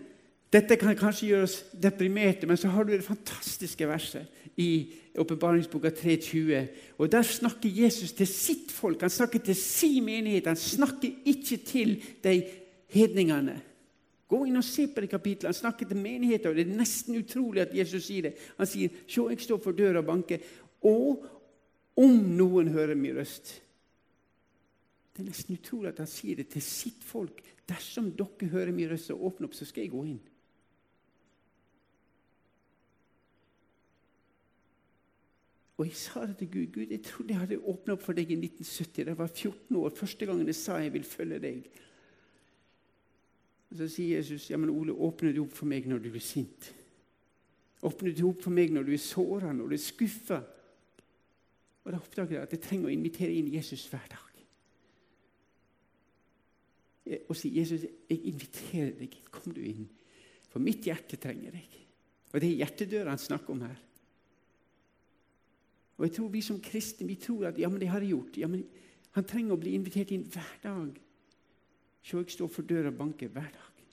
dette 0.53 0.77
kan 0.77 0.97
kanskje 0.97 1.31
gjøre 1.31 1.47
oss 1.47 1.59
deprimerte, 1.73 2.47
men 2.47 2.59
så 2.61 2.69
har 2.69 2.85
du 2.85 2.93
det 2.93 3.07
fantastiske 3.07 3.87
verset 3.89 4.29
i 4.61 4.93
Åpenbaringsboka 5.19 5.89
3.20. 5.97 6.67
Og 6.99 7.13
Der 7.13 7.23
snakker 7.23 7.69
Jesus 7.69 8.13
til 8.13 8.27
sitt 8.27 8.73
folk. 8.73 9.01
Han 9.01 9.11
snakker 9.11 9.39
til 9.39 9.57
sin 9.57 10.05
menighet. 10.05 10.47
Han 10.47 10.57
snakker 10.57 11.09
ikke 11.25 11.57
til 11.57 12.03
de 12.25 12.43
hedningene. 12.93 13.61
Gå 14.29 14.45
inn 14.49 14.57
og 14.57 14.65
se 14.65 14.87
på 14.89 15.05
det 15.05 15.11
kapitlet. 15.13 15.51
Han 15.51 15.57
snakker 15.57 15.89
til 15.89 15.97
menigheten, 16.01 16.51
og 16.51 16.57
det 16.57 16.65
er 16.65 16.77
nesten 16.77 17.17
utrolig 17.17 17.65
at 17.67 17.75
Jesus 17.77 18.05
sier 18.05 18.29
det. 18.29 18.35
Han 18.57 18.67
sier, 18.67 18.89
'Se, 19.07 19.21
jeg 19.29 19.41
står 19.41 19.59
for 19.59 19.73
døra 19.73 19.99
og 19.99 20.07
banker.' 20.07 20.41
Og 20.83 21.27
om 21.97 22.11
noen 22.11 22.69
hører 22.69 22.95
min 22.95 23.17
røst 23.17 23.63
Det 25.13 25.21
er 25.21 25.29
nesten 25.29 25.55
utrolig 25.55 25.89
at 25.89 25.99
han 25.99 26.07
sier 26.07 26.37
det 26.37 26.49
til 26.49 26.63
sitt 26.63 27.05
folk. 27.05 27.43
'Dersom 27.69 28.13
dere 28.17 28.49
hører 28.49 28.73
min 28.73 28.91
røst 28.91 29.11
og 29.11 29.25
åpner 29.25 29.47
opp, 29.47 29.55
så 29.55 29.65
skal 29.65 29.83
jeg 29.83 29.91
gå 29.91 30.05
inn.' 30.05 30.32
Og 35.81 35.87
jeg 35.89 35.97
sa 35.97 36.27
det 36.27 36.37
til 36.39 36.51
Gud. 36.53 36.67
Gud, 36.75 36.91
jeg 36.91 37.03
trodde 37.03 37.33
jeg 37.33 37.41
hadde 37.41 37.63
åpna 37.73 37.97
opp 37.97 38.05
for 38.05 38.17
deg 38.17 38.31
i 38.31 38.37
1970. 38.39 39.05
Da 39.07 39.15
jeg 39.15 39.19
var 39.19 39.33
14 39.33 39.79
år. 39.81 39.95
Første 39.97 40.29
gangen 40.29 40.51
jeg 40.51 40.59
sa 40.59 40.79
jeg 40.83 40.93
vil 40.93 41.07
følge 41.09 41.41
deg. 41.43 41.71
Og 43.71 43.79
Så 43.81 43.89
sier 43.89 44.19
Jesus, 44.19 44.51
ja, 44.51 44.59
men 44.61 44.71
Ole, 44.71 44.93
åpner 44.93 45.33
du 45.33 45.43
opp 45.47 45.55
for 45.57 45.71
meg 45.71 45.89
når 45.89 46.03
du 46.05 46.11
er 46.13 46.25
sint? 46.25 46.69
Åpner 47.83 48.13
du 48.13 48.27
opp 48.29 48.43
for 48.45 48.55
meg 48.55 48.75
når 48.75 48.85
du 48.87 48.93
er 48.93 49.01
såra, 49.01 49.53
når 49.57 49.73
du 49.73 49.77
er 49.79 49.83
skuffa? 49.83 50.43
Og 51.83 51.89
da 51.91 51.99
oppdager 51.99 52.37
jeg 52.37 52.45
at 52.45 52.53
jeg 52.53 52.63
trenger 52.63 52.91
å 52.91 52.93
invitere 52.93 53.33
inn 53.33 53.49
Jesus 53.51 53.87
hver 53.91 54.05
dag. 54.13 54.29
Og 57.27 57.35
si, 57.35 57.51
'Jesus, 57.51 57.83
jeg 58.09 58.21
inviterer 58.31 58.93
deg. 58.99 59.17
Kom 59.31 59.53
du 59.53 59.61
inn.' 59.61 59.89
For 60.53 60.61
mitt 60.61 60.85
hjerte 60.85 61.17
trenger 61.17 61.51
deg. 61.51 61.79
Og 62.33 62.41
det 62.41 62.49
er 62.51 62.61
hjertedøra 62.61 63.15
han 63.15 63.19
snakker 63.19 63.55
om 63.55 63.65
her. 63.65 63.81
Og 65.97 66.07
jeg 66.07 66.15
tror 66.17 66.29
Vi 66.29 66.41
som 66.41 66.61
kristne 66.61 67.07
vi 67.07 67.15
tror 67.21 67.47
at 67.47 67.59
ja, 67.59 67.69
men 67.69 67.81
det 67.81 67.89
har 67.89 68.01
jeg 68.01 68.15
gjort. 68.17 68.39
Ja, 68.39 68.47
men 68.47 68.65
Han 69.13 69.25
trenger 69.25 69.53
å 69.53 69.61
bli 69.61 69.75
invitert 69.77 70.11
inn 70.11 70.25
hver 70.25 70.55
dag. 70.63 71.01
Se, 72.03 72.17
jeg 72.17 72.31
står 72.33 72.49
for 72.49 72.63
døra 72.63 72.89
og 72.89 72.97
banker 72.97 73.29
hver 73.29 73.51
dag. 73.53 73.85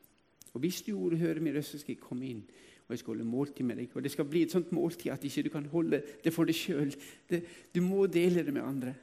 Og 0.54 0.62
Hvis 0.62 0.82
du 0.82 0.92
gjorde 0.92 1.18
høre 1.18 1.40
min 1.40 1.56
røst, 1.56 1.80
skal 1.80 1.96
jeg 1.96 2.04
komme 2.04 2.26
inn 2.26 2.44
og 2.90 2.94
jeg 2.94 3.00
skal 3.00 3.12
holde 3.14 3.26
måltid 3.30 3.66
med 3.66 3.78
deg. 3.78 3.92
Og 3.94 4.04
Det 4.04 4.12
skal 4.12 4.26
bli 4.26 4.42
et 4.42 4.52
sånt 4.52 4.72
måltid 4.74 5.12
at 5.14 5.24
ikke 5.24 5.44
du 5.46 5.50
kan 5.54 5.66
holde 5.70 6.02
det 6.24 6.32
for 6.34 6.50
deg 6.50 6.58
sjøl. 6.58 6.90
Du 7.76 7.82
må 7.86 8.08
dele 8.10 8.42
det 8.42 8.54
med 8.54 8.66
andre. 8.66 8.94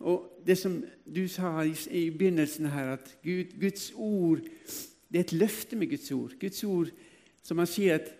Og 0.00 0.42
Det 0.46 0.58
som 0.58 0.84
du 1.14 1.28
sa 1.28 1.62
i, 1.62 1.76
i 1.90 2.10
begynnelsen 2.10 2.66
her, 2.66 2.92
at 2.98 3.18
Gud, 3.22 3.60
Guds 3.60 3.92
ord 3.94 4.42
Det 5.12 5.18
er 5.18 5.24
et 5.24 5.32
løfte 5.32 5.76
med 5.76 5.90
Guds 5.90 6.10
ord. 6.12 6.32
Guds 6.40 6.64
ord, 6.64 6.90
som 7.42 7.58
han 7.58 7.66
sier 7.66 7.94
at 7.94 8.10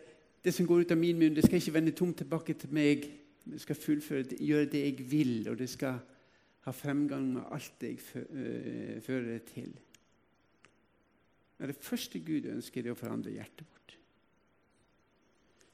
det 0.47 0.55
som 0.55 0.67
går 0.67 0.85
ut 0.85 0.93
av 0.95 0.99
min 1.01 1.19
munn, 1.19 1.35
det 1.35 1.43
skal 1.43 1.59
ikke 1.59 1.75
vende 1.75 1.95
tomt 1.97 2.21
tilbake 2.23 2.55
til 2.55 2.75
meg. 2.75 3.09
Det 3.47 3.59
skal 3.63 3.79
fullføre, 3.79 4.39
gjøre 4.39 4.69
det 4.71 4.83
jeg 4.85 5.07
vil, 5.11 5.35
og 5.51 5.59
det 5.59 5.67
skal 5.71 5.99
ha 6.67 6.75
fremgang 6.75 7.27
med 7.35 7.49
alt 7.55 7.75
det 7.83 7.93
jeg 7.93 8.27
øh, 8.31 9.03
fører 9.03 9.27
det 9.33 9.43
til. 9.51 9.73
Men 11.59 11.73
det 11.73 11.79
første 11.83 12.21
Gud 12.23 12.47
ønsker, 12.53 12.85
er 12.85 12.95
å 12.95 12.99
forandre 12.99 13.35
hjertet 13.35 13.67
vårt. 13.67 13.97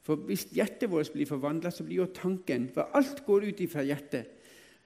For 0.02 0.24
hvis 0.28 0.48
hjertet 0.56 0.90
vårt 0.90 1.12
blir 1.14 1.28
forvandla, 1.28 1.70
så 1.70 1.84
blir 1.86 2.00
jo 2.00 2.08
tanken 2.14 2.70
For 2.74 2.90
alt 2.96 3.22
går 3.26 3.50
ut 3.52 3.60
ifra 3.62 3.84
hjertet. 3.86 4.38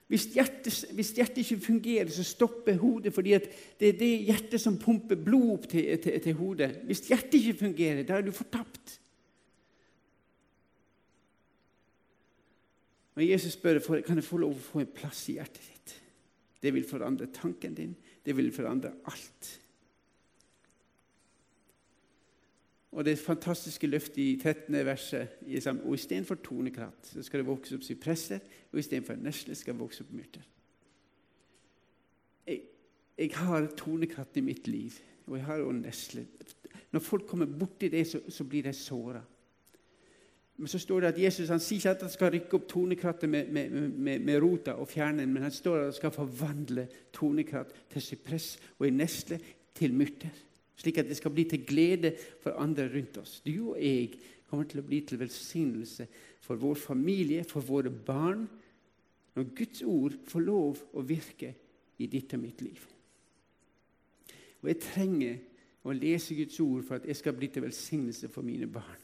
Hvis 0.06 0.28
hjertet, 0.34 0.84
hvis 0.94 1.14
hjertet, 1.16 1.40
ikke 1.42 1.64
fungerer, 1.64 2.10
så 2.14 2.22
stopper 2.26 2.76
hodet, 2.78 3.14
fordi 3.14 3.38
det 3.80 3.88
er 3.88 3.96
det 3.98 4.12
hjertet 4.28 4.62
som 4.62 4.76
pumper 4.78 5.18
blod 5.18 5.48
opp 5.56 5.64
til, 5.70 5.88
til, 6.02 6.20
til 6.22 6.36
hodet. 6.38 6.70
Hvis 6.86 7.08
hjertet 7.08 7.40
ikke 7.40 7.58
fungerer, 7.64 8.04
da 8.06 8.20
er 8.20 8.26
du 8.26 8.30
fortapt. 8.34 9.00
Og 13.16 13.24
Jesus 13.24 13.56
spør 13.56 13.80
kan 14.04 14.18
jeg 14.18 14.24
få 14.26 14.40
lov 14.42 14.56
å 14.56 14.64
få 14.72 14.82
en 14.82 14.96
plass 14.96 15.26
i 15.32 15.38
hjertet 15.38 15.62
ditt. 15.64 15.94
Det 16.62 16.72
vil 16.74 16.84
forandre 16.88 17.30
tanken 17.32 17.76
din. 17.76 17.94
Det 18.24 18.34
vil 18.36 18.52
forandre 18.52 18.92
alt. 19.08 19.52
Og 22.96 23.04
det 23.04 23.18
fantastiske 23.20 23.88
løftet 23.88 24.18
i 24.18 24.28
13. 24.40 24.72
verset 24.86 25.40
og 25.84 25.94
istedenfor 25.94 26.38
tornekratt 26.44 27.10
så 27.12 27.24
skal 27.24 27.42
det 27.42 27.48
vokse 27.48 27.76
opp 27.76 27.84
sypresser, 27.84 28.40
og 28.72 28.80
istedenfor 28.80 29.18
nesle 29.20 29.56
skal 29.56 29.76
det 29.76 29.82
vokse 29.82 30.04
opp 30.04 30.14
myrter. 30.16 30.46
Jeg, 32.46 32.62
jeg 33.18 33.34
har 33.36 33.68
tornekratt 33.76 34.40
i 34.40 34.44
mitt 34.46 34.68
liv, 34.68 34.96
og 35.26 35.36
jeg 35.36 35.44
har 35.44 35.64
også 35.64 35.82
nesle. 35.82 36.24
Når 36.92 37.04
folk 37.04 37.26
kommer 37.28 37.50
borti 37.50 37.90
det, 37.92 38.06
så, 38.08 38.22
så 38.32 38.46
blir 38.48 38.64
de 38.64 38.72
såra. 38.72 39.20
Men 40.56 40.70
så 40.72 40.78
står 40.80 41.00
det 41.00 41.08
at 41.12 41.18
Jesus 41.20 41.50
han 41.52 41.60
sier 41.60 41.82
ikke 41.82 41.92
at 41.92 42.04
han 42.06 42.12
skal 42.12 42.32
rykke 42.32 42.56
opp 42.56 42.68
tornekrattet 42.70 43.28
med, 43.28 43.50
med, 43.52 43.74
med, 43.92 44.22
med, 44.24 44.38
rota 44.40 44.76
og 44.80 44.88
fjerne 44.88 45.20
den, 45.20 45.34
men 45.34 45.44
han 45.44 45.52
står 45.52 45.78
at 45.78 45.88
han 45.90 45.98
skal 45.98 46.14
forvandle 46.14 46.86
tornekratt 47.12 47.74
til 47.92 48.04
sypress 48.04 48.54
og 48.78 48.86
i 48.88 48.94
nesle 48.94 49.38
til 49.76 49.92
myrter. 49.92 50.32
Slik 50.76 51.00
at 51.00 51.08
det 51.08 51.16
skal 51.18 51.32
bli 51.32 51.44
til 51.48 51.64
glede 51.68 52.14
for 52.42 52.56
andre 52.60 52.88
rundt 52.92 53.20
oss. 53.20 53.40
Du 53.44 53.74
og 53.74 53.80
jeg 53.80 54.16
kommer 54.48 54.68
til 54.68 54.80
å 54.80 54.86
bli 54.86 55.02
til 55.04 55.20
velsignelse 55.20 56.08
for 56.44 56.60
vår 56.60 56.78
familie, 56.80 57.44
for 57.44 57.64
våre 57.64 57.90
barn, 57.90 58.46
når 59.36 59.50
Guds 59.56 59.82
ord 59.84 60.16
får 60.24 60.44
lov 60.44 60.80
å 60.96 61.04
virke 61.04 61.52
i 62.00 62.08
ditt 62.08 62.32
og 62.32 62.40
mitt 62.40 62.62
liv. 62.64 62.80
Og 64.62 64.70
jeg 64.70 64.80
trenger 64.82 65.36
å 65.86 65.94
lese 65.94 66.36
Guds 66.38 66.56
ord 66.64 66.86
for 66.86 66.96
at 66.96 67.08
jeg 67.08 67.18
skal 67.20 67.36
bli 67.36 67.50
til 67.52 67.66
velsignelse 67.66 68.30
for 68.32 68.46
mine 68.46 68.68
barn. 68.70 69.02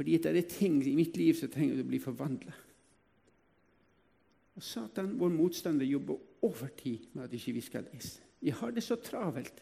Fordi 0.00 0.16
det 0.16 0.36
er 0.36 0.46
ting 0.48 0.86
i 0.86 0.94
mitt 0.96 1.16
liv 1.20 1.34
som 1.36 1.50
trenger 1.52 1.82
å 1.82 1.84
bli 1.84 1.98
forvandla. 2.00 2.54
Og 4.56 4.62
Satan, 4.64 5.10
vår 5.20 5.34
motstander, 5.34 5.84
jobber 5.84 6.16
overtid 6.40 7.10
med 7.12 7.26
at 7.26 7.34
ikke 7.36 7.52
vi 7.52 7.60
skal 7.60 7.84
lese. 7.92 8.22
Vi 8.40 8.54
har 8.56 8.70
det 8.72 8.80
så 8.82 8.96
travelt 8.96 9.60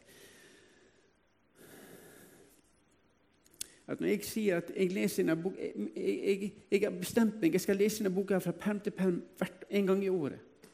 at 3.88 3.98
når 3.98 4.12
jeg 4.12 4.28
sier 4.28 4.60
at 4.60 4.70
jeg 4.76 5.42
bok, 5.42 5.58
jeg, 5.58 5.90
jeg, 5.96 6.52
jeg, 6.70 6.80
har 6.84 6.94
bestemt 7.00 7.40
meg, 7.40 7.52
jeg 7.52 7.64
skal 7.66 7.80
lese 7.80 8.04
denne 8.04 8.14
boka 8.14 8.38
fra 8.38 8.52
perm 8.52 8.78
til 8.80 8.94
perm 8.94 9.18
en 9.70 9.86
gang 9.90 10.04
i 10.04 10.12
året. 10.12 10.70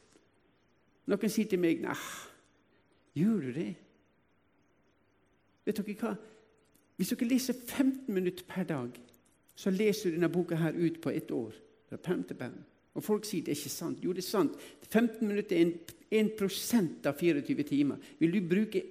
Noen 1.06 1.32
sier 1.32 1.48
til 1.48 1.62
meg 1.64 1.80
Nei, 1.80 1.96
gjør 3.16 3.48
du 3.48 3.50
det? 3.62 3.66
Vet 5.64 5.80
dere 5.80 5.98
hva? 6.04 6.14
Hvis 7.00 7.16
dere 7.16 7.32
leser 7.32 7.56
15 7.56 8.12
minutter 8.12 8.44
per 8.44 8.68
dag 8.68 9.00
så 9.54 9.70
leser 9.70 10.10
du 10.10 10.16
denne 10.16 10.32
boka 10.32 10.58
her 10.58 10.74
ut 10.74 11.00
på 11.00 11.10
ett 11.10 11.30
år. 11.30 11.52
fra 11.88 11.96
perm 11.96 12.24
til 12.24 12.36
perm. 12.36 12.64
Og 12.94 13.04
folk 13.04 13.26
sier 13.26 13.42
det 13.44 13.52
er 13.52 13.58
ikke 13.58 13.70
sant. 13.70 13.98
Jo, 14.02 14.12
det 14.12 14.22
er 14.22 14.26
sant. 14.26 14.54
15 14.88 15.28
minutter 15.28 15.56
er 15.56 15.72
1 16.10 17.06
av 17.06 17.18
24 17.18 17.62
timer. 17.62 17.96
Vil 18.18 18.32
du 18.32 18.40
bruke 18.48 18.82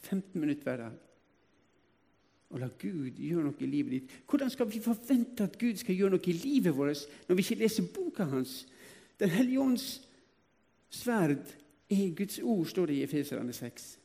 15 0.00 0.40
minutter 0.40 0.62
hver 0.64 0.76
dag? 0.76 0.92
Og 2.50 2.58
la 2.60 2.68
Gud 2.78 3.18
gjøre 3.18 3.44
noe 3.44 3.62
i 3.62 3.70
livet 3.70 3.92
ditt. 3.92 4.14
Hvordan 4.26 4.50
skal 4.50 4.66
vi 4.70 4.80
forvente 4.82 5.44
at 5.44 5.58
Gud 5.58 5.76
skal 5.76 5.94
gjøre 5.94 6.16
noe 6.16 6.26
i 6.26 6.32
livet 6.34 6.74
vårt 6.74 7.04
når 7.28 7.36
vi 7.36 7.44
ikke 7.44 7.60
leser 7.62 7.90
boka 7.94 8.24
hans? 8.24 8.64
Den 9.20 9.30
hellige 9.30 9.60
ånds 9.60 9.86
sverd 10.90 11.44
er 11.90 12.14
Guds 12.16 12.40
ord, 12.42 12.66
står 12.66 12.86
det 12.86 12.96
i 12.96 13.04
Efeserane 13.06 13.52
6. 13.54 13.99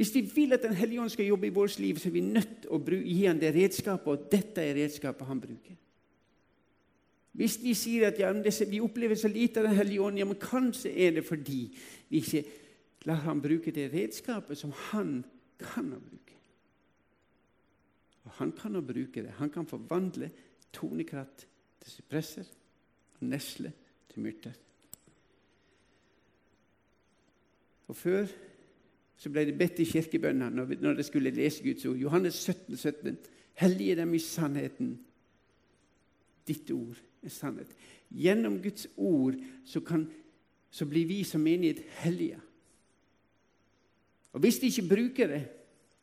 Hvis 0.00 0.14
vi 0.14 0.20
vil 0.20 0.52
at 0.52 0.62
Den 0.62 0.72
hellige 0.72 1.00
ånd 1.00 1.10
skal 1.12 1.26
jobbe 1.26 1.46
i 1.46 1.52
vårt 1.52 1.78
liv, 1.78 1.98
så 2.00 2.08
er 2.08 2.12
vi 2.12 2.20
nødt 2.24 2.62
til 2.62 2.70
å 2.72 2.78
gi 3.04 3.24
ham 3.26 3.40
det 3.40 3.50
redskapet, 3.52 4.06
og 4.08 4.30
dette 4.32 4.62
er 4.64 4.78
redskapet 4.78 5.28
han 5.28 5.42
bruker. 5.42 5.76
Hvis 7.36 7.58
vi 7.60 7.74
sier 7.76 8.06
at 8.08 8.16
ja, 8.18 8.30
vi 8.32 8.80
opplever 8.80 9.14
så 9.14 9.28
lite 9.28 9.60
av 9.60 9.68
Den 9.68 9.76
hellige 9.76 10.00
ånd, 10.00 10.18
ja, 10.18 10.24
men 10.24 10.40
kanskje 10.40 10.94
er 10.96 11.12
det 11.18 11.26
fordi 11.28 11.76
vi 12.08 12.24
ikke 12.24 12.44
lar 13.04 13.20
ham 13.26 13.44
bruke 13.44 13.76
det 13.76 13.90
redskapet 13.92 14.56
som 14.58 14.72
han 14.88 15.18
kan 15.60 15.92
å 15.92 16.00
bruke. 16.00 16.40
Og 18.24 18.32
han 18.40 18.56
kan 18.56 18.80
å 18.80 18.80
bruke 18.80 19.20
det. 19.20 19.36
Han 19.36 19.52
kan 19.52 19.68
forvandle 19.68 20.32
tonekratt 20.72 21.44
til 21.84 21.92
suppresser 21.92 22.48
og 23.18 23.28
nesle 23.28 23.76
til 24.08 24.24
myrter. 24.24 24.56
Og 27.92 27.96
før 27.96 28.32
så 29.20 29.28
ble 29.28 29.44
det 29.50 29.58
bedt 29.58 29.82
i 29.82 29.88
kirkebønna 29.88 30.48
når 30.50 30.94
de 30.96 31.04
skulle 31.04 31.32
lese 31.34 31.64
Guds 31.64 31.84
ord. 31.84 31.98
Johannes 32.00 32.40
17, 32.40 32.76
17. 32.76 33.18
Hellige 33.60 33.96
dem 33.98 34.14
i 34.16 34.18
sannheten. 34.24 34.94
Ditt 36.48 36.70
ord 36.72 36.96
er 37.22 37.28
sannhet. 37.28 37.74
Gjennom 38.10 38.56
Guds 38.62 38.86
ord 38.96 39.36
så, 39.68 39.82
kan, 39.84 40.06
så 40.70 40.88
blir 40.88 41.06
vi 41.06 41.20
som 41.24 41.44
menighet 41.44 41.84
hellige. 42.00 42.40
Og 44.32 44.40
Hvis 44.40 44.58
de 44.58 44.66
ikke 44.66 44.88
bruker 44.88 45.26
det 45.26 45.42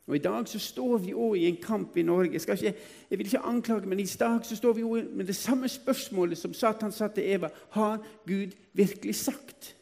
og 0.08 0.16
I 0.16 0.20
dag 0.24 0.48
så 0.48 0.60
står 0.60 0.98
vi 1.04 1.14
òg 1.14 1.36
i 1.36 1.50
en 1.50 1.58
kamp 1.60 1.98
i 1.98 2.04
Norge. 2.08 2.32
Jeg, 2.34 2.42
ikke, 2.42 2.80
jeg, 3.10 3.18
vil 3.18 3.28
ikke 3.28 3.40
anklage, 3.40 3.90
men 3.92 4.00
i 4.00 4.06
dag 4.06 4.46
så 4.46 4.56
står 4.56 4.74
vi 4.74 4.84
også 4.84 5.10
med 5.14 5.26
det 5.26 5.36
samme 5.36 5.68
spørsmålet 5.68 6.38
som 6.38 6.54
Satan 6.54 6.92
sa 6.92 7.08
til 7.08 7.28
Eva. 7.28 7.50
Har 7.70 8.08
Gud 8.28 8.56
virkelig 8.74 9.16
sagt? 9.16 9.77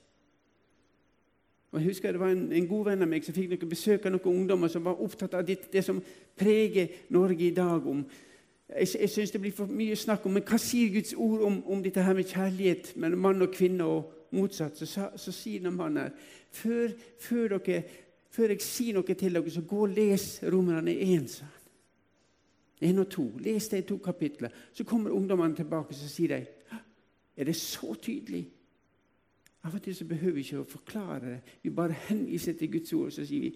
Og 1.75 1.81
jeg 1.81 1.89
husker 1.89 2.11
Det 2.11 2.19
var 2.19 2.29
en, 2.31 2.51
en 2.53 2.67
god 2.67 2.85
venn 2.85 3.03
av 3.03 3.09
meg 3.11 3.25
som 3.25 3.35
fikk 3.35 3.51
noen 3.51 3.69
besøk 3.69 4.05
av 4.07 4.13
noen 4.15 4.37
ungdommer 4.39 4.71
som 4.71 4.85
var 4.85 5.01
opptatt 5.03 5.33
av 5.35 5.43
det, 5.43 5.57
det 5.73 5.83
som 5.83 5.99
preger 6.39 6.87
Norge 7.11 7.49
i 7.49 7.51
dag. 7.51 7.87
om 7.87 8.05
jeg, 8.69 8.87
jeg 9.01 9.09
syns 9.09 9.31
det 9.31 9.41
blir 9.41 9.51
for 9.51 9.67
mye 9.67 9.95
snakk 9.99 10.23
om 10.25 10.31
men 10.37 10.45
hva 10.47 10.57
sier 10.57 10.93
Guds 10.93 11.11
ord 11.13 11.43
om, 11.43 11.59
om 11.67 11.83
dette 11.83 12.01
her 12.01 12.15
med 12.15 12.31
kjærlighet 12.31 12.93
mellom 12.95 13.19
mann 13.27 13.41
og 13.41 13.51
kvinne, 13.51 13.83
og 13.83 14.13
motsatt. 14.31 14.77
Så, 14.77 14.85
så, 14.85 15.09
så 15.19 15.35
sier 15.35 15.69
mannen 15.69 16.03
her 16.03 16.15
før, 16.55 16.95
før, 17.19 17.57
dere, 17.59 17.83
før, 18.31 18.55
jeg 18.55 18.63
sier 18.63 18.95
noe 18.95 19.19
til 19.19 19.35
dere, 19.35 19.51
så 19.51 19.67
gå 19.67 19.83
og 19.83 19.93
les 19.93 20.29
Romerne 20.47 20.95
1, 20.95 21.29
sa 21.29 21.43
han. 21.43 21.61
1 22.89 22.99
og 22.99 23.09
2. 23.11 23.29
Les 23.43 23.69
de 23.71 23.81
to 23.87 23.97
kapitlene. 24.03 24.51
Så 24.73 24.83
kommer 24.83 25.11
ungdommene 25.11 25.55
tilbake 25.55 25.95
så 25.95 26.07
sier 26.11 26.35
de, 26.35 26.79
er 27.35 27.47
det 27.47 27.55
så 27.55 27.93
tydelig. 27.99 28.45
Av 29.65 29.73
og 29.73 29.81
til 29.81 29.95
så 29.97 30.05
behøver 30.05 30.37
vi 30.37 30.45
ikke 30.45 30.61
å 30.61 30.69
forklare 30.69 31.25
det. 31.25 31.39
Vi 31.63 31.73
bare 31.73 31.97
henviser 32.07 32.53
til 32.53 32.71
Guds 32.75 32.93
ord, 32.93 33.11
så 33.11 33.25
sier 33.25 33.47
vi 33.47 33.53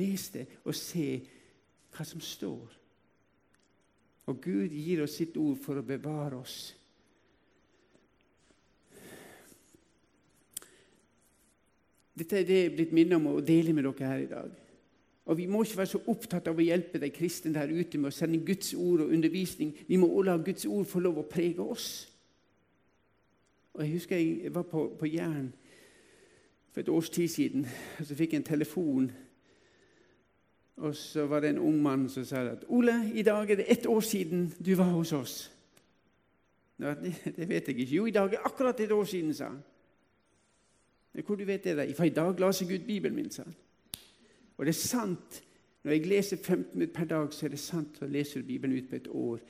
les 0.00 0.28
det 0.34 0.46
og 0.64 0.74
se 0.74 1.06
hva 1.92 2.06
som 2.08 2.22
står. 2.24 2.78
Og 4.26 4.40
Gud 4.42 4.74
gir 4.74 5.02
oss 5.04 5.18
sitt 5.20 5.36
ord 5.38 5.58
for 5.62 5.78
å 5.78 5.86
bevare 5.86 6.38
oss. 6.38 6.56
Dette 12.12 12.38
er 12.38 12.46
det 12.46 12.58
jeg 12.58 12.70
er 12.70 12.76
blitt 12.76 12.92
minnet 12.94 13.16
om 13.16 13.30
å 13.32 13.40
dele 13.44 13.72
med 13.74 13.86
dere 13.86 14.10
her 14.10 14.24
i 14.24 14.30
dag. 14.30 14.50
Og 15.30 15.36
Vi 15.38 15.46
må 15.46 15.62
ikke 15.62 15.78
være 15.78 15.92
så 15.94 16.00
opptatt 16.10 16.48
av 16.50 16.58
å 16.58 16.64
hjelpe 16.64 16.98
de 16.98 17.08
kristne 17.14 17.54
der 17.54 17.70
ute 17.70 17.98
med 17.98 18.10
å 18.10 18.14
sende 18.14 18.42
Guds 18.42 18.74
ord 18.74 19.04
og 19.04 19.12
undervisning. 19.14 19.70
Vi 19.86 19.96
må 19.96 20.08
også 20.10 20.26
la 20.26 20.36
Guds 20.42 20.66
ord 20.66 20.88
få 20.90 21.00
lov 21.00 21.20
å 21.22 21.28
prege 21.30 21.62
oss. 21.62 22.08
Og 23.74 23.84
Jeg 23.84 23.92
husker 23.92 24.16
jeg 24.16 24.54
var 24.54 24.62
på, 24.62 24.96
på 24.98 25.06
Jæren 25.06 25.52
for 26.72 26.80
et 26.80 26.88
års 26.88 27.10
tid 27.10 27.28
siden. 27.28 27.66
og 27.98 28.06
Så 28.06 28.14
fikk 28.14 28.32
jeg 28.32 28.38
en 28.38 28.44
telefon. 28.44 29.12
Og 30.76 30.96
så 30.96 31.26
var 31.26 31.40
det 31.40 31.50
en 31.50 31.58
ung 31.58 31.82
mann 31.82 32.08
som 32.08 32.24
sa 32.24 32.36
at 32.36 32.64
'Ole, 32.68 33.12
i 33.14 33.22
dag 33.22 33.50
er 33.50 33.56
det 33.56 33.72
ett 33.72 33.86
år 33.86 34.00
siden 34.00 34.54
du 34.66 34.74
var 34.74 34.84
hos 34.84 35.12
oss.' 35.12 35.52
Nå, 36.78 36.88
det, 36.88 37.14
det 37.36 37.48
vet 37.48 37.68
jeg 37.68 37.78
ikke. 37.78 37.94
Jo, 37.94 38.06
i 38.06 38.10
dag 38.10 38.32
er 38.32 38.38
akkurat 38.44 38.80
et 38.80 38.92
år 38.92 39.04
siden, 39.04 39.34
sa 39.34 39.44
han. 39.44 39.62
Hvor 41.26 41.34
du 41.34 41.44
vet 41.44 41.64
det? 41.64 41.96
For 41.96 42.04
i 42.04 42.08
dag 42.08 42.40
leser 42.40 42.66
Gud 42.66 42.86
Bibelen 42.86 43.16
min, 43.16 43.30
sa 43.30 43.42
han. 43.42 43.54
Og 44.56 44.66
det 44.66 44.70
er 44.70 44.80
sant. 44.88 45.42
Når 45.84 45.92
jeg 45.92 46.06
leser 46.06 46.36
15 46.36 46.78
minutter 46.78 46.94
per 46.94 47.04
dag, 47.04 47.32
så 47.32 47.46
er 47.46 47.50
det 47.50 47.58
sant 47.58 48.02
å 48.02 48.06
leser 48.06 48.42
Bibelen 48.42 48.76
ut 48.78 48.88
på 48.90 48.96
et 48.96 49.08
år. 49.08 49.40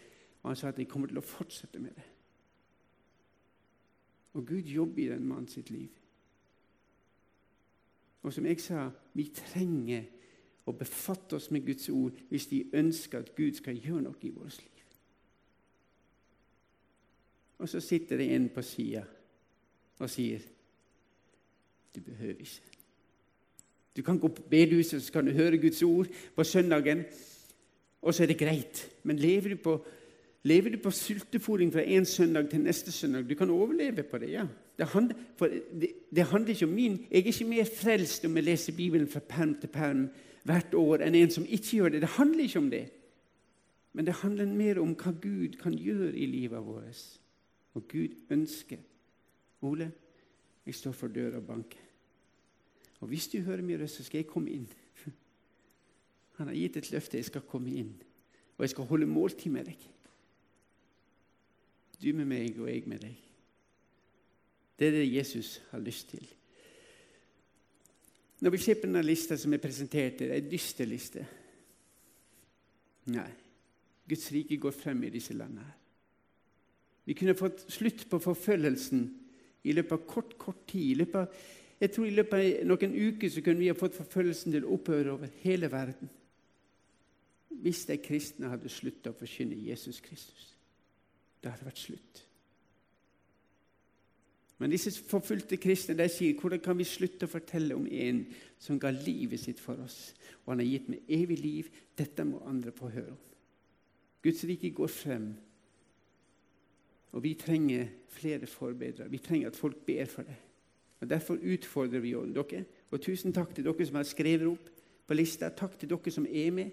Og 0.42 0.50
han 0.50 0.56
sa 0.56 0.68
at 0.68 0.78
jeg 0.78 0.88
kommer 0.88 1.08
til 1.08 1.20
å 1.20 1.24
fortsette 1.24 1.78
med 1.78 1.90
det. 1.96 2.11
Og 4.32 4.46
Gud 4.46 4.68
jobber 4.68 5.02
i 5.02 5.10
den 5.12 5.26
mannen 5.28 5.48
sitt 5.48 5.70
liv. 5.70 5.90
Og 8.22 8.32
som 8.32 8.46
jeg 8.46 8.60
sa, 8.62 8.86
vi 9.14 9.26
trenger 9.34 10.04
å 10.66 10.74
befatte 10.78 11.36
oss 11.36 11.50
med 11.50 11.66
Guds 11.66 11.88
ord 11.90 12.18
hvis 12.30 12.46
de 12.52 12.62
ønsker 12.78 13.18
at 13.18 13.32
Gud 13.36 13.58
skal 13.58 13.80
gjøre 13.82 14.04
noe 14.06 14.22
i 14.22 14.30
vårt 14.30 14.60
liv. 14.62 14.68
Og 17.62 17.68
så 17.68 17.80
sitter 17.82 18.18
det 18.18 18.30
en 18.34 18.48
på 18.54 18.62
sida 18.66 19.04
og 20.02 20.10
sier 20.10 20.42
du 21.92 22.00
behøver 22.00 22.40
ikke. 22.40 22.78
Du 23.96 24.02
kan 24.02 24.18
gå 24.18 24.28
på 24.32 24.42
bedehuset 24.50 25.02
så 25.02 25.12
kan 25.12 25.26
du 25.26 25.34
høre 25.36 25.60
Guds 25.60 25.82
ord 25.82 26.08
på 26.34 26.44
søndagen, 26.44 27.04
og 28.02 28.14
så 28.14 28.22
er 28.24 28.32
det 28.32 28.38
greit. 28.40 28.80
Men 29.02 29.20
lever 29.20 29.52
du 29.52 29.56
på, 29.62 29.76
lever 30.44 30.74
du 30.74 30.78
på 30.82 30.90
sultefòring 30.90 31.72
fra 31.72 31.84
en 31.86 32.04
søndag 32.04 32.50
til 32.50 32.60
neste 32.60 32.92
søndag 32.92 33.28
Du 33.28 33.34
kan 33.34 33.50
overleve 33.50 34.02
på 34.02 34.18
det, 34.18 34.30
ja. 34.30 34.46
Det 34.78 34.86
handler, 34.86 35.16
det, 35.80 35.88
det 36.10 36.24
handler 36.24 36.50
ikke 36.50 36.66
om 36.66 36.72
min 36.72 36.98
Jeg 37.10 37.20
er 37.20 37.30
ikke 37.30 37.44
mer 37.44 37.64
frelst 37.64 38.24
om 38.24 38.36
jeg 38.36 38.44
leser 38.44 38.76
Bibelen 38.76 39.08
fra 39.08 39.20
perm 39.20 39.54
til 39.60 39.68
perm 39.68 40.08
hvert 40.42 40.74
år 40.74 41.04
enn 41.06 41.14
en 41.14 41.30
som 41.30 41.44
ikke 41.46 41.76
gjør 41.76 41.92
det. 41.94 42.00
Det 42.02 42.16
handler 42.16 42.44
ikke 42.44 42.58
om 42.58 42.70
det. 42.70 42.86
Men 43.92 44.06
det 44.06 44.14
handler 44.22 44.46
mer 44.46 44.80
om 44.82 44.94
hva 44.98 45.12
Gud 45.22 45.58
kan 45.60 45.76
gjøre 45.76 46.16
i 46.16 46.26
livet 46.26 46.66
vårt. 46.66 47.02
Og 47.74 47.88
Gud 47.88 48.16
ønsker. 48.30 48.80
Ole, 49.62 49.92
jeg 50.66 50.74
står 50.74 50.92
for 50.92 51.08
døra 51.08 51.38
og 51.38 51.46
banker. 51.46 51.78
Og 53.00 53.08
hvis 53.08 53.28
du 53.28 53.40
hører 53.40 53.62
min 53.62 53.80
røst, 53.80 53.96
så 53.96 54.04
skal 54.04 54.18
jeg 54.18 54.26
komme 54.26 54.50
inn. 54.50 54.66
Han 56.38 56.50
har 56.50 56.54
gitt 56.54 56.76
et 56.76 56.90
løfte. 56.92 57.16
Jeg 57.16 57.30
skal 57.30 57.46
komme 57.46 57.70
inn. 57.70 57.94
Og 58.56 58.64
jeg 58.64 58.70
skal 58.70 58.90
holde 58.90 59.06
måltid 59.06 59.50
med 59.50 59.70
deg. 59.70 59.88
Du 62.02 62.10
med 62.16 62.26
meg, 62.26 62.56
og 62.58 62.70
jeg 62.70 62.86
med 62.90 63.04
deg. 63.04 63.18
Det 64.78 64.88
er 64.88 64.96
det 64.96 65.12
Jesus 65.12 65.60
har 65.70 65.82
lyst 65.84 66.08
til. 66.10 66.24
Når 68.42 68.50
vi 68.50 68.58
ser 68.58 68.80
på 68.80 68.88
denne 68.88 69.04
lista 69.06 69.36
som 69.38 69.52
er 69.54 69.62
presentert, 69.62 70.18
det 70.18 70.30
er 70.30 70.40
en 70.40 70.50
dyster 70.50 70.88
liste. 70.90 71.22
Nei, 73.14 73.28
Guds 74.08 74.26
rike 74.34 74.58
går 74.58 74.74
frem 74.74 75.04
i 75.06 75.12
disse 75.14 75.34
landene. 75.34 75.62
her. 75.62 75.78
Vi 77.04 77.14
kunne 77.18 77.38
fått 77.38 77.64
slutt 77.70 78.06
på 78.10 78.18
forfølgelsen 78.22 79.02
i 79.62 79.74
løpet 79.74 79.92
av 79.92 80.06
kort, 80.06 80.36
kort 80.38 80.66
tid. 80.70 81.02
Av, 81.14 81.30
jeg 81.80 81.92
tror 81.92 82.06
I 82.06 82.14
løpet 82.14 82.38
av 82.38 82.66
noen 82.66 82.94
uker 82.94 83.30
så 83.30 83.42
kunne 83.42 83.62
vi 83.62 83.70
ha 83.70 83.78
fått 83.78 83.98
forfølgelsen 83.98 84.54
til 84.54 84.66
å 84.66 84.76
opphøre 84.76 85.14
over 85.16 85.30
hele 85.42 85.70
verden. 85.70 86.10
Hvis 87.62 87.84
de 87.86 87.98
kristne 88.02 88.50
hadde 88.50 88.70
slutta 88.70 89.10
å 89.10 89.18
forkynne 89.18 89.58
Jesus 89.58 90.00
Kristus. 90.02 90.51
Det 91.42 91.50
hadde 91.50 91.66
vært 91.66 91.82
slutt. 91.82 92.22
Men 94.62 94.70
disse 94.70 94.92
forfulgte 94.94 95.58
kristne 95.58 95.96
de 95.98 96.06
sier 96.06 96.38
hvordan 96.38 96.60
kan 96.62 96.78
vi 96.78 96.86
slutte 96.86 97.26
å 97.26 97.32
fortelle 97.32 97.74
om 97.74 97.88
en 97.90 98.20
som 98.62 98.78
ga 98.78 98.92
livet 98.94 99.42
sitt 99.42 99.58
for 99.58 99.80
oss, 99.82 100.12
og 100.44 100.52
han 100.52 100.62
har 100.62 100.68
gitt 100.70 100.90
meg 100.92 101.08
evig 101.10 101.38
liv. 101.42 101.70
Dette 101.98 102.22
må 102.28 102.44
andre 102.46 102.70
få 102.74 102.92
høre 102.94 103.16
om. 103.16 103.24
Guds 104.22 104.44
rike 104.46 104.70
går 104.70 104.92
frem, 104.92 105.32
og 107.12 107.24
vi 107.24 107.34
trenger 107.34 107.90
flere 108.14 108.46
forbedrere. 108.46 109.10
Vi 109.10 109.18
trenger 109.18 109.50
at 109.50 109.58
folk 109.58 109.82
ber 109.86 110.06
for 110.06 110.22
det. 110.30 110.38
Og 111.02 111.10
Derfor 111.10 111.34
utfordrer 111.42 112.00
vi 112.00 112.12
dere. 112.12 112.64
Og 112.90 113.00
tusen 113.02 113.34
takk 113.34 113.54
til 113.54 113.66
dere 113.66 113.86
som 113.86 113.98
har 113.98 114.06
skrevet 114.06 114.46
opp 114.46 114.70
på 115.06 115.16
lista. 115.18 115.50
Takk 115.50 115.74
til 115.78 115.90
dere 115.90 116.14
som 116.14 116.26
er 116.30 116.50
med. 116.54 116.70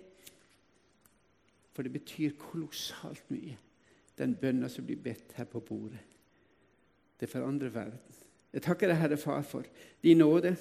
For 1.74 1.84
det 1.84 1.92
betyr 1.92 2.38
kolossalt 2.38 3.26
mye, 3.34 3.58
den 4.20 4.36
bønna 4.36 4.70
som 4.70 4.86
blir 4.86 5.00
bedt 5.04 5.34
her 5.36 5.48
på 5.50 5.62
bordet. 5.64 6.02
Det 7.20 7.30
forandrer 7.30 7.74
verden. 7.74 8.00
Jeg 8.54 8.62
takker 8.66 8.90
deg, 8.90 8.98
Herre 8.98 9.18
Far, 9.18 9.42
for 9.46 9.66
din 10.04 10.22
nåde. 10.22 10.56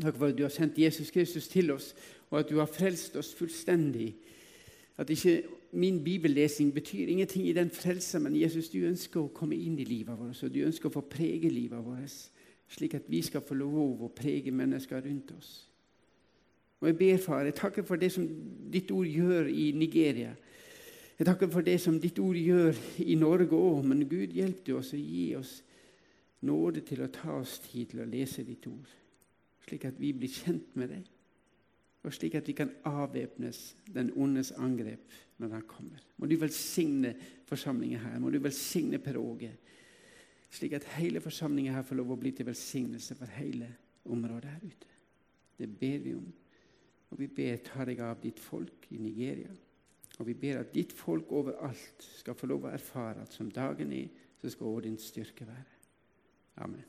Takk 0.00 0.16
for 0.16 0.30
at 0.30 0.36
du 0.38 0.44
har 0.44 0.52
sendt 0.52 0.78
Jesus 0.78 1.10
Kristus 1.10 1.48
til 1.48 1.70
oss, 1.74 1.94
og 2.30 2.40
at 2.40 2.50
du 2.50 2.58
har 2.58 2.70
frelst 2.70 3.16
oss 3.16 3.34
fullstendig. 3.34 4.14
At 4.98 5.10
ikke 5.10 5.42
min 5.72 6.04
bibellesing 6.04 6.74
betyr 6.74 7.08
ingenting 7.08 7.48
i 7.48 7.52
den 7.52 7.70
frelsa, 7.70 8.18
men 8.18 8.36
Jesus, 8.36 8.68
du 8.68 8.78
ønsker 8.86 9.20
å 9.20 9.32
komme 9.34 9.56
inn 9.56 9.78
i 9.78 9.86
livet 9.88 10.18
vårt, 10.18 10.42
og 10.42 10.54
du 10.54 10.62
ønsker 10.66 10.88
å 10.90 10.94
få 10.98 11.02
prege 11.10 11.50
livet 11.50 11.84
vårt, 11.84 12.14
slik 12.70 12.94
at 12.94 13.08
vi 13.10 13.22
skal 13.22 13.42
få 13.42 13.56
lov 13.58 14.04
å 14.04 14.12
prege 14.14 14.50
mennesker 14.54 15.02
rundt 15.04 15.32
oss. 15.38 15.50
Og 16.80 16.88
Jeg 16.88 16.96
ber, 16.96 17.16
far, 17.16 17.42
jeg 17.44 17.54
takker 17.54 17.84
for 17.84 18.00
det 18.00 18.12
som 18.12 18.24
ditt 18.72 18.90
ord 18.90 19.06
gjør 19.06 19.50
i 19.52 19.70
Nigeria. 19.76 20.32
Jeg 21.20 21.26
takker 21.28 21.50
for 21.52 21.60
det 21.60 21.74
som 21.82 21.98
ditt 22.00 22.16
ord 22.22 22.36
gjør 22.40 22.78
i 23.04 23.14
Norge 23.20 23.52
òg, 23.52 23.82
men 23.84 24.06
Gud 24.08 24.32
hjelp 24.32 24.62
du 24.64 24.70
oss 24.78 24.94
og 24.96 25.02
gi 25.04 25.26
oss 25.36 25.58
nåde 26.48 26.80
til 26.88 27.02
å 27.04 27.10
ta 27.12 27.34
oss 27.36 27.58
tid 27.66 27.90
til 27.90 28.00
å 28.00 28.06
lese 28.08 28.40
ditt 28.48 28.64
ord, 28.70 28.88
slik 29.66 29.84
at 29.84 30.00
vi 30.00 30.14
blir 30.16 30.32
kjent 30.32 30.72
med 30.80 30.94
deg, 30.94 31.04
og 32.00 32.16
slik 32.16 32.38
at 32.40 32.48
vi 32.48 32.56
kan 32.56 32.72
avvæpnes 32.88 33.60
den 33.92 34.14
ondes 34.16 34.54
angrep 34.56 35.12
når 35.44 35.58
han 35.58 35.68
kommer. 35.68 36.00
Må 36.16 36.24
du 36.24 36.38
velsigne 36.40 37.12
forsamlingen 37.44 38.00
her. 38.00 38.16
Må 38.16 38.32
du 38.32 38.40
velsigne 38.40 39.04
Per 39.04 39.20
Åge, 39.20 39.52
slik 40.56 40.80
at 40.80 40.88
hele 40.96 41.20
forsamlingen 41.20 41.76
her 41.76 41.84
får 41.84 42.00
lov 42.00 42.16
å 42.16 42.20
bli 42.24 42.32
til 42.32 42.48
velsignelse 42.48 43.20
for 43.20 43.36
hele 43.36 43.68
området 44.08 44.56
her 44.56 44.68
ute. 44.72 44.94
Det 45.60 45.68
ber 45.68 45.98
vi 46.00 46.16
om. 46.16 46.28
Og 47.12 47.20
vi 47.20 47.28
ber 47.28 47.60
ta 47.66 47.84
deg 47.84 48.00
av 48.00 48.22
ditt 48.24 48.40
folk 48.40 48.88
i 48.88 49.04
Nigeria. 49.04 49.52
Og 50.20 50.26
vi 50.28 50.36
ber 50.36 50.60
at 50.60 50.74
ditt 50.74 50.92
folk 50.92 51.32
overalt 51.32 52.04
skal 52.20 52.36
få 52.36 52.50
lov 52.50 52.68
å 52.68 52.74
erfare 52.76 53.24
at 53.24 53.32
som 53.32 53.48
dagen 53.50 53.92
er, 53.96 54.10
så 54.40 54.52
skal 54.52 54.68
også 54.68 54.84
din 54.84 54.98
styrke 55.00 55.46
være. 55.48 55.78
Amen. 56.60 56.84